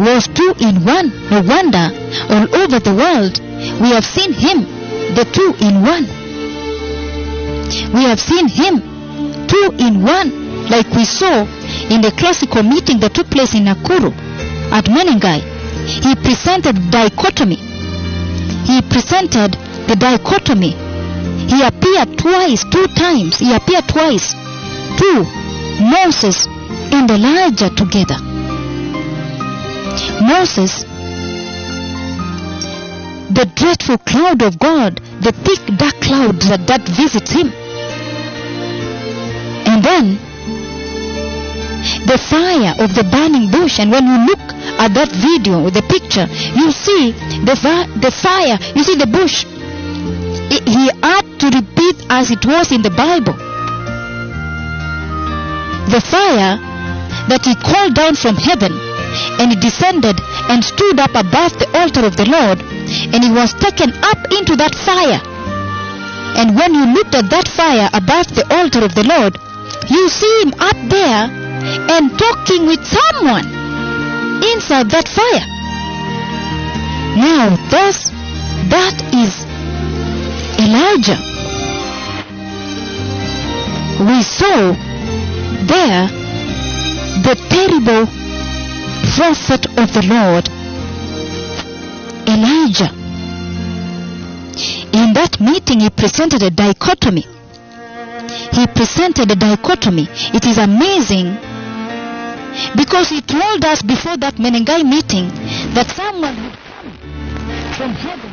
was 0.00 0.28
two 0.28 0.54
in 0.60 0.84
one. 0.84 1.08
No 1.30 1.42
wonder 1.42 1.90
all 2.30 2.46
over 2.62 2.78
the 2.80 2.94
world 2.94 3.40
we 3.80 3.90
have 3.90 4.04
seen 4.04 4.32
him, 4.32 4.62
the 5.14 5.24
two 5.24 5.54
in 5.64 5.82
one. 5.82 6.06
We 7.92 8.04
have 8.04 8.20
seen 8.20 8.48
him, 8.48 8.80
two 9.46 9.72
in 9.78 10.02
one, 10.02 10.45
like 10.70 10.88
we 10.94 11.04
saw 11.04 11.42
in 11.90 12.00
the 12.00 12.12
classical 12.16 12.62
meeting 12.62 12.98
that 13.00 13.14
took 13.14 13.30
place 13.30 13.54
in 13.54 13.64
Nakuru 13.64 14.12
at 14.72 14.86
Menengai. 14.86 15.40
He 15.86 16.14
presented 16.16 16.90
dichotomy. 16.90 17.56
He 18.66 18.82
presented 18.82 19.52
the 19.86 19.96
dichotomy. 19.96 20.74
He 21.46 21.62
appeared 21.62 22.18
twice, 22.18 22.64
two 22.64 22.86
times. 22.88 23.38
He 23.38 23.54
appeared 23.54 23.86
twice. 23.86 24.34
Two, 24.98 25.22
Moses 25.78 26.46
and 26.90 27.10
Elijah 27.10 27.70
together. 27.70 28.18
Moses, 30.20 30.82
the 33.30 33.46
dreadful 33.54 33.98
cloud 33.98 34.42
of 34.42 34.58
God, 34.58 35.00
the 35.20 35.32
thick 35.32 35.78
dark 35.78 35.94
cloud 36.00 36.40
that, 36.50 36.66
that 36.66 36.82
visits 36.88 37.30
him. 37.30 37.52
And 39.68 39.82
then 39.84 40.25
the 42.06 42.18
fire 42.18 42.74
of 42.78 42.94
the 42.94 43.04
burning 43.04 43.50
bush. 43.50 43.78
And 43.78 43.90
when 43.90 44.06
you 44.06 44.18
look 44.26 44.42
at 44.78 44.94
that 44.94 45.10
video, 45.12 45.70
the 45.70 45.82
picture, 45.82 46.26
you 46.54 46.70
see 46.72 47.12
the, 47.44 47.56
fi- 47.56 47.86
the 48.00 48.10
fire, 48.10 48.58
you 48.74 48.82
see 48.82 48.96
the 48.96 49.06
bush. 49.06 49.44
I- 50.50 50.62
he 50.66 50.84
had 51.02 51.26
to 51.40 51.46
repeat 51.50 51.96
as 52.10 52.30
it 52.30 52.44
was 52.46 52.72
in 52.72 52.82
the 52.82 52.90
Bible. 52.90 53.34
The 55.90 56.00
fire 56.00 56.58
that 57.30 57.42
he 57.44 57.54
called 57.54 57.94
down 57.94 58.14
from 58.14 58.36
heaven 58.36 58.72
and 59.40 59.50
he 59.50 59.56
descended 59.58 60.18
and 60.50 60.62
stood 60.64 60.98
up 60.98 61.14
above 61.14 61.54
the 61.58 61.68
altar 61.78 62.04
of 62.04 62.16
the 62.16 62.26
Lord 62.26 62.58
and 63.14 63.22
he 63.22 63.30
was 63.30 63.54
taken 63.54 63.90
up 64.02 64.18
into 64.32 64.56
that 64.56 64.74
fire. 64.74 65.22
And 66.36 66.54
when 66.54 66.74
you 66.74 66.84
looked 66.92 67.14
at 67.14 67.30
that 67.30 67.48
fire 67.48 67.88
above 67.94 68.28
the 68.34 68.44
altar 68.54 68.84
of 68.84 68.94
the 68.94 69.04
Lord, 69.06 69.38
you 69.88 70.08
see 70.08 70.42
him 70.42 70.52
up 70.58 70.76
there 70.90 71.45
and 71.66 72.18
talking 72.18 72.66
with 72.66 72.84
someone 72.84 73.46
inside 74.52 74.90
that 74.90 75.08
fire. 75.08 75.46
Now, 77.16 77.56
thus, 77.70 78.10
that 78.70 78.96
is 79.14 79.44
Elijah. 80.60 81.18
We 83.98 84.22
saw 84.22 84.72
there 85.66 86.08
the 87.24 87.34
terrible 87.48 88.06
prophet 89.16 89.66
of 89.78 89.92
the 89.94 90.04
Lord, 90.06 90.48
Elijah. 92.28 92.92
In 94.92 95.14
that 95.14 95.38
meeting, 95.40 95.80
he 95.80 95.90
presented 95.90 96.42
a 96.42 96.50
dichotomy. 96.50 97.26
He 98.52 98.66
presented 98.66 99.30
a 99.30 99.36
dichotomy. 99.36 100.06
It 100.10 100.44
is 100.46 100.58
amazing 100.58 101.36
because 102.76 103.08
he 103.08 103.20
told 103.20 103.64
us 103.64 103.82
before 103.82 104.16
that 104.18 104.36
Menengai 104.36 104.84
meeting 104.84 105.28
that 105.74 105.88
someone 105.90 106.36
would 106.42 106.56
come 106.56 106.90
from 107.76 107.90
heaven 107.92 108.32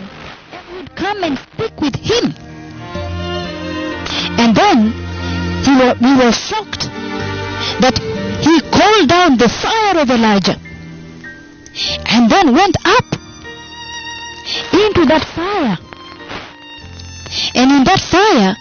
and 0.51 0.78
would 0.78 0.95
come 0.95 1.24
and 1.24 1.38
speak 1.38 1.80
with 1.82 1.95
him. 1.95 2.34
And 4.39 4.55
then 4.55 4.91
he 5.63 5.71
were, 5.76 5.95
we 6.01 6.15
were 6.15 6.32
shocked 6.32 6.89
that 7.80 7.97
he 8.41 8.61
called 8.71 9.09
down 9.09 9.38
the 9.38 9.49
fire 9.49 10.01
of 10.01 10.09
Elijah 10.09 10.59
and 12.13 12.30
then 12.30 12.53
went 12.53 12.76
up 12.86 13.05
into 14.74 15.05
that 15.05 15.24
fire. 15.36 15.78
And 17.55 17.71
in 17.71 17.84
that 17.86 17.99
fire, 17.99 18.55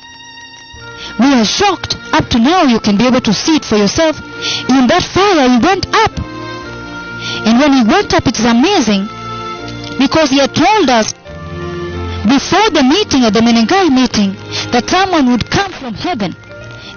we 1.19 1.33
are 1.35 1.45
shocked. 1.45 1.97
Up 2.13 2.29
to 2.29 2.39
now, 2.39 2.65
you 2.65 2.81
can 2.81 2.97
be 2.97 3.07
able 3.07 3.21
to 3.21 3.33
see 3.33 3.57
it 3.57 3.65
for 3.65 3.77
yourself. 3.77 4.21
In 4.69 4.87
that 4.89 5.03
fire, 5.03 5.49
he 5.49 5.59
went 5.59 5.87
up. 5.93 6.13
And 7.47 7.59
when 7.59 7.73
he 7.73 7.83
went 7.85 8.13
up, 8.15 8.27
it 8.27 8.39
is 8.39 8.45
amazing 8.45 9.09
because 9.99 10.31
he 10.31 10.39
had 10.39 10.55
told 10.55 10.91
us 10.91 11.13
before 12.27 12.71
the 12.71 12.83
meeting 12.83 13.25
at 13.25 13.33
the 13.35 13.41
Menengai 13.41 13.91
meeting 13.91 14.33
that 14.71 14.89
someone 14.89 15.31
would 15.31 15.49
come 15.51 15.73
from 15.73 15.95
heaven 15.95 16.35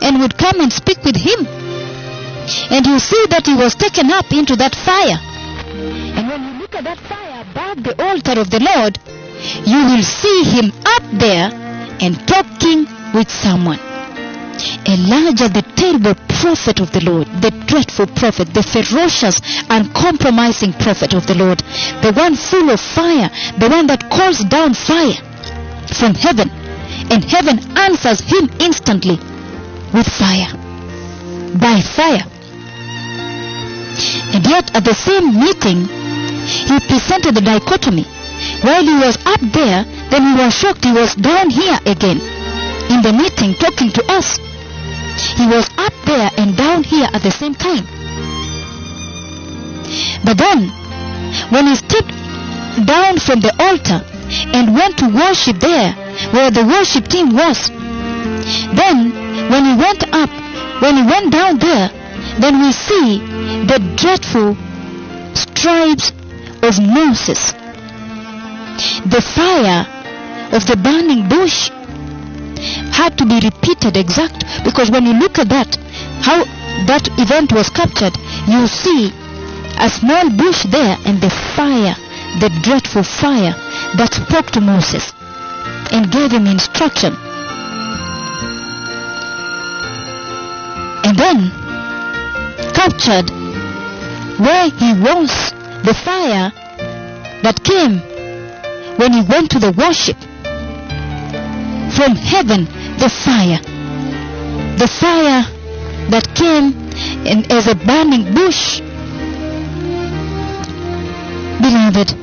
and 0.02 0.20
would 0.20 0.38
come 0.38 0.60
and 0.62 0.72
speak 0.72 1.04
with 1.04 1.16
him. 1.16 1.46
And 2.70 2.86
you 2.86 3.00
see 3.00 3.26
that 3.30 3.46
he 3.46 3.56
was 3.56 3.76
taken 3.76 4.12
up 4.12 4.32
into 4.32 4.56
that 4.56 4.76
fire. 4.76 5.18
And 6.16 6.28
when 6.28 6.42
you 6.44 6.62
look 6.62 6.76
at 6.76 6.84
that 6.84 7.00
fire 7.00 7.42
above 7.42 7.84
the 7.84 7.96
altar 8.04 8.40
of 8.40 8.50
the 8.50 8.62
Lord, 8.62 9.00
you 9.66 9.80
will 9.86 10.04
see 10.04 10.44
him 10.44 10.72
up 10.86 11.04
there 11.20 11.50
and 12.02 12.16
talking 12.28 12.86
with 13.14 13.30
someone. 13.30 13.85
Elijah, 14.88 15.50
the 15.50 15.64
terrible 15.76 16.16
prophet 16.28 16.80
of 16.80 16.92
the 16.92 17.04
Lord, 17.04 17.28
the 17.42 17.52
dreadful 17.66 18.08
prophet, 18.08 18.54
the 18.54 18.64
ferocious, 18.64 19.42
uncompromising 19.70 20.74
prophet 20.74 21.14
of 21.14 21.26
the 21.28 21.36
Lord, 21.36 21.60
the 22.02 22.14
one 22.14 22.36
full 22.36 22.70
of 22.70 22.80
fire, 22.80 23.30
the 23.58 23.70
one 23.70 23.88
that 23.88 24.10
calls 24.10 24.44
down 24.46 24.74
fire 24.74 25.18
from 25.94 26.14
heaven, 26.14 26.50
and 27.10 27.24
heaven 27.24 27.60
answers 27.78 28.22
him 28.22 28.50
instantly 28.60 29.18
with 29.94 30.08
fire, 30.08 30.52
by 31.58 31.82
fire. 31.82 32.26
And 34.36 34.46
yet, 34.46 34.76
at 34.76 34.84
the 34.84 34.94
same 34.94 35.40
meeting, 35.40 35.88
he 36.46 36.80
presented 36.88 37.36
the 37.36 37.42
dichotomy. 37.42 38.04
While 38.62 38.84
he 38.84 38.96
was 38.96 39.18
up 39.26 39.40
there, 39.54 39.84
then 40.12 40.36
he 40.36 40.44
was 40.44 40.54
shocked 40.54 40.84
he 40.84 40.92
was 40.92 41.16
down 41.16 41.50
here 41.50 41.80
again 41.86 42.20
in 42.92 43.02
the 43.02 43.14
meeting 43.14 43.56
talking 43.56 43.90
to 43.92 44.04
us. 44.12 44.38
He 45.18 45.48
was 45.48 45.70
up 45.78 45.94
there 46.06 46.30
and 46.38 46.56
down 46.58 46.84
here 46.84 47.08
at 47.12 47.22
the 47.22 47.32
same 47.32 47.56
time. 47.56 47.86
But 50.24 50.38
then, 50.38 50.70
when 51.50 51.68
he 51.68 51.76
stepped 51.76 52.14
down 52.86 53.20
from 53.20 53.40
the 53.40 53.54
altar 53.60 54.04
and 54.54 54.74
went 54.74 54.98
to 54.98 55.08
worship 55.08 55.60
there 55.60 55.94
where 56.32 56.52
the 56.52 56.66
worship 56.66 57.08
team 57.08 57.36
was, 57.36 57.70
then 58.76 59.12
when 59.50 59.66
he 59.66 59.76
went 59.76 60.04
up, 60.14 60.30
when 60.82 60.98
he 60.98 61.04
went 61.04 61.32
down 61.32 61.60
there, 61.60 61.90
then 62.40 62.62
we 62.62 62.72
see 62.72 63.20
the 63.66 63.80
dreadful 63.96 64.58
stripes 65.36 66.12
of 66.62 66.80
Moses. 66.82 67.54
The 69.06 69.22
fire 69.22 69.88
of 70.52 70.66
the 70.66 70.76
burning 70.76 71.30
bush 71.30 71.70
had 72.96 73.18
to 73.18 73.26
be 73.26 73.40
repeated 73.44 73.98
exact 73.98 74.48
because 74.64 74.90
when 74.90 75.06
you 75.06 75.14
look 75.20 75.38
at 75.38 75.50
that, 75.50 75.76
how 76.24 76.44
that 76.88 77.04
event 77.20 77.52
was 77.52 77.70
captured, 77.70 78.16
you 78.48 78.68
see 78.68 79.12
a 79.80 79.90
small 79.90 80.30
bush 80.32 80.64
there 80.72 80.96
and 81.06 81.20
the 81.20 81.30
fire, 81.30 81.96
the 82.40 82.50
dreadful 82.64 83.04
fire 83.04 83.52
that 84.00 84.16
spoke 84.16 84.48
to 84.52 84.62
Moses 84.62 85.12
and 85.92 86.12
gave 86.12 86.32
him 86.32 86.48
instruction. 86.48 87.14
And 91.04 91.18
then 91.20 91.52
captured 92.74 93.30
where 94.40 94.70
he 94.72 94.94
was, 95.00 95.32
the 95.84 95.94
fire 95.94 96.52
that 97.44 97.62
came 97.64 98.00
when 98.98 99.14
he 99.14 99.22
went 99.22 99.52
to 99.52 99.60
the 99.60 99.72
worship. 99.78 100.18
From 101.96 102.16
heaven, 102.16 102.68
the 103.00 103.10
fire. 103.10 103.60
The 104.78 104.88
fire 104.88 105.44
that 106.10 106.26
came 106.36 106.74
in, 107.26 107.52
as 107.52 107.68
a 107.68 107.76
burning 107.76 108.34
bush. 108.34 108.80
Beloved, 111.60 112.16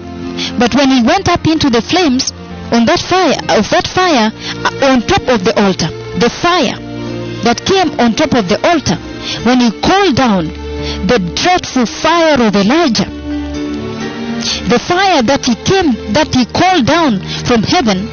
but 0.58 0.74
when 0.74 0.90
he 0.90 1.02
went 1.02 1.28
up 1.28 1.46
into 1.46 1.68
the 1.68 1.82
flames 1.82 2.32
on 2.72 2.86
that 2.86 3.00
fire, 3.00 3.36
of 3.58 3.68
that 3.70 3.86
fire, 3.86 4.32
uh, 4.64 4.92
on 4.92 5.02
top 5.02 5.22
of 5.28 5.44
the 5.44 5.52
altar, 5.60 5.88
the 6.18 6.30
fire 6.30 6.76
that 7.44 7.64
came 7.64 7.90
on 8.00 8.14
top 8.14 8.34
of 8.34 8.48
the 8.48 8.60
altar, 8.68 8.96
when 9.44 9.60
he 9.60 9.70
called 9.80 10.16
down 10.16 10.46
the 11.06 11.18
dreadful 11.34 11.86
fire 11.86 12.40
of 12.40 12.54
Elijah, 12.56 13.08
the 14.68 14.78
fire 14.78 15.22
that 15.22 15.44
he 15.44 15.54
came, 15.64 16.12
that 16.12 16.34
he 16.34 16.44
called 16.46 16.86
down 16.86 17.20
from 17.44 17.62
heaven 17.62 18.08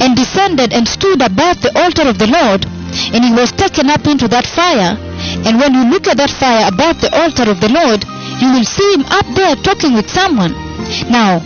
and 0.00 0.16
descended 0.16 0.72
and 0.72 0.86
stood 0.86 1.22
above 1.22 1.60
the 1.60 1.72
altar 1.78 2.08
of 2.08 2.18
the 2.18 2.26
Lord, 2.26 2.66
and 3.14 3.24
he 3.24 3.32
was 3.32 3.52
taken 3.52 3.88
up 3.90 4.06
into 4.06 4.28
that 4.28 4.46
fire. 4.46 4.96
And 5.46 5.58
when 5.58 5.74
you 5.74 5.84
look 5.90 6.06
at 6.06 6.16
that 6.16 6.30
fire 6.30 6.68
above 6.68 7.00
the 7.00 7.12
altar 7.14 7.50
of 7.50 7.60
the 7.60 7.70
Lord, 7.70 8.04
you 8.40 8.52
will 8.52 8.64
see 8.64 8.88
him 8.94 9.04
up 9.08 9.26
there 9.34 9.56
talking 9.56 9.94
with 9.94 10.08
someone. 10.10 10.52
Now, 11.10 11.38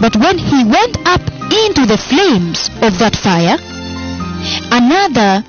but 0.00 0.16
when 0.16 0.38
he 0.38 0.64
went 0.64 0.96
up 1.06 1.22
into 1.52 1.86
the 1.86 2.00
flames 2.00 2.68
of 2.82 2.98
that 2.98 3.14
fire, 3.14 3.60
another 4.72 5.44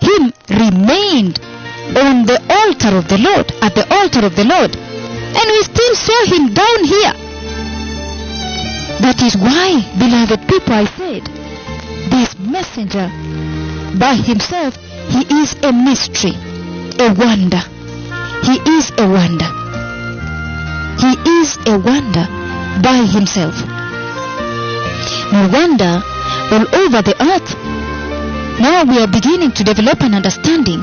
him 0.00 0.32
remained 0.50 1.40
on 1.96 2.26
the 2.26 2.38
altar 2.50 2.96
of 2.96 3.08
the 3.08 3.18
Lord, 3.18 3.50
at 3.62 3.74
the 3.74 3.86
altar 3.94 4.26
of 4.26 4.36
the 4.36 4.44
Lord. 4.44 4.76
And 4.76 5.46
we 5.46 5.62
still 5.62 5.94
saw 5.94 6.20
him 6.26 6.52
down 6.52 6.84
here. 6.84 7.14
That 9.00 9.22
is 9.22 9.36
why, 9.36 9.80
beloved 9.98 10.48
people, 10.48 10.74
I 10.74 10.84
said, 10.84 11.37
this 12.10 12.38
messenger 12.38 13.08
by 13.98 14.14
himself, 14.14 14.76
he 15.08 15.22
is 15.40 15.54
a 15.62 15.72
mystery, 15.72 16.34
a 16.98 17.12
wonder. 17.14 17.62
He 18.44 18.56
is 18.76 18.90
a 18.98 19.06
wonder. 19.08 19.48
He 21.00 21.12
is 21.40 21.56
a 21.66 21.78
wonder 21.78 22.26
by 22.82 23.06
himself. 23.06 23.54
No 25.32 25.48
wonder 25.52 26.02
all 26.52 26.66
over 26.82 27.02
the 27.02 27.16
earth. 27.20 27.54
Now 28.60 28.84
we 28.84 28.98
are 28.98 29.06
beginning 29.06 29.52
to 29.52 29.64
develop 29.64 30.00
an 30.00 30.14
understanding 30.14 30.80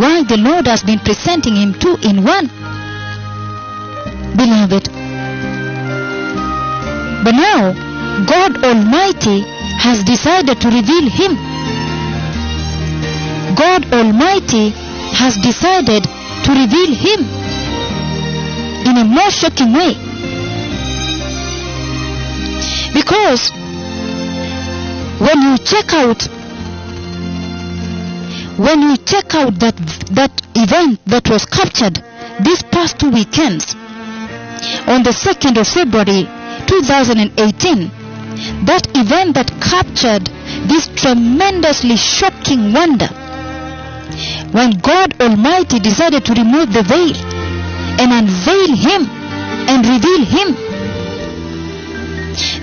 why 0.00 0.22
the 0.24 0.36
Lord 0.36 0.66
has 0.66 0.82
been 0.82 0.98
presenting 0.98 1.56
him 1.56 1.74
two 1.74 1.96
in 2.02 2.24
one. 2.24 2.48
Beloved. 4.36 4.90
But 7.24 7.32
now, 7.32 7.72
God 8.26 8.62
Almighty 8.64 9.53
has 9.78 10.04
decided 10.04 10.60
to 10.60 10.68
reveal 10.68 11.08
him. 11.08 11.34
God 13.54 13.92
Almighty 13.92 14.70
has 15.14 15.36
decided 15.36 16.04
to 16.04 16.50
reveal 16.52 16.94
him 16.94 17.20
in 18.88 18.98
a 18.98 19.04
more 19.04 19.30
shocking 19.30 19.72
way. 19.72 19.94
Because 22.92 23.50
when 25.20 25.42
you 25.42 25.58
check 25.58 25.92
out 25.94 26.22
when 28.58 28.82
you 28.82 28.96
check 28.98 29.34
out 29.34 29.58
that 29.58 29.76
that 30.12 30.30
event 30.54 31.00
that 31.06 31.28
was 31.28 31.44
captured 31.46 32.02
these 32.40 32.62
past 32.62 33.00
two 33.00 33.10
weekends 33.10 33.74
on 34.86 35.02
the 35.02 35.10
2nd 35.10 35.60
of 35.60 35.66
February 35.66 36.26
2018 36.66 38.03
that 38.66 38.86
event 38.94 39.34
that 39.34 39.50
captured 39.60 40.26
this 40.68 40.88
tremendously 40.88 41.96
shocking 41.96 42.72
wonder. 42.72 43.08
When 44.52 44.78
God 44.78 45.20
Almighty 45.20 45.80
decided 45.80 46.24
to 46.26 46.32
remove 46.34 46.72
the 46.72 46.82
veil 46.82 47.16
and 48.00 48.12
unveil 48.12 48.76
him 48.76 49.06
and 49.68 49.86
reveal 49.86 50.24
him 50.24 50.74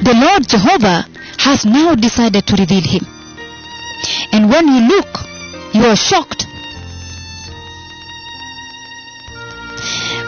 the 0.03 0.13
Lord 0.13 0.47
Jehovah 0.47 1.05
has 1.39 1.65
now 1.65 1.95
decided 1.95 2.45
to 2.47 2.55
reveal 2.55 2.82
him. 2.82 3.05
And 4.34 4.49
when 4.49 4.67
you 4.67 4.88
look 4.88 5.32
you 5.74 5.86
are 5.86 5.95
shocked. 5.95 6.45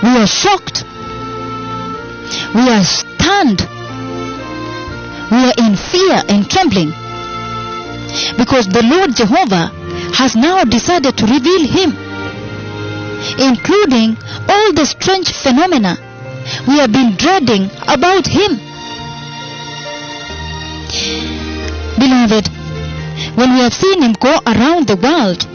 We 0.02 0.10
are 0.10 0.28
shocked. 0.28 0.86
We 2.56 2.70
are 2.70 2.84
stunned 2.84 3.62
we 5.34 5.42
are 5.50 5.58
in 5.58 5.76
fear 5.76 6.22
and 6.30 6.50
trembling. 6.50 6.94
Because 8.38 8.68
the 8.68 8.86
Lord 8.86 9.16
Jehovah 9.16 9.74
has 10.14 10.36
now 10.36 10.64
decided 10.64 11.18
to 11.18 11.26
reveal 11.26 11.66
him 11.66 11.98
including 13.40 14.18
all 14.50 14.74
the 14.74 14.86
strange 14.86 15.32
phenomena 15.32 15.96
we 16.68 16.78
have 16.78 16.92
been 16.92 17.16
dreading 17.16 17.72
about 17.88 18.28
him. 18.28 18.60
Beloved 21.98 22.48
when 23.36 23.54
we 23.54 23.60
have 23.62 23.74
seen 23.74 24.02
him 24.02 24.14
go 24.20 24.38
around 24.46 24.86
the 24.88 25.00
world 25.02 25.48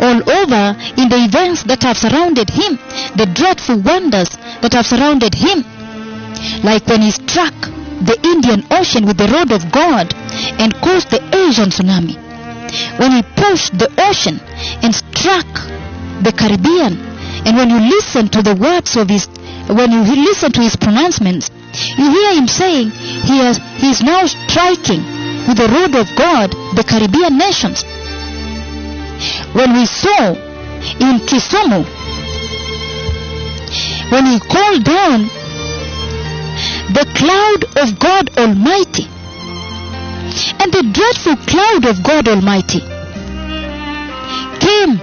all 0.00 0.18
over 0.28 0.76
in 1.00 1.08
the 1.08 1.24
events 1.24 1.62
that 1.64 1.82
have 1.82 1.96
surrounded 1.96 2.50
him 2.50 2.76
the 3.16 3.30
dreadful 3.32 3.80
wonders 3.80 4.30
that 4.60 4.72
have 4.72 4.86
surrounded 4.86 5.34
him 5.34 5.64
like 6.64 6.86
when 6.86 7.00
he 7.00 7.10
struck 7.10 7.54
the 8.04 8.18
Indian 8.22 8.64
Ocean 8.70 9.06
with 9.06 9.16
the 9.16 9.28
rod 9.28 9.50
of 9.50 9.70
God 9.72 10.14
and 10.60 10.74
caused 10.74 11.10
the 11.10 11.22
Asian 11.34 11.70
tsunami. 11.70 12.16
When 12.98 13.12
he 13.12 13.22
pushed 13.22 13.78
the 13.78 13.90
ocean 13.98 14.40
and 14.82 14.94
struck 14.94 15.48
the 16.22 16.32
Caribbean, 16.32 16.98
and 17.46 17.56
when 17.56 17.70
you 17.70 17.80
listen 17.80 18.28
to 18.28 18.42
the 18.42 18.54
words 18.54 18.96
of 18.96 19.08
his, 19.08 19.26
when 19.68 19.90
you 19.90 20.02
listen 20.02 20.52
to 20.52 20.60
his 20.60 20.76
pronouncements, 20.76 21.50
you 21.96 22.10
hear 22.10 22.34
him 22.34 22.46
saying 22.46 22.90
he 22.90 23.38
has, 23.38 23.58
he 23.76 23.90
is 23.90 24.02
now 24.02 24.26
striking 24.26 25.02
with 25.46 25.56
the 25.56 25.68
rod 25.68 25.94
of 25.94 26.08
God 26.16 26.50
the 26.76 26.84
Caribbean 26.84 27.38
nations. 27.38 27.84
When 29.54 29.72
we 29.72 29.86
saw 29.86 30.34
in 31.00 31.20
Kisumu, 31.26 31.84
when 34.12 34.26
he 34.26 34.38
called 34.40 34.84
down 34.84 35.30
the 36.92 37.04
cloud 37.14 37.64
of 37.76 37.98
God 37.98 38.30
Almighty. 38.38 39.04
And 40.60 40.72
the 40.72 40.84
dreadful 40.88 41.36
cloud 41.44 41.84
of 41.84 42.02
God 42.02 42.28
Almighty 42.28 42.80
came 44.58 44.96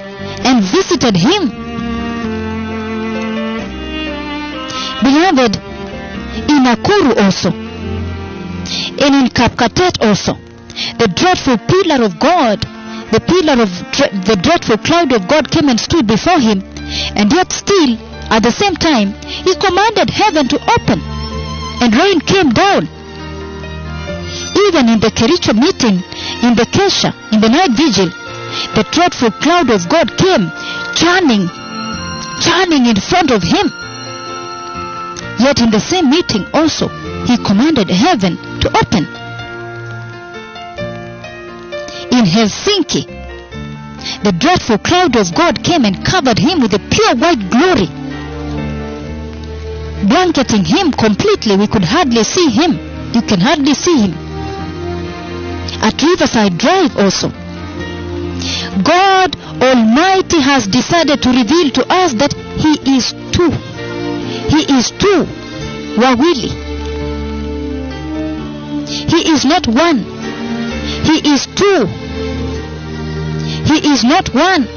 and 0.46 0.64
visited 0.64 1.16
him. 1.16 1.50
Beloved, 5.04 5.56
in 6.50 6.64
Nakuru 6.66 7.18
also, 7.22 7.52
and 7.52 9.16
in 9.16 9.28
Kapkatet 9.30 10.02
also, 10.02 10.34
the 10.98 11.08
dreadful 11.16 11.58
pillar 11.70 12.04
of 12.04 12.20
God, 12.20 12.62
the 13.12 13.22
pillar 13.22 13.62
of 13.62 13.70
the 14.26 14.38
dreadful 14.42 14.78
cloud 14.78 15.12
of 15.14 15.28
God 15.28 15.52
came 15.52 15.70
and 15.70 15.80
stood 15.80 16.08
before 16.08 16.40
him, 16.40 16.64
and 17.16 17.32
yet 17.32 17.52
still, 17.52 17.98
at 18.32 18.42
the 18.42 18.52
same 18.52 18.76
time, 18.76 19.14
he 19.22 19.56
commanded 19.56 20.10
heaven 20.10 20.48
to 20.48 20.58
open 20.80 21.15
and 21.82 21.96
rain 21.96 22.20
came 22.22 22.50
down. 22.50 22.88
Even 24.68 24.90
in 24.90 25.00
the 25.00 25.12
Kericho 25.12 25.54
meeting, 25.54 26.02
in 26.44 26.56
the 26.56 26.66
Kesha, 26.72 27.14
in 27.34 27.42
the 27.42 27.50
night 27.50 27.72
vigil, 27.72 28.10
the 28.76 28.88
dreadful 28.92 29.32
cloud 29.32 29.70
of 29.70 29.88
God 29.90 30.08
came, 30.18 30.52
churning, 30.96 31.48
churning 32.42 32.86
in 32.86 32.96
front 32.96 33.32
of 33.32 33.44
him. 33.44 33.68
Yet 35.40 35.60
in 35.60 35.70
the 35.70 35.80
same 35.80 36.10
meeting 36.10 36.46
also, 36.54 36.88
he 37.26 37.38
commanded 37.38 37.90
heaven 37.90 38.38
to 38.62 38.68
open. 38.78 39.04
In 42.16 42.24
Helsinki, 42.24 43.04
the 44.24 44.32
dreadful 44.32 44.78
cloud 44.78 45.16
of 45.16 45.34
God 45.36 45.64
came 45.64 45.84
and 45.84 46.06
covered 46.06 46.40
him 46.40 46.62
with 46.62 46.74
a 46.74 46.80
pure 46.80 47.16
white 47.16 47.50
glory 47.50 48.05
blanketing 50.04 50.66
him 50.66 50.92
completely. 50.92 51.56
We 51.58 51.68
could 51.68 51.84
hardly 51.84 52.24
see 52.24 52.50
him. 52.50 52.74
You 53.14 53.22
can 53.22 53.40
hardly 53.40 53.74
see 53.74 54.08
him. 54.08 54.14
At 55.82 56.02
Riverside 56.02 56.58
Drive 56.58 56.98
also. 56.98 57.30
God 58.84 59.36
Almighty 59.62 60.42
has 60.42 60.68
decided 60.68 61.22
to 61.24 61.30
reveal 61.30 61.70
to 61.72 61.86
us 61.90 62.14
that 62.16 62.34
He 62.34 62.98
is 62.98 63.14
two. 63.32 63.52
He 64.50 64.62
is 64.78 64.92
two. 64.92 65.26
Wawili. 65.98 66.52
He 68.88 69.32
is 69.32 69.46
not 69.46 69.68
one. 69.68 70.00
He 71.04 71.34
is 71.34 71.48
two. 71.48 71.88
He 73.66 73.92
is 73.92 74.04
not 74.04 74.34
one. 74.34 74.68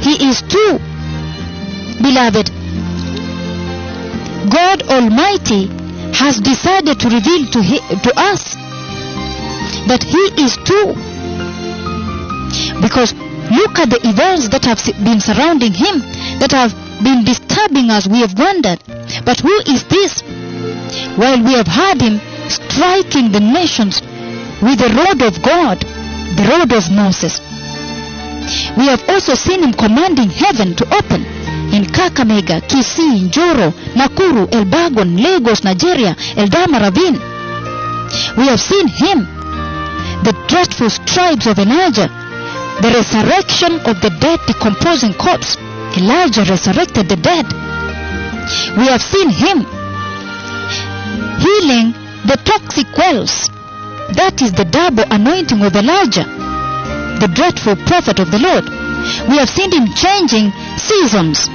he 0.00 0.28
is 0.28 0.42
two. 0.42 0.78
Beloved, 2.02 2.50
God 4.46 4.82
Almighty 4.86 5.66
has 6.14 6.38
decided 6.38 7.00
to 7.00 7.08
reveal 7.08 7.46
to, 7.50 7.62
he, 7.62 7.78
to 7.78 8.12
us 8.16 8.54
that 9.90 10.02
He 10.02 10.22
is 10.38 10.54
two. 10.62 10.94
Because 12.80 13.14
look 13.50 13.78
at 13.78 13.90
the 13.90 14.00
events 14.04 14.48
that 14.54 14.64
have 14.64 14.78
been 15.02 15.20
surrounding 15.20 15.74
Him, 15.74 16.00
that 16.38 16.52
have 16.52 16.72
been 17.02 17.24
disturbing 17.24 17.90
us. 17.90 18.06
We 18.06 18.20
have 18.20 18.38
wondered, 18.38 18.78
but 19.24 19.40
who 19.40 19.54
is 19.66 19.84
this? 19.90 20.22
While 21.18 21.42
we 21.42 21.54
have 21.54 21.66
heard 21.66 22.00
Him 22.00 22.20
striking 22.48 23.32
the 23.32 23.40
nations 23.40 24.00
with 24.62 24.78
the 24.78 24.92
rod 24.94 25.22
of 25.22 25.42
God, 25.42 25.80
the 25.80 26.46
rod 26.46 26.72
of 26.72 26.90
Moses. 26.90 27.40
We 28.76 28.86
have 28.86 29.02
also 29.08 29.34
seen 29.34 29.62
Him 29.62 29.72
commanding 29.72 30.30
heaven 30.30 30.74
to 30.76 30.84
open 30.94 31.37
in 31.72 31.84
Kakamega, 31.84 32.60
Kisii, 32.60 33.28
Njoro, 33.28 33.72
Nakuru, 33.94 34.46
Elburgon, 34.50 35.20
Lagos, 35.20 35.64
Nigeria, 35.64 36.16
Eldama 36.36 36.78
Ravine. 36.80 37.18
We 38.36 38.46
have 38.46 38.60
seen 38.60 38.88
him, 38.88 39.26
the 40.24 40.32
dreadful 40.48 40.90
stripes 40.90 41.46
of 41.46 41.58
Elijah, 41.58 42.08
the 42.80 42.90
resurrection 42.90 43.72
of 43.86 44.00
the 44.00 44.10
dead 44.20 44.40
decomposing 44.46 45.14
corpse. 45.14 45.56
Elijah 45.96 46.44
resurrected 46.44 47.08
the 47.08 47.16
dead. 47.16 47.46
We 48.76 48.86
have 48.86 49.02
seen 49.02 49.30
him 49.30 49.66
healing 51.38 51.92
the 52.24 52.38
toxic 52.44 52.86
wells. 52.96 53.48
That 54.16 54.40
is 54.42 54.52
the 54.52 54.64
double 54.64 55.04
anointing 55.10 55.62
of 55.62 55.74
Elijah, 55.76 56.24
the 57.20 57.28
dreadful 57.28 57.76
prophet 57.84 58.20
of 58.20 58.30
the 58.30 58.38
Lord. 58.38 58.77
We 59.28 59.36
have 59.38 59.48
seen 59.48 59.72
him 59.72 59.92
changing 59.94 60.52
seasons. 60.76 61.48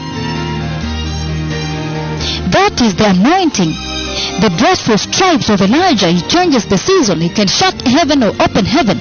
That 2.54 2.82
is 2.82 2.96
the 2.96 3.10
anointing. 3.10 3.74
The 4.42 4.50
dreadful 4.58 4.98
stripes 4.98 5.50
of 5.50 5.62
Elijah. 5.62 6.10
He 6.12 6.22
changes 6.22 6.66
the 6.66 6.78
season. 6.78 7.22
He 7.22 7.30
can 7.30 7.48
shut 7.48 7.74
heaven 7.82 8.24
or 8.24 8.30
open 8.42 8.66
heaven. 8.66 8.98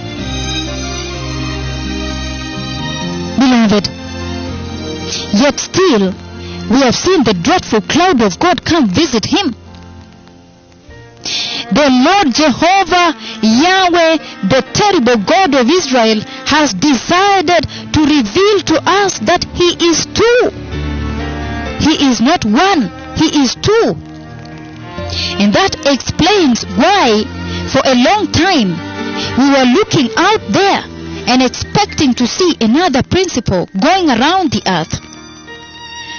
Beloved, 3.42 3.88
yet 5.34 5.58
still 5.58 6.12
we 6.70 6.80
have 6.80 6.94
seen 6.94 7.24
the 7.24 7.34
dreadful 7.34 7.80
cloud 7.82 8.22
of 8.22 8.38
God 8.38 8.64
come 8.64 8.88
visit 8.88 9.26
him. 9.26 9.54
The 11.72 11.88
Lord 11.88 12.34
Jehovah 12.34 13.16
Yahweh, 13.42 14.16
the 14.48 14.62
terrible 14.72 15.16
God 15.24 15.54
of 15.54 15.68
Israel, 15.68 16.20
has 16.46 16.74
decided 16.74 17.66
to 17.92 18.00
reveal 18.00 18.60
to 18.60 18.82
us 18.86 19.18
that 19.20 19.44
He 19.54 19.76
is 19.88 20.06
two. 20.06 20.50
He 21.80 22.08
is 22.08 22.20
not 22.20 22.44
one, 22.44 22.90
He 23.16 23.42
is 23.42 23.54
two. 23.56 23.96
And 25.40 25.52
that 25.52 25.76
explains 25.84 26.64
why, 26.76 27.24
for 27.68 27.82
a 27.84 27.94
long 27.94 28.32
time, 28.32 28.72
we 29.38 29.46
were 29.50 29.68
looking 29.76 30.08
out 30.16 30.40
there 30.48 30.82
and 31.28 31.42
expecting 31.42 32.14
to 32.14 32.26
see 32.26 32.56
another 32.60 33.02
principal 33.02 33.68
going 33.78 34.08
around 34.08 34.52
the 34.52 34.62
earth. 34.66 35.00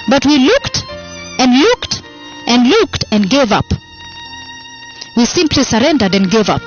But 0.10 0.26
we 0.26 0.38
looked 0.38 0.84
and 1.40 1.60
looked 1.60 2.02
and 2.48 2.68
looked 2.70 3.06
and 3.12 3.30
gave 3.30 3.52
up. 3.52 3.66
We 5.16 5.26
simply 5.26 5.64
surrendered 5.64 6.16
and 6.16 6.30
gave 6.30 6.50
up. 6.50 6.62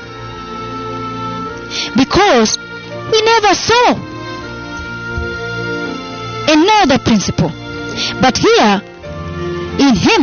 Because 1.96 2.58
we 3.12 3.22
never 3.22 3.54
saw 3.54 4.05
another 6.48 6.98
principal. 6.98 7.50
But 8.20 8.36
here, 8.38 8.80
in 9.78 9.94
him, 9.94 10.22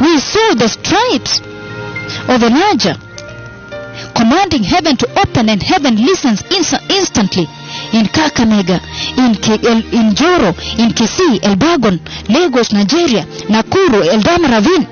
we 0.00 0.18
saw 0.18 0.54
the 0.54 0.68
stripes 0.68 1.40
of 2.28 2.42
Elijah 2.42 2.98
commanding 4.16 4.62
heaven 4.64 4.96
to 4.96 5.06
open 5.20 5.48
and 5.48 5.62
heaven 5.62 5.96
listens 5.96 6.42
inst- 6.50 6.82
instantly 6.90 7.46
in 7.92 8.04
Kakamega, 8.06 8.80
in, 9.16 9.34
K- 9.34 9.60
in 9.64 10.12
Njoro, 10.12 10.52
in 10.78 10.90
Kisii, 10.92 11.40
Elburgon, 11.40 11.98
Lagos, 12.28 12.72
Nigeria, 12.72 13.24
Nakuru, 13.48 14.02
Eldama 14.04 14.48
Ravine. 14.50 14.86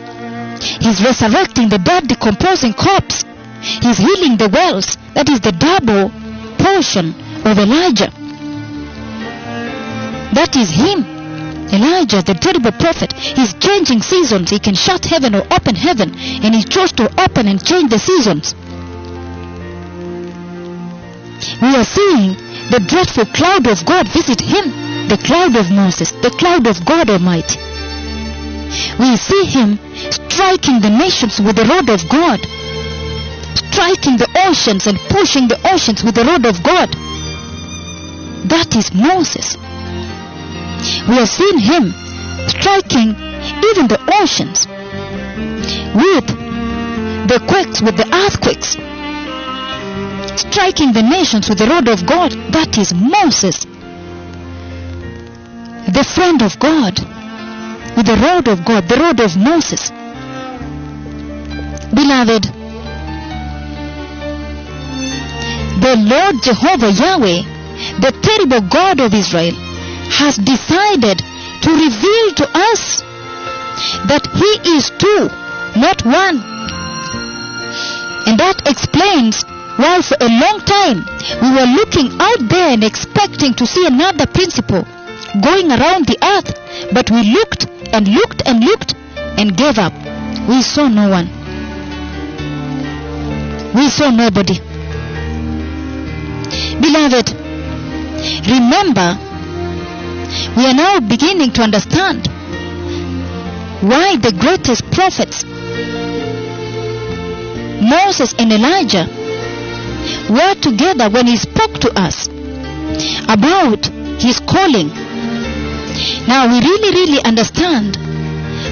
He's 0.81 1.03
resurrecting 1.03 1.69
the 1.69 1.79
dead 1.79 2.09
decomposing 2.09 2.75
corpse. 2.75 3.25
He's 3.61 3.99
healing 3.99 4.37
the 4.37 4.49
wells. 4.49 4.97
That 5.15 5.29
is 5.29 5.41
the 5.41 5.53
double 5.53 6.11
portion 6.59 7.15
of 7.45 7.59
Elijah. 7.59 8.11
That 10.35 10.57
is 10.57 10.71
him. 10.71 11.19
Elijah, 11.73 12.23
the 12.23 12.35
terrible 12.35 12.73
prophet, 12.73 13.13
he's 13.13 13.53
changing 13.55 14.01
seasons. 14.01 14.51
He 14.51 14.59
can 14.59 14.75
shut 14.75 15.05
heaven 15.05 15.35
or 15.35 15.45
open 15.53 15.75
heaven, 15.75 16.15
and 16.17 16.55
he 16.55 16.65
chose 16.65 16.93
to 16.93 17.09
open 17.21 17.47
and 17.47 17.63
change 17.65 17.91
the 17.91 17.99
seasons. 17.99 18.55
We 21.61 21.77
are 21.77 21.85
seeing 21.85 22.35
the 22.71 22.81
dreadful 22.81 23.27
cloud 23.27 23.67
of 23.67 23.85
God 23.85 24.09
visit 24.09 24.41
him, 24.41 24.73
the 25.09 25.19
cloud 25.19 25.57
of 25.57 25.71
Moses, 25.71 26.11
the 26.11 26.31
cloud 26.31 26.67
of 26.67 26.85
God 26.85 27.11
Almighty. 27.11 27.61
We 28.99 29.17
see 29.17 29.45
him 29.45 29.79
striking 30.11 30.81
the 30.81 30.91
nations 30.91 31.41
with 31.41 31.57
the 31.57 31.65
rod 31.65 31.89
of 31.89 32.09
God, 32.09 32.41
striking 33.57 34.17
the 34.17 34.29
oceans 34.49 34.87
and 34.87 34.99
pushing 35.09 35.49
the 35.49 35.61
oceans 35.73 36.05
with 36.05 36.15
the 36.15 36.25
rod 36.25 36.45
of 36.45 36.63
God. 36.63 36.93
That 38.49 38.77
is 38.77 38.93
Moses. 38.93 39.57
We 41.09 41.17
have 41.17 41.29
seen 41.29 41.59
him 41.59 41.93
striking 42.49 43.11
even 43.69 43.89
the 43.89 44.01
oceans 44.21 44.67
with 45.95 46.27
the 47.29 47.41
quakes, 47.49 47.81
with 47.83 47.97
the 47.97 48.09
earthquakes, 48.13 48.77
striking 50.41 50.93
the 50.93 51.03
nations 51.03 51.49
with 51.49 51.59
the 51.59 51.67
rod 51.67 51.89
of 51.89 52.07
God. 52.07 52.33
That 52.53 52.79
is 52.79 52.95
Moses, 52.95 53.65
the 55.93 56.05
friend 56.05 56.43
of 56.43 56.59
God, 56.59 56.99
with 57.97 58.07
the 58.07 58.17
rod 58.17 58.49
of 58.49 58.65
God, 58.65 58.89
the 58.89 58.97
rod 58.97 59.21
of 59.21 59.37
Moses. 59.37 59.91
Beloved, 61.93 62.45
the 65.81 65.97
Lord 65.97 66.43
Jehovah 66.43 66.93
Yahweh, 66.93 67.43
the 68.01 68.13
terrible 68.23 68.61
God 68.69 69.01
of 69.01 69.15
Israel, 69.15 69.68
has 70.11 70.37
decided 70.37 71.19
to 71.63 71.71
reveal 71.71 72.27
to 72.41 72.47
us 72.73 73.03
that 74.09 74.27
He 74.35 74.77
is 74.77 74.91
two, 74.99 75.29
not 75.79 76.05
one. 76.05 76.39
And 78.27 78.39
that 78.41 78.67
explains 78.67 79.45
why 79.79 80.03
for 80.03 80.17
a 80.21 80.29
long 80.29 80.61
time 80.67 81.07
we 81.41 81.49
were 81.55 81.71
looking 81.79 82.11
out 82.21 82.49
there 82.49 82.75
and 82.75 82.85
expecting 82.85 83.55
to 83.55 83.67
see 83.67 83.87
another 83.87 84.27
principal 84.27 84.83
going 85.41 85.71
around 85.71 86.07
the 86.07 86.19
earth, 86.23 86.51
but 86.93 87.11
we 87.11 87.23
looked 87.33 87.67
and 87.93 88.09
looked 88.09 88.43
and 88.47 88.65
looked 88.65 88.95
and 89.39 89.57
gave 89.57 89.79
up. 89.79 89.93
We 90.49 90.63
saw 90.63 90.89
no 90.89 91.09
one. 91.09 91.29
We 93.75 93.89
saw 93.89 94.11
nobody. 94.11 94.59
Beloved, 96.81 97.31
remember, 98.49 99.28
we 100.57 100.67
are 100.67 100.75
now 100.75 101.01
beginning 101.01 101.53
to 101.53 101.63
understand 101.63 102.27
why 103.81 104.17
the 104.17 104.33
greatest 104.33 104.91
prophets, 104.91 105.45
Moses 107.81 108.35
and 108.39 108.53
Elijah, 108.53 109.07
were 110.29 110.55
together 110.61 111.09
when 111.11 111.27
he 111.27 111.37
spoke 111.37 111.75
to 111.81 111.91
us 111.95 112.27
about 113.29 113.87
his 114.21 114.41
calling. 114.41 114.89
Now 116.27 116.49
we 116.49 116.61
really, 116.61 116.91
really 116.91 117.23
understand 117.23 117.97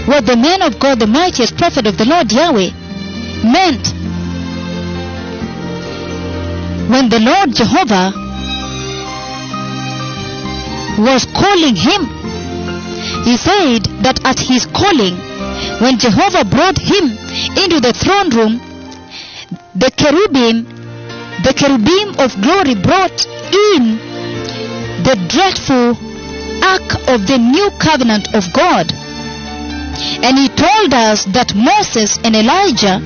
what 0.06 0.26
the 0.26 0.36
man 0.36 0.62
of 0.62 0.78
God, 0.78 0.98
the 0.98 1.06
mightiest 1.06 1.56
prophet 1.56 1.86
of 1.86 1.96
the 1.96 2.04
Lord 2.04 2.32
Yahweh, 2.32 2.70
meant 3.44 3.94
when 6.90 7.08
the 7.08 7.20
Lord 7.20 7.54
Jehovah 7.54 8.25
was 10.98 11.26
calling 11.26 11.76
him. 11.76 12.08
He 13.24 13.36
said 13.36 13.84
that 14.02 14.20
at 14.24 14.38
his 14.40 14.66
calling, 14.66 15.16
when 15.80 15.98
Jehovah 15.98 16.44
brought 16.44 16.78
him 16.78 17.12
into 17.56 17.80
the 17.80 17.92
throne 17.92 18.30
room, 18.30 18.60
the 19.76 19.90
cherubim, 19.92 20.64
the 21.44 21.52
cherubim 21.52 22.16
of 22.18 22.32
glory 22.40 22.74
brought 22.74 23.26
in 23.52 24.00
the 25.04 25.16
dreadful 25.28 25.92
ark 26.64 26.88
of 27.12 27.26
the 27.28 27.38
new 27.38 27.70
covenant 27.78 28.34
of 28.34 28.52
God. 28.52 28.90
And 30.24 30.38
he 30.38 30.48
told 30.48 30.94
us 30.94 31.24
that 31.36 31.54
Moses 31.54 32.18
and 32.24 32.34
Elijah 32.34 33.00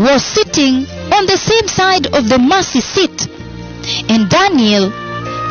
were 0.00 0.18
sitting 0.18 0.86
on 1.12 1.26
the 1.26 1.36
same 1.36 1.68
side 1.68 2.06
of 2.14 2.28
the 2.28 2.38
mercy 2.38 2.80
seat, 2.80 3.28
and 4.08 4.28
Daniel 4.28 4.88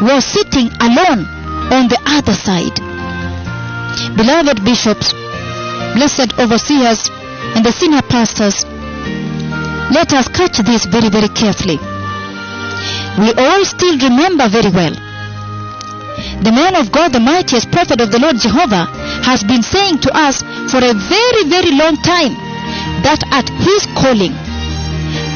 was 0.01 0.25
sitting 0.25 0.69
alone 0.81 1.36
on 1.71 1.87
the 1.87 1.99
other 2.05 2.33
side. 2.33 2.75
Beloved 4.15 4.63
bishops, 4.63 5.13
blessed 5.93 6.37
overseers, 6.39 7.09
and 7.55 7.65
the 7.65 7.71
senior 7.71 8.01
pastors, 8.01 8.63
let 9.91 10.13
us 10.13 10.27
catch 10.27 10.57
this 10.59 10.85
very, 10.85 11.09
very 11.09 11.29
carefully. 11.29 11.79
We 13.17 13.33
all 13.33 13.65
still 13.65 13.97
remember 13.97 14.47
very 14.47 14.69
well. 14.69 14.95
The 16.43 16.51
man 16.53 16.75
of 16.75 16.91
God, 16.91 17.13
the 17.13 17.19
mightiest 17.19 17.71
prophet 17.71 17.99
of 18.01 18.11
the 18.11 18.19
Lord 18.19 18.37
Jehovah, 18.37 18.85
has 19.25 19.43
been 19.43 19.63
saying 19.63 19.99
to 20.05 20.11
us 20.13 20.41
for 20.71 20.77
a 20.77 20.93
very, 20.93 21.43
very 21.49 21.71
long 21.73 21.97
time 22.05 22.37
that 23.01 23.23
at 23.31 23.49
his 23.49 23.85
calling, 23.97 24.33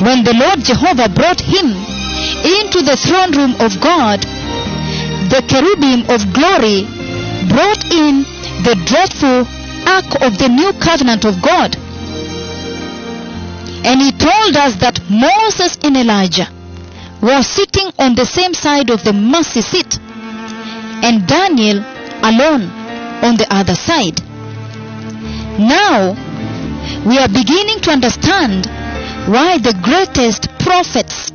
when 0.05 0.23
the 0.23 0.33
Lord 0.37 0.61
Jehovah 0.61 1.09
brought 1.09 1.41
him 1.41 1.73
into 2.45 2.81
the 2.81 2.97
throne 2.97 3.31
room 3.33 3.53
of 3.61 3.79
God, 3.81 4.25
the 5.31 5.41
cherubim 5.47 6.03
of 6.11 6.19
glory 6.35 6.83
brought 7.47 7.83
in 7.87 8.27
the 8.67 8.75
dreadful 8.83 9.47
ark 9.87 10.11
of 10.27 10.37
the 10.37 10.49
new 10.51 10.73
covenant 10.73 11.23
of 11.23 11.41
God. 11.41 11.71
And 13.87 14.01
he 14.01 14.11
told 14.11 14.57
us 14.59 14.75
that 14.83 14.99
Moses 15.09 15.79
and 15.83 15.95
Elijah 15.95 16.51
were 17.21 17.41
sitting 17.43 17.89
on 17.97 18.15
the 18.15 18.25
same 18.25 18.53
side 18.53 18.89
of 18.89 19.05
the 19.05 19.13
mercy 19.13 19.61
seat, 19.61 19.99
and 21.01 21.25
Daniel 21.25 21.79
alone 22.27 22.67
on 23.23 23.37
the 23.37 23.47
other 23.49 23.75
side. 23.75 24.19
Now, 25.57 26.11
we 27.07 27.17
are 27.19 27.31
beginning 27.31 27.79
to 27.87 27.91
understand 27.91 28.65
why 29.31 29.59
the 29.59 29.79
greatest 29.81 30.49
prophets, 30.59 31.31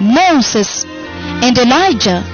Moses 0.00 0.86
and 1.44 1.58
Elijah, 1.58 2.24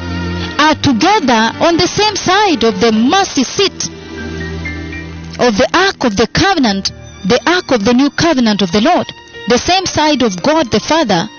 are 0.59 0.75
together 0.75 1.55
on 1.63 1.77
the 1.77 1.87
same 1.87 2.17
side 2.17 2.65
of 2.65 2.81
the 2.81 2.93
mercy 2.93 3.45
seat 3.45 3.89
of 5.39 5.57
the 5.57 5.71
ark 5.73 6.03
of 6.03 6.17
the 6.17 6.27
covenant, 6.35 6.91
the 7.25 7.39
ark 7.47 7.71
of 7.71 7.85
the 7.85 7.95
new 7.95 8.11
covenant 8.11 8.61
of 8.61 8.73
the 8.73 8.81
Lord, 8.81 9.07
the 9.47 9.59
same 9.59 9.87
side 9.87 10.23
of 10.23 10.43
God 10.43 10.71
the 10.71 10.81
Father, 10.81 11.31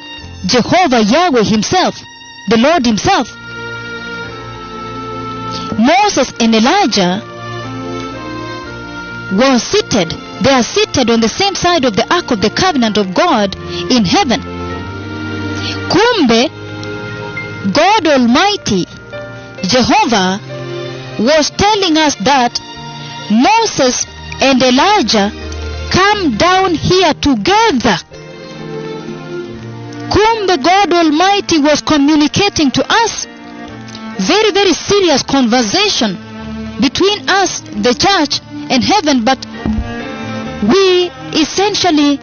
Jehovah 0.48 1.04
Yahweh 1.04 1.44
Himself, 1.44 2.00
the 2.48 2.58
Lord 2.58 2.86
Himself. 2.86 3.28
Moses 5.78 6.32
and 6.40 6.56
Elijah 6.56 7.20
were 9.36 9.60
seated, 9.60 10.16
they 10.42 10.52
are 10.52 10.64
seated 10.64 11.10
on 11.10 11.20
the 11.20 11.30
same 11.30 11.56
side 11.56 11.84
of 11.84 11.96
the 11.96 12.08
ark 12.08 12.32
of 12.32 12.40
the 12.42 12.50
covenant 12.50 12.98
of 12.98 13.14
God 13.14 13.56
in 13.92 14.06
heaven. 14.06 14.40
Kumbe, 15.92 16.48
God 17.74 18.08
Almighty, 18.08 18.88
Jehovah, 19.70 20.42
was 21.20 21.52
telling 21.52 21.96
us 21.98 22.16
that 22.26 22.60
Moses 23.30 24.06
and 24.42 24.62
Elijah 24.64 25.30
come 25.92 26.38
down 26.38 26.74
here 26.74 27.14
together. 27.14 27.98
Kumbe 30.10 30.64
God 30.64 30.92
Almighty 30.94 31.60
was 31.60 31.82
communicating 31.82 32.72
to 32.72 32.84
us 32.90 33.28
very, 34.18 34.52
very 34.52 34.74
serious 34.74 35.24
conversation 35.24 36.18
between 36.82 37.30
us, 37.30 37.62
the 37.62 37.94
church, 37.94 38.42
and 38.72 38.84
heaven, 38.84 39.24
but 39.24 39.46
we 40.64 41.12
essentially 41.40 42.18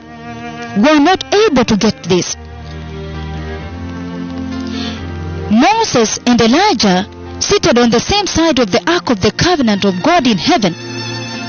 were 0.83 0.99
not 0.99 1.23
able 1.33 1.65
to 1.65 1.77
get 1.77 2.03
this. 2.05 2.37
Moses 5.51 6.19
and 6.27 6.41
Elijah 6.41 7.07
seated 7.41 7.79
on 7.79 7.91
the 7.91 8.01
same 8.01 8.27
side 8.27 8.59
of 8.59 8.71
the 8.71 8.83
ark 8.87 9.11
of 9.11 9.21
the 9.21 9.33
covenant 9.33 9.85
of 9.85 10.03
God 10.03 10.27
in 10.27 10.39
heaven. 10.39 10.75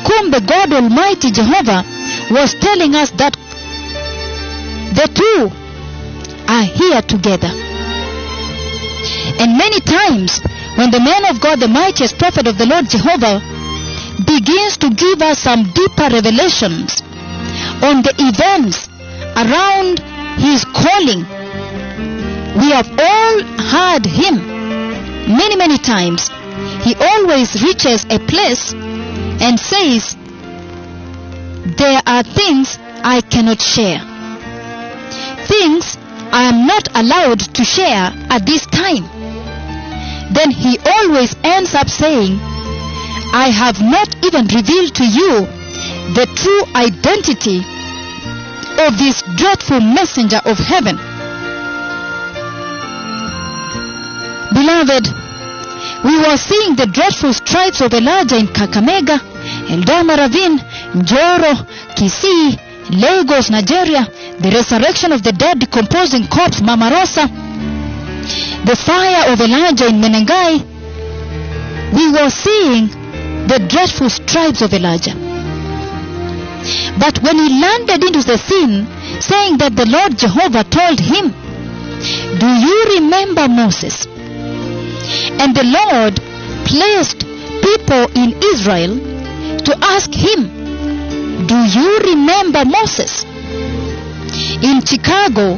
whom 0.08 0.32
the 0.32 0.42
God 0.42 0.72
Almighty 0.72 1.32
Jehovah 1.32 1.84
was 2.32 2.56
telling 2.56 2.96
us 2.96 3.12
that 3.20 3.36
the 4.96 5.08
two 5.12 5.52
are 6.48 6.64
here 6.64 7.02
together. 7.02 7.52
And 9.40 9.58
many 9.58 9.80
times, 9.82 10.40
when 10.76 10.92
the 10.92 11.00
man 11.00 11.26
of 11.26 11.42
God, 11.42 11.60
the 11.60 11.68
mightiest 11.68 12.18
prophet 12.18 12.48
of 12.48 12.58
the 12.58 12.66
Lord 12.66 12.90
Jehovah, 12.90 13.44
begins 14.24 14.78
to 14.78 14.90
give 14.90 15.22
us 15.22 15.40
some 15.40 15.64
deeper 15.74 16.08
revelations 16.10 17.02
on 17.84 18.02
the 18.02 18.14
events 18.18 18.88
around 19.36 20.00
his 20.40 20.64
calling, 20.66 21.28
we 22.58 22.72
have 22.72 22.90
all 22.98 23.44
heard 23.60 24.06
him 24.06 24.57
many, 25.28 25.56
many 25.56 25.78
times. 25.78 26.30
He 26.84 26.96
always 26.96 27.62
reaches 27.62 28.06
a 28.06 28.20
place 28.20 28.74
and 28.74 29.60
says, 29.60 30.16
There 31.78 32.02
are 32.06 32.24
things 32.24 32.80
I 33.04 33.22
cannot 33.22 33.62
share. 33.62 34.00
Things 35.46 35.98
I 36.32 36.44
am 36.44 36.68
not 36.68 36.88
allowed 36.96 37.40
to 37.56 37.64
share 37.64 38.12
at 38.30 38.46
this 38.46 38.66
time. 38.66 39.04
Then 40.34 40.52
he 40.52 40.78
always 40.80 41.36
ends 41.44 41.74
up 41.74 41.88
saying, 41.88 42.40
I 43.34 43.50
have 43.50 43.82
not 43.82 44.10
even 44.26 44.48
revealed 44.48 44.96
to 44.96 45.06
you 45.06 45.46
the 46.14 46.26
true 46.36 46.64
identity 46.76 47.60
of 48.80 48.98
this 48.98 49.22
dreadful 49.36 49.82
messenger 49.82 50.42
of 50.46 50.58
heaven. 50.58 50.98
Beloved, 54.58 55.06
we 56.04 56.18
were 56.18 56.36
seeing 56.36 56.76
the 56.76 56.90
dreadful 56.92 57.32
stripes 57.32 57.80
of 57.80 57.94
Elijah 57.94 58.38
in 58.38 58.48
Kakamega, 58.48 59.20
Eldama 59.70 60.18
Ravine, 60.18 60.58
Njoro, 60.98 61.54
Kisii, 61.94 62.58
Lagos, 62.90 63.52
Nigeria, 63.52 64.10
the 64.40 64.50
resurrection 64.50 65.12
of 65.12 65.22
the 65.22 65.32
dead 65.32 65.60
decomposing 65.60 66.26
corpse, 66.28 66.60
Mama 66.62 66.90
Rosa, 66.90 67.28
the 68.66 68.76
fire 68.76 69.32
of 69.32 69.40
Elijah 69.42 69.90
in 69.90 70.02
Menengai. 70.02 70.58
We 71.94 72.12
were 72.12 72.32
seeing 72.32 72.88
the 73.46 73.60
dreadful 73.70 74.10
stripes 74.10 74.64
of 74.64 74.74
Elijah. 74.74 75.14
But 76.98 77.22
when 77.22 77.38
he 77.38 77.62
landed 77.62 78.04
into 78.04 78.24
the 78.26 78.40
scene, 78.40 78.88
saying 79.22 79.60
that 79.60 79.76
the 79.76 79.86
Lord 79.86 80.18
Jehovah 80.18 80.64
told 80.64 81.00
him, 81.00 81.30
Do 82.40 82.48
you 82.48 82.86
remember 82.98 83.48
Moses? 83.48 84.08
And 85.40 85.56
the 85.56 85.64
Lord 85.64 86.16
placed 86.66 87.20
people 87.62 88.04
in 88.16 88.36
Israel 88.54 88.98
to 89.64 89.78
ask 89.82 90.14
him, 90.14 91.48
Do 91.48 91.56
you 91.56 92.00
remember 92.00 92.66
Moses? 92.66 93.24
In 94.62 94.82
Chicago, 94.82 95.58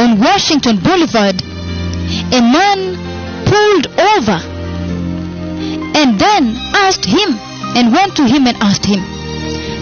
on 0.00 0.18
Washington 0.18 0.78
Boulevard, 0.78 1.42
a 2.32 2.40
man 2.40 2.96
pulled 3.44 3.86
over 4.00 4.38
and 5.98 6.18
then 6.18 6.56
asked 6.74 7.04
him 7.04 7.38
and 7.76 7.92
went 7.92 8.16
to 8.16 8.24
him 8.26 8.46
and 8.46 8.56
asked 8.58 8.84
him, 8.84 9.02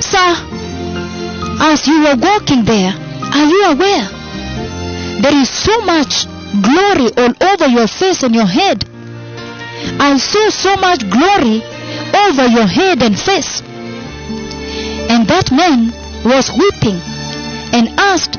Sir, 0.02 0.34
as 1.60 1.86
you 1.86 2.02
were 2.02 2.16
walking 2.16 2.64
there, 2.64 2.92
are 2.92 3.46
you 3.46 3.64
aware? 3.66 4.08
There 5.22 5.36
is 5.36 5.48
so 5.48 5.80
much 5.82 6.26
glory 6.60 7.08
all 7.16 7.32
over 7.40 7.66
your 7.66 7.86
face 7.88 8.22
and 8.22 8.34
your 8.34 8.46
head. 8.46 8.84
I 9.98 10.18
saw 10.18 10.50
so 10.50 10.76
much 10.76 11.08
glory 11.08 11.62
over 12.14 12.46
your 12.46 12.66
head 12.66 13.02
and 13.02 13.18
face. 13.18 13.62
And 15.08 15.26
that 15.28 15.50
man 15.50 15.92
was 16.24 16.50
weeping 16.52 17.00
and 17.72 17.88
asked, 17.98 18.32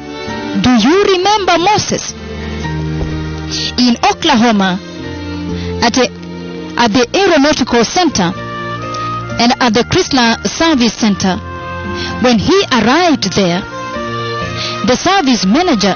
Do 0.61 0.71
you 0.71 1.03
remember 1.03 1.57
Moses? 1.57 2.13
In 3.77 3.97
Oklahoma, 4.05 4.79
at, 5.81 5.97
a, 5.97 6.05
at 6.77 6.93
the 6.93 7.07
Aeronautical 7.13 7.83
Center 7.83 8.31
and 9.41 9.51
at 9.59 9.73
the 9.73 9.83
Chrysler 9.83 10.45
Service 10.47 10.93
Center, 10.93 11.37
when 12.21 12.39
he 12.39 12.63
arrived 12.71 13.33
there, 13.35 13.61
the 14.85 14.95
service 14.95 15.45
manager 15.45 15.95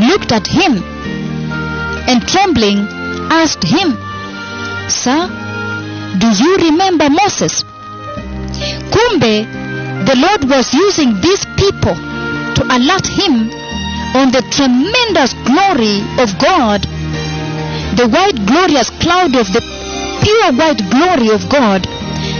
looked 0.00 0.32
at 0.32 0.46
him 0.46 0.82
and 2.08 2.26
trembling 2.28 2.86
asked 3.30 3.64
him, 3.64 3.96
Sir, 4.88 5.28
do 6.18 6.28
you 6.30 6.56
remember 6.68 7.08
Moses? 7.10 7.64
Kumbe, 8.92 9.46
the 10.06 10.16
Lord 10.16 10.44
was 10.48 10.72
using 10.74 11.20
these 11.20 11.44
people 11.56 11.94
to 11.94 12.62
alert 12.70 13.06
him 13.06 13.50
on 14.14 14.30
the 14.30 14.44
tremendous 14.54 15.34
glory 15.42 16.04
of 16.22 16.30
God, 16.38 16.82
the 17.96 18.06
white 18.06 18.38
glorious 18.46 18.90
cloud 19.02 19.34
of 19.34 19.50
the 19.52 19.62
pure 20.22 20.52
white 20.52 20.82
glory 20.90 21.30
of 21.34 21.48
God 21.48 21.82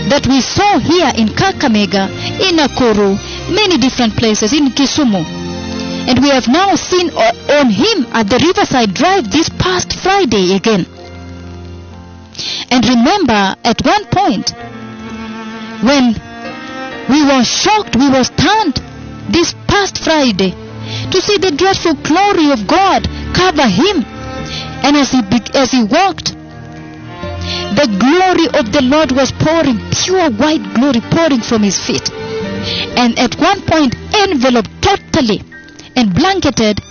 that 0.09 0.25
we 0.27 0.39
saw 0.41 0.77
here 0.79 1.11
in 1.17 1.27
Kakamega, 1.27 2.09
in 2.39 2.57
Nakuru, 2.57 3.17
many 3.53 3.77
different 3.77 4.15
places, 4.15 4.53
in 4.53 4.69
Kisumu. 4.69 5.34
And 6.07 6.21
we 6.21 6.29
have 6.29 6.47
now 6.47 6.75
seen 6.75 7.09
uh, 7.09 7.33
on 7.57 7.71
him 7.71 8.05
at 8.13 8.29
the 8.29 8.37
Riverside 8.37 8.93
Drive 8.93 9.31
this 9.31 9.49
past 9.49 9.97
Friday 9.97 10.53
again. 10.53 10.85
And 12.69 12.85
remember, 12.85 13.57
at 13.65 13.81
one 13.81 14.05
point, 14.13 14.53
when 15.81 16.13
we 17.09 17.25
were 17.25 17.43
shocked, 17.43 17.95
we 17.95 18.09
were 18.09 18.23
stunned 18.23 18.77
this 19.33 19.55
past 19.65 20.03
Friday 20.03 20.51
to 21.09 21.17
see 21.21 21.37
the 21.41 21.49
dreadful 21.49 21.97
glory 22.05 22.53
of 22.53 22.67
God 22.67 23.01
cover 23.33 23.65
him. 23.65 24.05
And 24.85 24.95
as 24.95 25.09
he, 25.09 25.25
as 25.57 25.71
he 25.71 25.83
walked, 25.89 26.37
the 27.73 27.89
glory 27.97 28.45
of 28.61 28.71
the 28.71 28.85
Lord 28.85 29.11
was 29.11 29.31
pouring, 29.31 29.81
pure 29.89 30.29
white 30.37 30.61
glory 30.77 31.01
pouring 31.09 31.41
from 31.41 31.63
his 31.63 31.81
feet. 31.81 32.13
And 32.93 33.17
at 33.17 33.33
one 33.41 33.65
point, 33.65 33.95
enveloped 34.13 34.69
totally 34.81 35.41
and 35.95 36.13
blanketed 36.13 36.81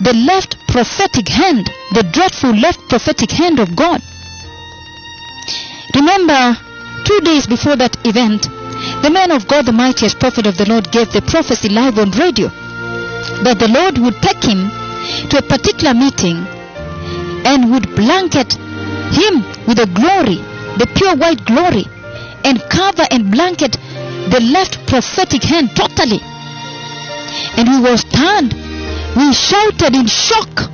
the 0.00 0.12
left 0.12 0.56
prophetic 0.68 1.28
hand, 1.28 1.66
the 1.92 2.02
dreadful 2.12 2.54
left 2.54 2.80
prophetic 2.88 3.30
hand 3.30 3.58
of 3.58 3.74
God. 3.76 4.00
Remember, 5.94 6.56
two 7.04 7.20
days 7.20 7.46
before 7.46 7.76
that 7.76 7.96
event, 8.04 8.42
the 9.02 9.10
man 9.10 9.30
of 9.30 9.48
God, 9.48 9.64
the 9.64 9.72
mightiest 9.72 10.18
prophet 10.18 10.46
of 10.46 10.56
the 10.58 10.68
Lord, 10.68 10.92
gave 10.92 11.10
the 11.12 11.22
prophecy 11.22 11.68
live 11.68 11.98
on 11.98 12.10
radio 12.12 12.48
that 13.42 13.58
the 13.58 13.68
Lord 13.68 13.98
would 13.98 14.20
take 14.22 14.44
him 14.44 14.68
to 15.30 15.38
a 15.38 15.42
particular 15.42 15.94
meeting 15.94 16.36
and 17.46 17.70
would 17.72 17.94
blanket 17.96 18.54
him 19.12 19.42
with 19.66 19.78
the 19.78 19.88
glory, 19.94 20.42
the 20.76 20.88
pure 20.94 21.16
white 21.16 21.44
glory, 21.44 21.86
and 22.44 22.60
cover 22.68 23.04
and 23.10 23.30
blanket 23.30 23.72
the 24.30 24.40
left 24.52 24.86
prophetic 24.86 25.42
hand 25.42 25.70
totally. 25.74 26.20
And 27.56 27.68
we 27.68 27.80
were 27.80 27.96
stunned. 27.96 28.52
We 29.16 29.32
shouted 29.32 29.94
in 29.94 30.06
shock. 30.06 30.70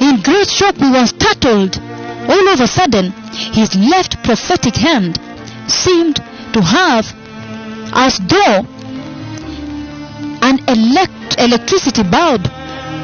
In 0.00 0.20
great 0.22 0.48
shock, 0.48 0.76
we 0.78 0.90
were 0.90 1.06
startled. 1.06 1.78
All 2.28 2.48
of 2.48 2.60
a 2.60 2.66
sudden, 2.66 3.12
his 3.52 3.74
left 3.74 4.22
prophetic 4.22 4.74
hand 4.74 5.18
seemed 5.66 6.16
to 6.52 6.60
have 6.62 7.06
as 7.94 8.18
though 8.18 8.66
an 10.42 10.58
elect- 10.68 11.36
electricity 11.38 12.02
bulb 12.02 12.42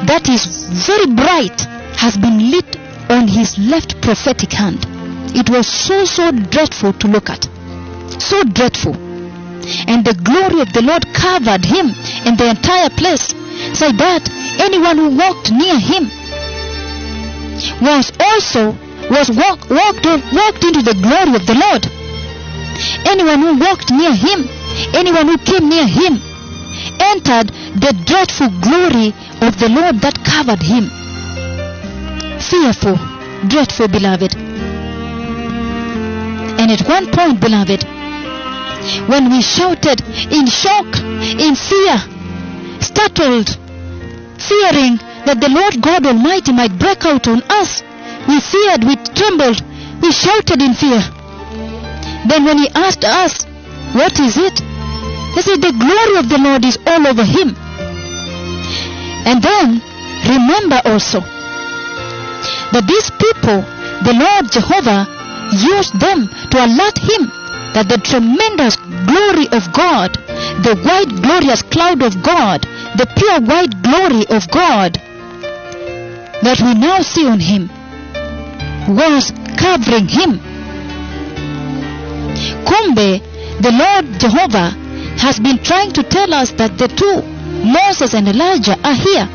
that 0.07 0.29
is 0.29 0.45
very 0.87 1.07
bright 1.07 1.61
has 1.97 2.17
been 2.17 2.51
lit 2.51 2.77
on 3.09 3.27
his 3.27 3.57
left 3.57 4.01
prophetic 4.01 4.51
hand. 4.51 4.85
It 5.35 5.49
was 5.49 5.67
so, 5.67 6.05
so 6.05 6.31
dreadful 6.31 6.93
to 6.93 7.07
look 7.07 7.29
at. 7.29 7.47
So 8.19 8.43
dreadful. 8.43 9.04
And 9.87 10.05
the 10.05 10.13
glory 10.13 10.61
of 10.61 10.73
the 10.73 10.81
Lord 10.81 11.05
covered 11.13 11.65
him 11.65 11.93
and 12.25 12.37
the 12.37 12.49
entire 12.49 12.89
place, 12.89 13.33
so 13.73 13.91
that 13.91 14.29
anyone 14.59 14.97
who 14.97 15.15
walked 15.15 15.51
near 15.51 15.79
him 15.79 16.09
was 17.81 18.11
also 18.19 18.75
was 19.09 19.29
walk, 19.29 19.69
walked 19.69 20.05
walked 20.05 20.63
into 20.65 20.81
the 20.81 20.97
glory 21.01 21.35
of 21.35 21.45
the 21.45 21.55
Lord. 21.55 21.85
Anyone 23.07 23.39
who 23.39 23.59
walked 23.59 23.91
near 23.91 24.13
him, 24.13 24.49
anyone 24.93 25.27
who 25.27 25.37
came 25.37 25.69
near 25.69 25.87
him, 25.87 26.19
entered 26.99 27.49
the 27.79 27.93
dreadful 28.05 28.49
glory 28.61 29.13
of 29.41 29.57
the 29.59 29.69
Lord 29.69 30.01
that 30.01 30.19
covered 30.25 30.61
him. 30.61 30.89
Fearful, 32.39 32.97
dreadful, 33.47 33.87
beloved. 33.87 34.35
And 36.59 36.71
at 36.71 36.87
one 36.87 37.11
point, 37.11 37.39
beloved, 37.39 37.85
when 39.07 39.29
we 39.31 39.41
shouted 39.41 40.01
in 40.31 40.45
shock, 40.47 40.85
in 41.41 41.55
fear, 41.55 41.97
startled, 42.81 43.49
fearing 44.37 44.97
that 45.25 45.41
the 45.41 45.49
Lord 45.49 45.81
God 45.81 46.05
Almighty 46.05 46.53
might 46.53 46.77
break 46.77 47.05
out 47.05 47.27
on 47.27 47.41
us, 47.49 47.81
we 48.27 48.39
feared, 48.39 48.83
we 48.83 48.95
trembled, 49.17 49.61
we 50.01 50.11
shouted 50.11 50.61
in 50.61 50.73
fear. 50.73 51.01
Then 52.29 52.45
when 52.45 52.57
he 52.57 52.69
asked 52.73 53.05
us, 53.05 53.45
What 53.93 54.19
is 54.19 54.37
it? 54.37 54.59
He 55.33 55.41
said, 55.41 55.61
The 55.61 55.73
glory 55.73 56.17
of 56.17 56.29
the 56.29 56.37
Lord 56.37 56.65
is 56.65 56.77
all 56.85 57.05
over 57.05 57.25
him. 57.25 57.55
And 59.25 59.41
then 59.41 59.81
remember 60.29 60.81
also 60.85 61.21
that 62.73 62.85
these 62.85 63.09
people, 63.17 63.61
the 64.05 64.13
Lord 64.13 64.51
Jehovah, 64.51 65.09
used 65.53 65.97
them 65.99 66.29
to 66.49 66.57
alert 66.65 66.97
him 66.97 67.31
that 67.75 67.91
the 67.91 67.99
tremendous 67.99 68.79
glory 69.03 69.51
of 69.51 69.67
God, 69.75 70.15
the 70.63 70.79
white 70.87 71.11
glorious 71.21 71.61
cloud 71.61 72.01
of 72.01 72.23
God, 72.23 72.63
the 72.95 73.05
pure 73.19 73.43
white 73.43 73.75
glory 73.83 74.23
of 74.31 74.47
God 74.49 74.95
that 76.39 76.61
we 76.63 76.73
now 76.79 77.01
see 77.01 77.27
on 77.27 77.39
him 77.39 77.67
was 78.95 79.31
covering 79.59 80.07
him. 80.07 80.39
Kumbe, 82.63 83.19
the 83.59 83.71
Lord 83.75 84.19
Jehovah 84.23 84.71
has 85.19 85.39
been 85.39 85.59
trying 85.59 85.91
to 85.93 86.03
tell 86.03 86.33
us 86.33 86.51
that 86.51 86.77
the 86.77 86.87
two, 86.87 87.23
Moses 87.59 88.13
and 88.13 88.27
Elijah, 88.27 88.79
are 88.87 88.95
here. 88.95 89.27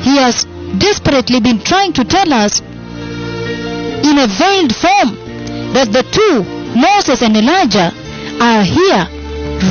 He 0.00 0.16
has 0.16 0.44
desperately 0.78 1.40
been 1.40 1.60
trying 1.60 1.92
to 1.92 2.04
tell 2.04 2.32
us 2.32 2.60
in 2.60 4.16
a 4.16 4.26
veiled 4.26 4.74
form 4.74 5.27
that 5.74 5.92
the 5.92 6.02
two, 6.02 6.42
Moses 6.78 7.22
and 7.22 7.36
Elijah, 7.36 7.92
are 8.40 8.62
here 8.62 9.04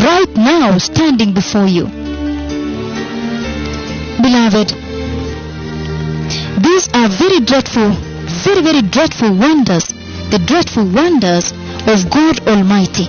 right 0.04 0.32
now 0.36 0.78
standing 0.78 1.34
before 1.34 1.68
you. 1.68 1.86
Beloved, 4.22 4.70
these 6.62 6.88
are 6.94 7.08
very 7.10 7.40
dreadful, 7.40 7.90
very, 8.44 8.62
very 8.62 8.82
dreadful 8.82 9.32
wonders, 9.34 9.88
the 10.30 10.42
dreadful 10.46 10.86
wonders 10.86 11.52
of 11.88 12.10
God 12.12 12.46
Almighty. 12.48 13.06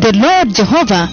The 0.00 0.12
Lord 0.16 0.54
Jehovah 0.54 1.06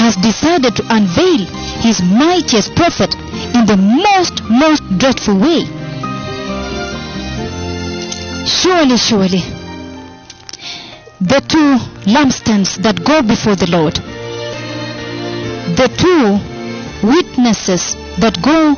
has 0.00 0.16
decided 0.16 0.76
to 0.76 0.84
unveil 0.88 1.44
his 1.80 2.02
mightiest 2.02 2.74
prophet 2.74 3.14
in 3.54 3.66
the 3.66 3.76
most, 3.76 4.42
most 4.50 4.82
dreadful 4.98 5.38
way. 5.38 5.64
Surely, 8.46 8.96
surely, 8.96 9.53
the 11.24 11.40
two 11.48 11.80
lampstands 12.04 12.76
that 12.82 13.02
go 13.02 13.22
before 13.22 13.56
the 13.56 13.66
Lord, 13.72 13.94
the 15.80 15.88
two 15.96 16.36
witnesses 17.00 17.96
that 18.20 18.36
go 18.44 18.76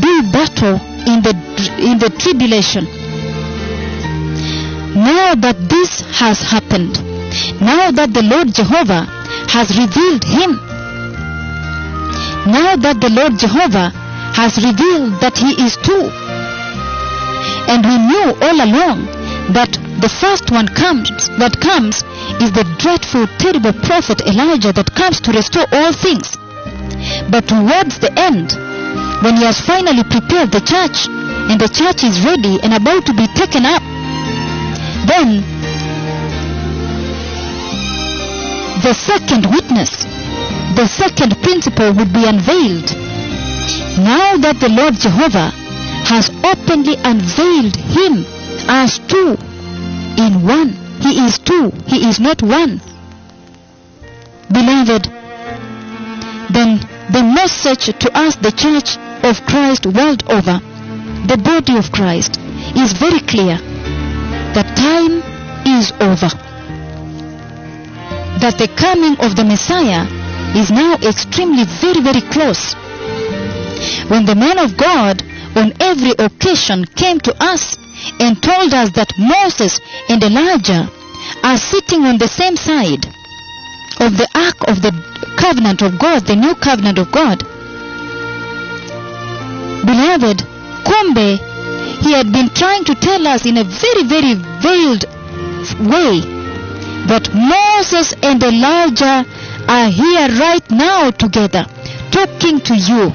do 0.00 0.12
battle 0.32 0.80
in 1.04 1.20
the 1.20 1.36
in 1.84 1.98
the 2.00 2.08
tribulation. 2.16 2.88
Now 4.96 5.34
that 5.34 5.68
this 5.68 6.00
has 6.16 6.40
happened, 6.40 6.96
now 7.60 7.90
that 7.90 8.14
the 8.14 8.22
Lord 8.22 8.48
Jehovah 8.48 9.04
has 9.52 9.68
revealed 9.76 10.24
him, 10.24 10.56
now 12.48 12.76
that 12.76 13.04
the 13.04 13.10
Lord 13.10 13.36
Jehovah 13.36 13.92
has 14.32 14.56
revealed 14.64 15.20
that 15.20 15.36
he 15.36 15.52
is 15.60 15.76
two, 15.76 16.08
and 17.68 17.84
we 17.84 17.96
knew 18.00 18.32
all 18.40 18.58
along 18.64 19.23
that 19.52 19.68
the 20.00 20.08
first 20.08 20.50
one 20.50 20.68
comes 20.68 21.28
that 21.36 21.60
comes 21.60 22.00
is 22.40 22.52
the 22.52 22.64
dreadful, 22.80 23.28
terrible 23.36 23.76
prophet 23.84 24.24
Elijah 24.24 24.72
that 24.72 24.88
comes 24.96 25.20
to 25.20 25.32
restore 25.32 25.68
all 25.72 25.92
things. 25.92 26.36
But 27.28 27.44
towards 27.44 28.00
the 28.00 28.08
end, 28.16 28.56
when 29.20 29.36
he 29.36 29.44
has 29.44 29.60
finally 29.60 30.04
prepared 30.04 30.48
the 30.48 30.64
church 30.64 31.08
and 31.52 31.60
the 31.60 31.68
church 31.68 32.04
is 32.04 32.24
ready 32.24 32.56
and 32.64 32.72
about 32.72 33.04
to 33.04 33.12
be 33.12 33.28
taken 33.36 33.68
up, 33.68 33.84
then 35.04 35.44
the 38.80 38.96
second 38.96 39.44
witness, 39.52 40.04
the 40.72 40.88
second 40.88 41.36
principal 41.44 41.92
would 41.92 42.12
be 42.12 42.24
unveiled. 42.24 42.88
Now 44.00 44.40
that 44.40 44.56
the 44.60 44.72
Lord 44.72 44.96
Jehovah 44.96 45.52
has 46.08 46.32
openly 46.44 46.96
unveiled 47.04 47.76
him 47.76 48.24
as 48.68 48.98
two 48.98 49.36
in 50.16 50.46
one, 50.46 50.70
he 51.00 51.24
is 51.24 51.38
two, 51.38 51.70
he 51.86 52.08
is 52.08 52.20
not 52.20 52.42
one. 52.42 52.80
Beloved, 54.52 55.04
then 56.50 56.78
the 57.10 57.22
message 57.22 57.86
to 57.98 58.08
us, 58.16 58.36
the 58.36 58.52
church 58.52 58.96
of 59.24 59.44
Christ 59.46 59.86
world 59.86 60.22
over, 60.30 60.60
the 61.26 61.40
body 61.42 61.76
of 61.76 61.90
Christ, 61.90 62.38
is 62.76 62.92
very 62.92 63.20
clear 63.20 63.58
that 64.54 64.76
time 64.76 65.22
is 65.66 65.92
over. 66.00 66.30
That 68.38 68.58
the 68.58 68.68
coming 68.76 69.18
of 69.20 69.36
the 69.36 69.44
Messiah 69.44 70.06
is 70.56 70.70
now 70.70 70.94
extremely 70.94 71.64
very, 71.64 72.00
very 72.00 72.20
close. 72.20 72.74
When 74.08 74.24
the 74.24 74.34
man 74.34 74.58
of 74.58 74.76
God 74.76 75.22
on 75.56 75.72
every 75.80 76.12
occasion 76.12 76.84
came 76.84 77.20
to 77.20 77.34
us 77.42 77.76
and 78.20 78.42
told 78.42 78.74
us 78.74 78.90
that 78.92 79.12
Moses 79.18 79.80
and 80.08 80.22
Elijah 80.22 80.90
are 81.42 81.56
sitting 81.56 82.04
on 82.04 82.18
the 82.18 82.28
same 82.28 82.56
side 82.56 83.06
of 84.00 84.16
the 84.16 84.28
ark 84.34 84.68
of 84.68 84.82
the 84.82 84.92
covenant 85.36 85.82
of 85.82 85.98
God, 85.98 86.26
the 86.26 86.36
new 86.36 86.54
covenant 86.54 86.98
of 86.98 87.10
God. 87.10 87.38
Beloved, 89.84 90.38
kumbe, 90.84 91.38
he 92.02 92.12
had 92.12 92.32
been 92.32 92.50
trying 92.50 92.84
to 92.84 92.94
tell 92.94 93.26
us 93.26 93.46
in 93.46 93.56
a 93.58 93.64
very, 93.64 94.04
very 94.04 94.34
veiled 94.60 95.04
way 95.88 96.20
that 97.06 97.28
Moses 97.34 98.14
and 98.22 98.42
Elijah 98.42 99.24
are 99.68 99.88
here 99.88 100.28
right 100.38 100.70
now 100.70 101.10
together, 101.10 101.66
talking 102.10 102.60
to 102.60 102.74
you. 102.74 103.12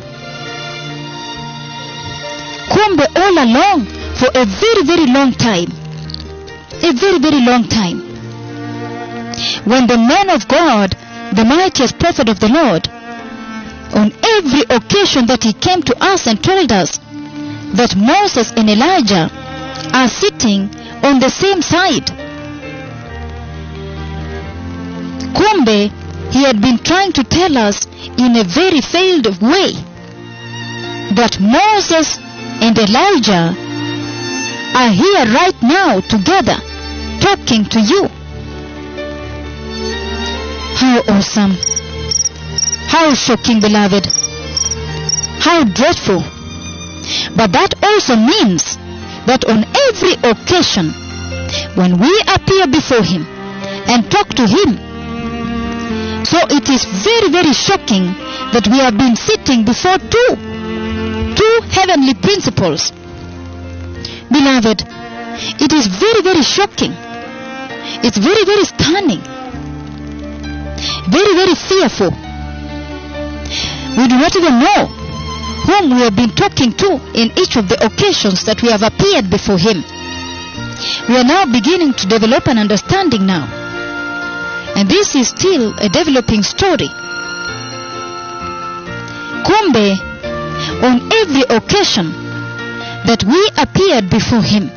Kumbe 2.70 3.06
all 3.16 3.44
along 3.44 3.99
for 4.20 4.28
a 4.36 4.46
very, 4.46 4.84
very 4.84 5.08
long 5.08 5.32
time. 5.32 5.72
A 6.84 6.92
very, 6.92 7.20
very 7.20 7.40
long 7.40 7.64
time. 7.70 8.00
When 9.64 9.88
the 9.88 9.98
man 9.98 10.30
of 10.30 10.46
God, 10.48 10.92
the 11.32 11.46
mightiest 11.46 11.98
prophet 12.00 12.28
of 12.28 12.40
the 12.42 12.50
Lord, 12.50 12.90
on 13.96 14.12
every 14.36 14.64
occasion 14.70 15.26
that 15.28 15.44
he 15.44 15.54
came 15.54 15.82
to 15.84 15.96
us 16.04 16.28
and 16.28 16.44
told 16.44 16.72
us 16.72 16.98
that 17.80 17.96
Moses 17.96 18.52
and 18.58 18.70
Elijah 18.70 19.32
are 19.94 20.10
sitting 20.10 20.68
on 21.02 21.20
the 21.20 21.30
same 21.30 21.62
side. 21.62 22.08
Kumbe, 25.34 25.90
he 26.34 26.44
had 26.44 26.62
been 26.62 26.78
trying 26.80 27.14
to 27.14 27.24
tell 27.24 27.58
us 27.58 27.86
in 28.18 28.36
a 28.36 28.44
very 28.44 28.82
failed 28.82 29.28
way 29.42 29.72
that 31.16 31.40
Moses 31.40 32.20
and 32.62 32.78
Elijah 32.78 33.69
are 34.76 34.92
here 34.92 35.26
right 35.34 35.56
now 35.62 36.00
together 36.02 36.58
talking 37.20 37.66
to 37.66 37.80
you. 37.80 38.08
How 40.80 41.02
awesome! 41.10 41.56
How 42.88 43.14
shocking, 43.14 43.60
beloved! 43.60 44.06
How 45.40 45.64
dreadful! 45.64 46.24
But 47.36 47.52
that 47.52 47.74
also 47.84 48.16
means 48.16 48.78
that 49.26 49.46
on 49.46 49.66
every 49.90 50.14
occasion, 50.24 50.94
when 51.76 52.00
we 52.00 52.12
appear 52.34 52.68
before 52.68 53.04
Him 53.04 53.26
and 53.90 54.10
talk 54.10 54.30
to 54.30 54.48
Him, 54.48 54.78
so 56.26 56.38
it 56.50 56.70
is 56.70 56.86
very, 56.86 57.30
very 57.32 57.54
shocking 57.54 58.06
that 58.54 58.68
we 58.68 58.78
have 58.78 58.98
been 58.98 59.16
sitting 59.16 59.66
before 59.66 59.98
two, 59.98 60.30
two 61.36 61.56
heavenly 61.72 62.14
principals. 62.14 62.92
Beloved, 64.32 64.86
it 65.60 65.74
is 65.74 65.88
very, 65.88 66.22
very 66.22 66.44
shocking. 66.44 66.94
It's 68.06 68.18
very, 68.18 68.46
very 68.46 68.64
stunning. 68.64 69.22
Very, 71.10 71.34
very 71.34 71.56
fearful. 71.56 72.12
We 73.98 74.08
do 74.08 74.18
not 74.22 74.36
even 74.36 74.60
know 74.60 74.86
whom 75.66 75.96
we 75.96 76.02
have 76.02 76.16
been 76.16 76.30
talking 76.30 76.74
to 76.74 77.02
in 77.14 77.32
each 77.38 77.58
of 77.58 77.68
the 77.68 77.84
occasions 77.84 78.44
that 78.46 78.62
we 78.62 78.70
have 78.70 78.84
appeared 78.84 79.30
before 79.30 79.58
Him. 79.58 79.84
We 81.10 81.18
are 81.18 81.24
now 81.24 81.46
beginning 81.46 81.94
to 81.94 82.08
develop 82.08 82.48
an 82.48 82.58
understanding 82.60 83.26
now. 83.26 83.50
And 84.76 84.88
this 84.88 85.16
is 85.16 85.30
still 85.30 85.74
a 85.80 85.90
developing 85.90 86.44
story. 86.44 86.90
Kumbe, 89.44 89.98
on 90.84 91.12
every 91.12 91.42
occasion 91.50 92.29
that 93.10 93.24
we 93.26 93.42
appeared 93.58 94.08
before 94.08 94.44
Him, 94.46 94.70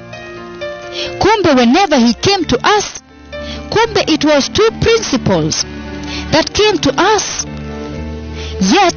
Kumbe, 1.20 1.52
whenever 1.54 2.00
He 2.00 2.14
came 2.14 2.46
to 2.48 2.58
us, 2.64 3.02
Kumbe, 3.68 4.08
it 4.08 4.24
was 4.24 4.48
two 4.48 4.70
principals 4.80 5.64
that 6.32 6.48
came 6.56 6.80
to 6.80 6.92
us. 6.96 7.44
Yet, 8.72 8.96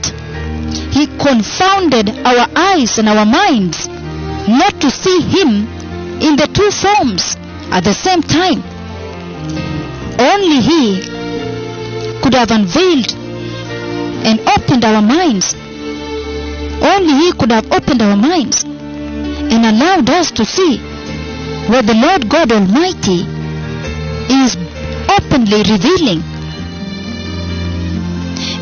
He 0.95 1.07
confounded 1.19 2.15
our 2.23 2.47
eyes 2.55 2.97
and 2.97 3.09
our 3.09 3.25
minds 3.25 3.89
not 4.47 4.79
to 4.79 4.89
see 4.89 5.19
Him 5.19 5.67
in 6.23 6.39
the 6.39 6.47
two 6.55 6.71
forms 6.71 7.35
at 7.75 7.83
the 7.83 7.93
same 7.93 8.23
time. 8.23 8.63
Only 10.15 10.63
He 10.63 11.03
could 12.23 12.35
have 12.35 12.51
unveiled 12.51 13.11
and 14.23 14.39
opened 14.47 14.85
our 14.85 15.01
minds. 15.01 15.53
Only 16.79 17.13
He 17.19 17.33
could 17.33 17.51
have 17.51 17.69
opened 17.73 18.01
our 18.01 18.15
minds 18.15 18.63
and 19.51 19.65
allowed 19.65 20.09
us 20.09 20.31
to 20.31 20.45
see 20.45 20.77
what 21.69 21.85
the 21.85 21.95
Lord 21.95 22.30
God 22.30 22.51
Almighty 22.51 23.26
is 24.30 24.55
openly 25.09 25.61
revealing. 25.65 26.22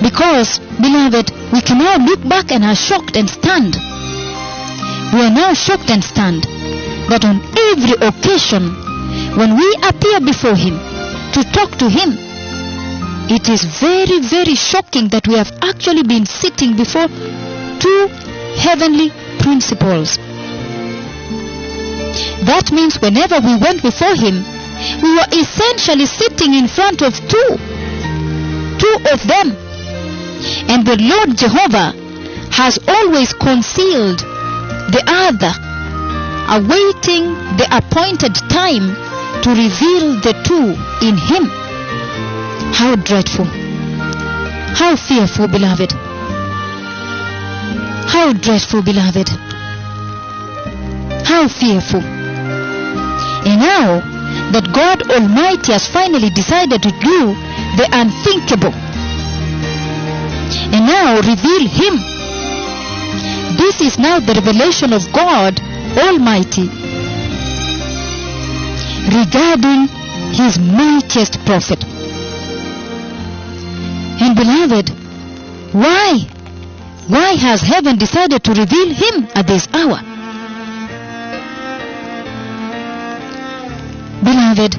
Because, 0.01 0.59
beloved, 0.79 1.31
we 1.51 1.61
can 1.61 1.77
now 1.79 1.97
look 1.97 2.27
back 2.27 2.51
and 2.51 2.63
are 2.63 2.75
shocked 2.75 3.15
and 3.15 3.29
stunned. 3.29 3.75
We 5.13 5.21
are 5.21 5.29
now 5.29 5.53
shocked 5.53 5.89
and 5.89 6.03
stunned 6.03 6.43
that 7.09 7.23
on 7.25 7.39
every 7.71 7.95
occasion 7.99 8.73
when 9.37 9.55
we 9.55 9.67
appear 9.83 10.19
before 10.19 10.55
Him 10.55 10.79
to 11.33 11.43
talk 11.51 11.77
to 11.77 11.89
Him, 11.89 12.17
it 13.29 13.47
is 13.49 13.63
very, 13.63 14.19
very 14.19 14.55
shocking 14.55 15.09
that 15.09 15.27
we 15.27 15.35
have 15.35 15.51
actually 15.61 16.03
been 16.03 16.25
sitting 16.25 16.75
before 16.75 17.07
two 17.79 18.07
heavenly 18.57 19.11
principals. 19.39 20.17
That 22.45 22.71
means 22.71 22.99
whenever 23.01 23.39
we 23.39 23.55
went 23.57 23.81
before 23.81 24.15
Him, 24.15 24.43
we 25.01 25.09
were 25.15 25.29
essentially 25.31 26.05
sitting 26.05 26.53
in 26.53 26.67
front 26.67 27.01
of 27.01 27.15
two. 27.27 27.49
Two 28.77 28.95
of 29.09 29.19
them. 29.25 29.55
And 30.69 30.85
the 30.85 30.97
Lord 30.99 31.37
Jehovah 31.37 31.95
has 32.53 32.77
always 32.87 33.33
concealed 33.33 34.19
the 34.93 35.03
other, 35.07 35.53
awaiting 36.53 37.33
the 37.57 37.67
appointed 37.71 38.35
time 38.51 38.93
to 39.41 39.49
reveal 39.49 40.19
the 40.21 40.35
two 40.45 40.75
in 41.05 41.17
Him. 41.17 41.49
How 42.73 42.95
dreadful. 42.95 43.45
How 43.45 44.95
fearful, 44.95 45.47
beloved. 45.47 45.93
How 48.11 48.33
dreadful, 48.33 48.81
beloved. 48.83 49.52
How 51.25 51.47
fearful. 51.47 52.01
And 52.01 53.59
now 53.59 53.99
that 54.51 54.71
God 54.73 55.11
Almighty 55.11 55.73
has 55.73 55.87
finally 55.87 56.29
decided 56.29 56.83
to 56.83 56.91
do 56.91 57.33
the 57.77 57.89
unthinkable 57.91 58.73
and 60.73 60.85
now 60.85 61.15
reveal 61.17 61.67
Him. 61.67 61.95
This 63.57 63.81
is 63.81 63.99
now 63.99 64.19
the 64.19 64.33
revelation 64.33 64.93
of 64.93 65.11
God 65.13 65.59
Almighty 65.97 66.67
regarding 69.09 69.87
His 70.33 70.57
mightiest 70.59 71.39
prophet. 71.45 71.83
And 74.21 74.35
beloved, 74.35 74.89
why? 75.73 76.25
Why 77.07 77.35
has 77.35 77.61
heaven 77.61 77.97
decided 77.97 78.43
to 78.43 78.53
reveal 78.53 78.93
Him 78.93 79.27
at 79.35 79.47
this 79.47 79.67
hour? 79.73 80.12
Beloved, 84.23 84.75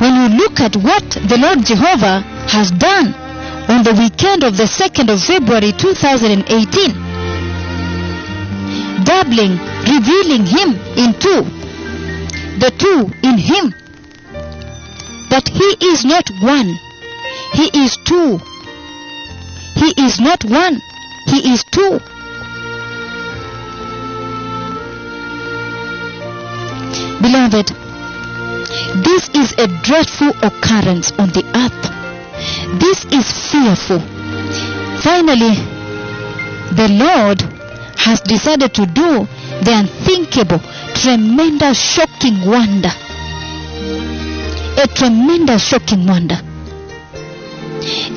when 0.00 0.12
you 0.16 0.28
look 0.36 0.58
at 0.58 0.74
what 0.74 1.08
the 1.30 1.38
Lord 1.38 1.64
Jehovah 1.64 2.20
has 2.50 2.72
done 2.72 3.14
on 3.70 3.84
the 3.84 3.94
weekend 3.94 4.42
of 4.42 4.56
the 4.56 4.64
2nd 4.64 5.08
of 5.12 5.22
February 5.22 5.70
2018, 5.70 6.50
doubling, 9.04 9.54
revealing 9.86 10.44
Him 10.46 10.74
in 10.98 11.14
two, 11.14 11.46
the 12.58 12.72
two 12.76 13.06
in 13.22 13.38
Him, 13.38 13.72
that 15.30 15.48
He 15.48 15.76
is 15.86 16.04
not 16.04 16.28
one, 16.42 16.74
He 17.52 17.70
is 17.84 17.96
two. 18.04 18.38
He 19.76 19.94
is 20.02 20.18
not 20.18 20.44
one, 20.44 20.80
He 21.26 21.52
is 21.52 21.62
two. 21.70 22.00
Beloved, 27.24 27.68
this 29.02 29.30
is 29.32 29.52
a 29.56 29.66
dreadful 29.80 30.28
occurrence 30.42 31.10
on 31.12 31.30
the 31.30 31.42
earth. 31.56 31.82
This 32.78 33.06
is 33.06 33.24
fearful. 33.48 34.00
Finally, 35.00 35.56
the 36.76 36.88
Lord 36.92 37.40
has 37.96 38.20
decided 38.20 38.74
to 38.74 38.84
do 38.84 39.24
the 39.64 39.72
unthinkable, 39.72 40.60
tremendous, 41.00 41.80
shocking 41.80 42.44
wonder. 42.44 42.92
A 44.76 44.86
tremendous, 44.86 45.66
shocking 45.66 46.06
wonder. 46.06 46.36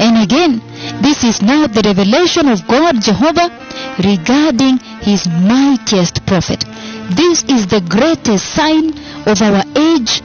And 0.04 0.22
again, 0.22 0.60
this 1.02 1.24
is 1.24 1.42
now 1.42 1.66
the 1.68 1.82
revelation 1.86 2.50
of 2.50 2.68
God 2.68 3.02
Jehovah 3.02 3.56
regarding 4.04 4.80
his 5.00 5.28
mightiest 5.28 6.26
prophet. 6.26 6.66
This 7.16 7.44
is 7.44 7.68
the 7.68 7.82
greatest 7.88 8.54
sign 8.54 8.90
of 9.28 9.42
our 9.42 9.64
age. 9.76 10.22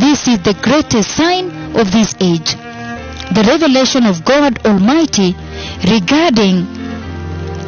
This 0.00 0.28
is 0.28 0.42
the 0.42 0.56
greatest 0.62 1.10
sign 1.16 1.46
of 1.76 1.90
this 1.92 2.14
age. 2.20 2.54
The 3.34 3.44
revelation 3.46 4.04
of 4.04 4.24
God 4.24 4.64
Almighty 4.66 5.34
regarding 5.88 6.66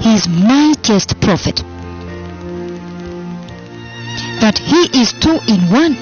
his 0.02 0.28
mightiest 0.28 1.20
prophet. 1.20 1.62
that 4.40 4.58
He 4.58 5.00
is 5.00 5.12
two 5.12 5.38
in 5.48 5.60
one. 5.72 5.94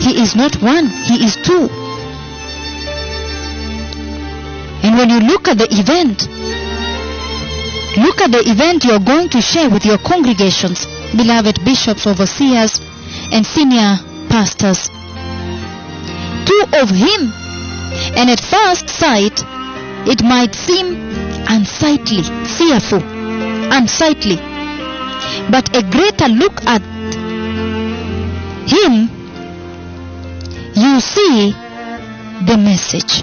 He 0.00 0.22
is 0.22 0.34
not 0.34 0.56
one, 0.62 0.86
He 0.88 1.24
is 1.26 1.36
two. 1.36 1.68
And 4.82 4.96
when 4.96 5.10
you 5.10 5.20
look 5.20 5.48
at 5.48 5.58
the 5.58 5.68
event, 5.70 6.26
look 7.98 8.20
at 8.20 8.32
the 8.32 8.42
event 8.50 8.84
you're 8.84 9.04
going 9.04 9.28
to 9.30 9.40
share 9.40 9.70
with 9.70 9.84
your 9.84 9.98
congregations, 9.98 10.86
beloved 11.16 11.64
bishops, 11.64 12.06
overseers, 12.06 12.80
and 13.32 13.46
senior 13.46 13.98
pastors. 14.28 14.88
Two 16.46 16.64
of 16.80 16.90
Him. 16.90 17.32
And 18.16 18.30
at 18.30 18.40
first 18.40 18.88
sight, 18.88 19.44
it 20.08 20.22
might 20.22 20.54
seem 20.54 20.96
unsightly, 21.48 22.22
fearful, 22.22 23.02
unsightly. 23.72 24.36
But 25.50 25.76
a 25.76 25.82
greater 25.82 26.28
look 26.28 26.64
at 26.64 26.82
Him, 28.66 29.10
you 30.74 31.00
see 31.00 31.52
the 32.46 32.56
message. 32.58 33.22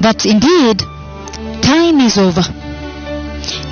That 0.00 0.26
indeed, 0.26 0.80
time 1.62 2.00
is 2.00 2.18
over. 2.18 2.63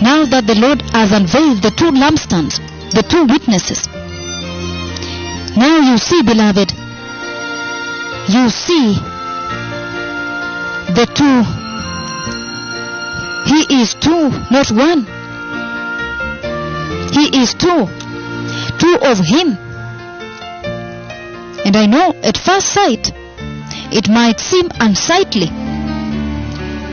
Now 0.03 0.25
that 0.25 0.47
the 0.47 0.55
Lord 0.55 0.83
has 0.93 1.13
unveiled 1.13 1.63
the 1.63 1.71
two 1.71 1.91
lampstands, 1.91 2.59
the 2.93 3.03
two 3.03 3.25
witnesses. 3.27 3.87
Now 5.57 5.79
you 5.79 5.99
see, 5.99 6.23
beloved, 6.23 6.73
you 8.29 8.51
see 8.51 8.95
the 10.95 11.07
two. 11.15 11.43
He 13.53 13.81
is 13.81 13.95
two, 13.95 14.31
not 14.51 14.71
one. 14.71 15.07
He 17.13 17.43
is 17.43 17.55
two. 17.55 17.89
Two 18.79 18.99
of 19.03 19.19
Him. 19.19 19.57
And 21.65 21.77
I 21.77 21.87
know 21.87 22.15
at 22.23 22.37
first 22.37 22.69
sight 22.73 23.13
it 23.93 24.09
might 24.09 24.41
seem 24.41 24.69
unsightly, 24.81 25.47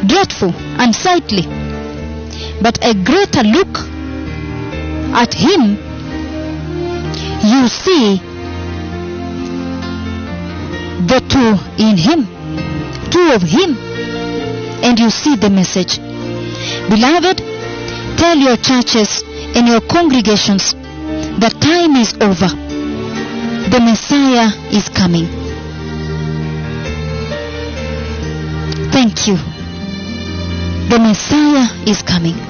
dreadful, 0.05 0.53
unsightly. 0.77 1.58
But 2.61 2.77
a 2.83 2.93
greater 2.93 3.43
look 3.43 3.79
at 5.15 5.33
Him, 5.33 5.77
you 7.41 7.67
see 7.67 8.21
the 11.07 11.21
two 11.27 11.55
in 11.81 11.97
Him, 11.97 12.27
two 13.09 13.31
of 13.33 13.41
Him, 13.41 13.77
and 14.83 14.99
you 14.99 15.09
see 15.09 15.35
the 15.35 15.49
message. 15.49 15.99
Beloved, 16.89 17.37
tell 18.17 18.37
your 18.37 18.57
churches 18.57 19.23
and 19.55 19.67
your 19.67 19.81
congregations 19.81 20.73
that 21.39 21.55
time 21.61 21.95
is 21.95 22.13
over. 22.15 22.49
The 23.69 23.79
Messiah 23.79 24.49
is 24.71 24.89
coming. 24.89 25.27
Thank 28.91 29.27
you. 29.27 29.37
The 30.89 30.99
Messiah 30.99 31.67
is 31.87 32.01
coming. 32.01 32.48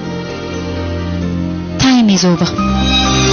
Time 1.80 2.10
is 2.10 2.26
over. 2.26 3.29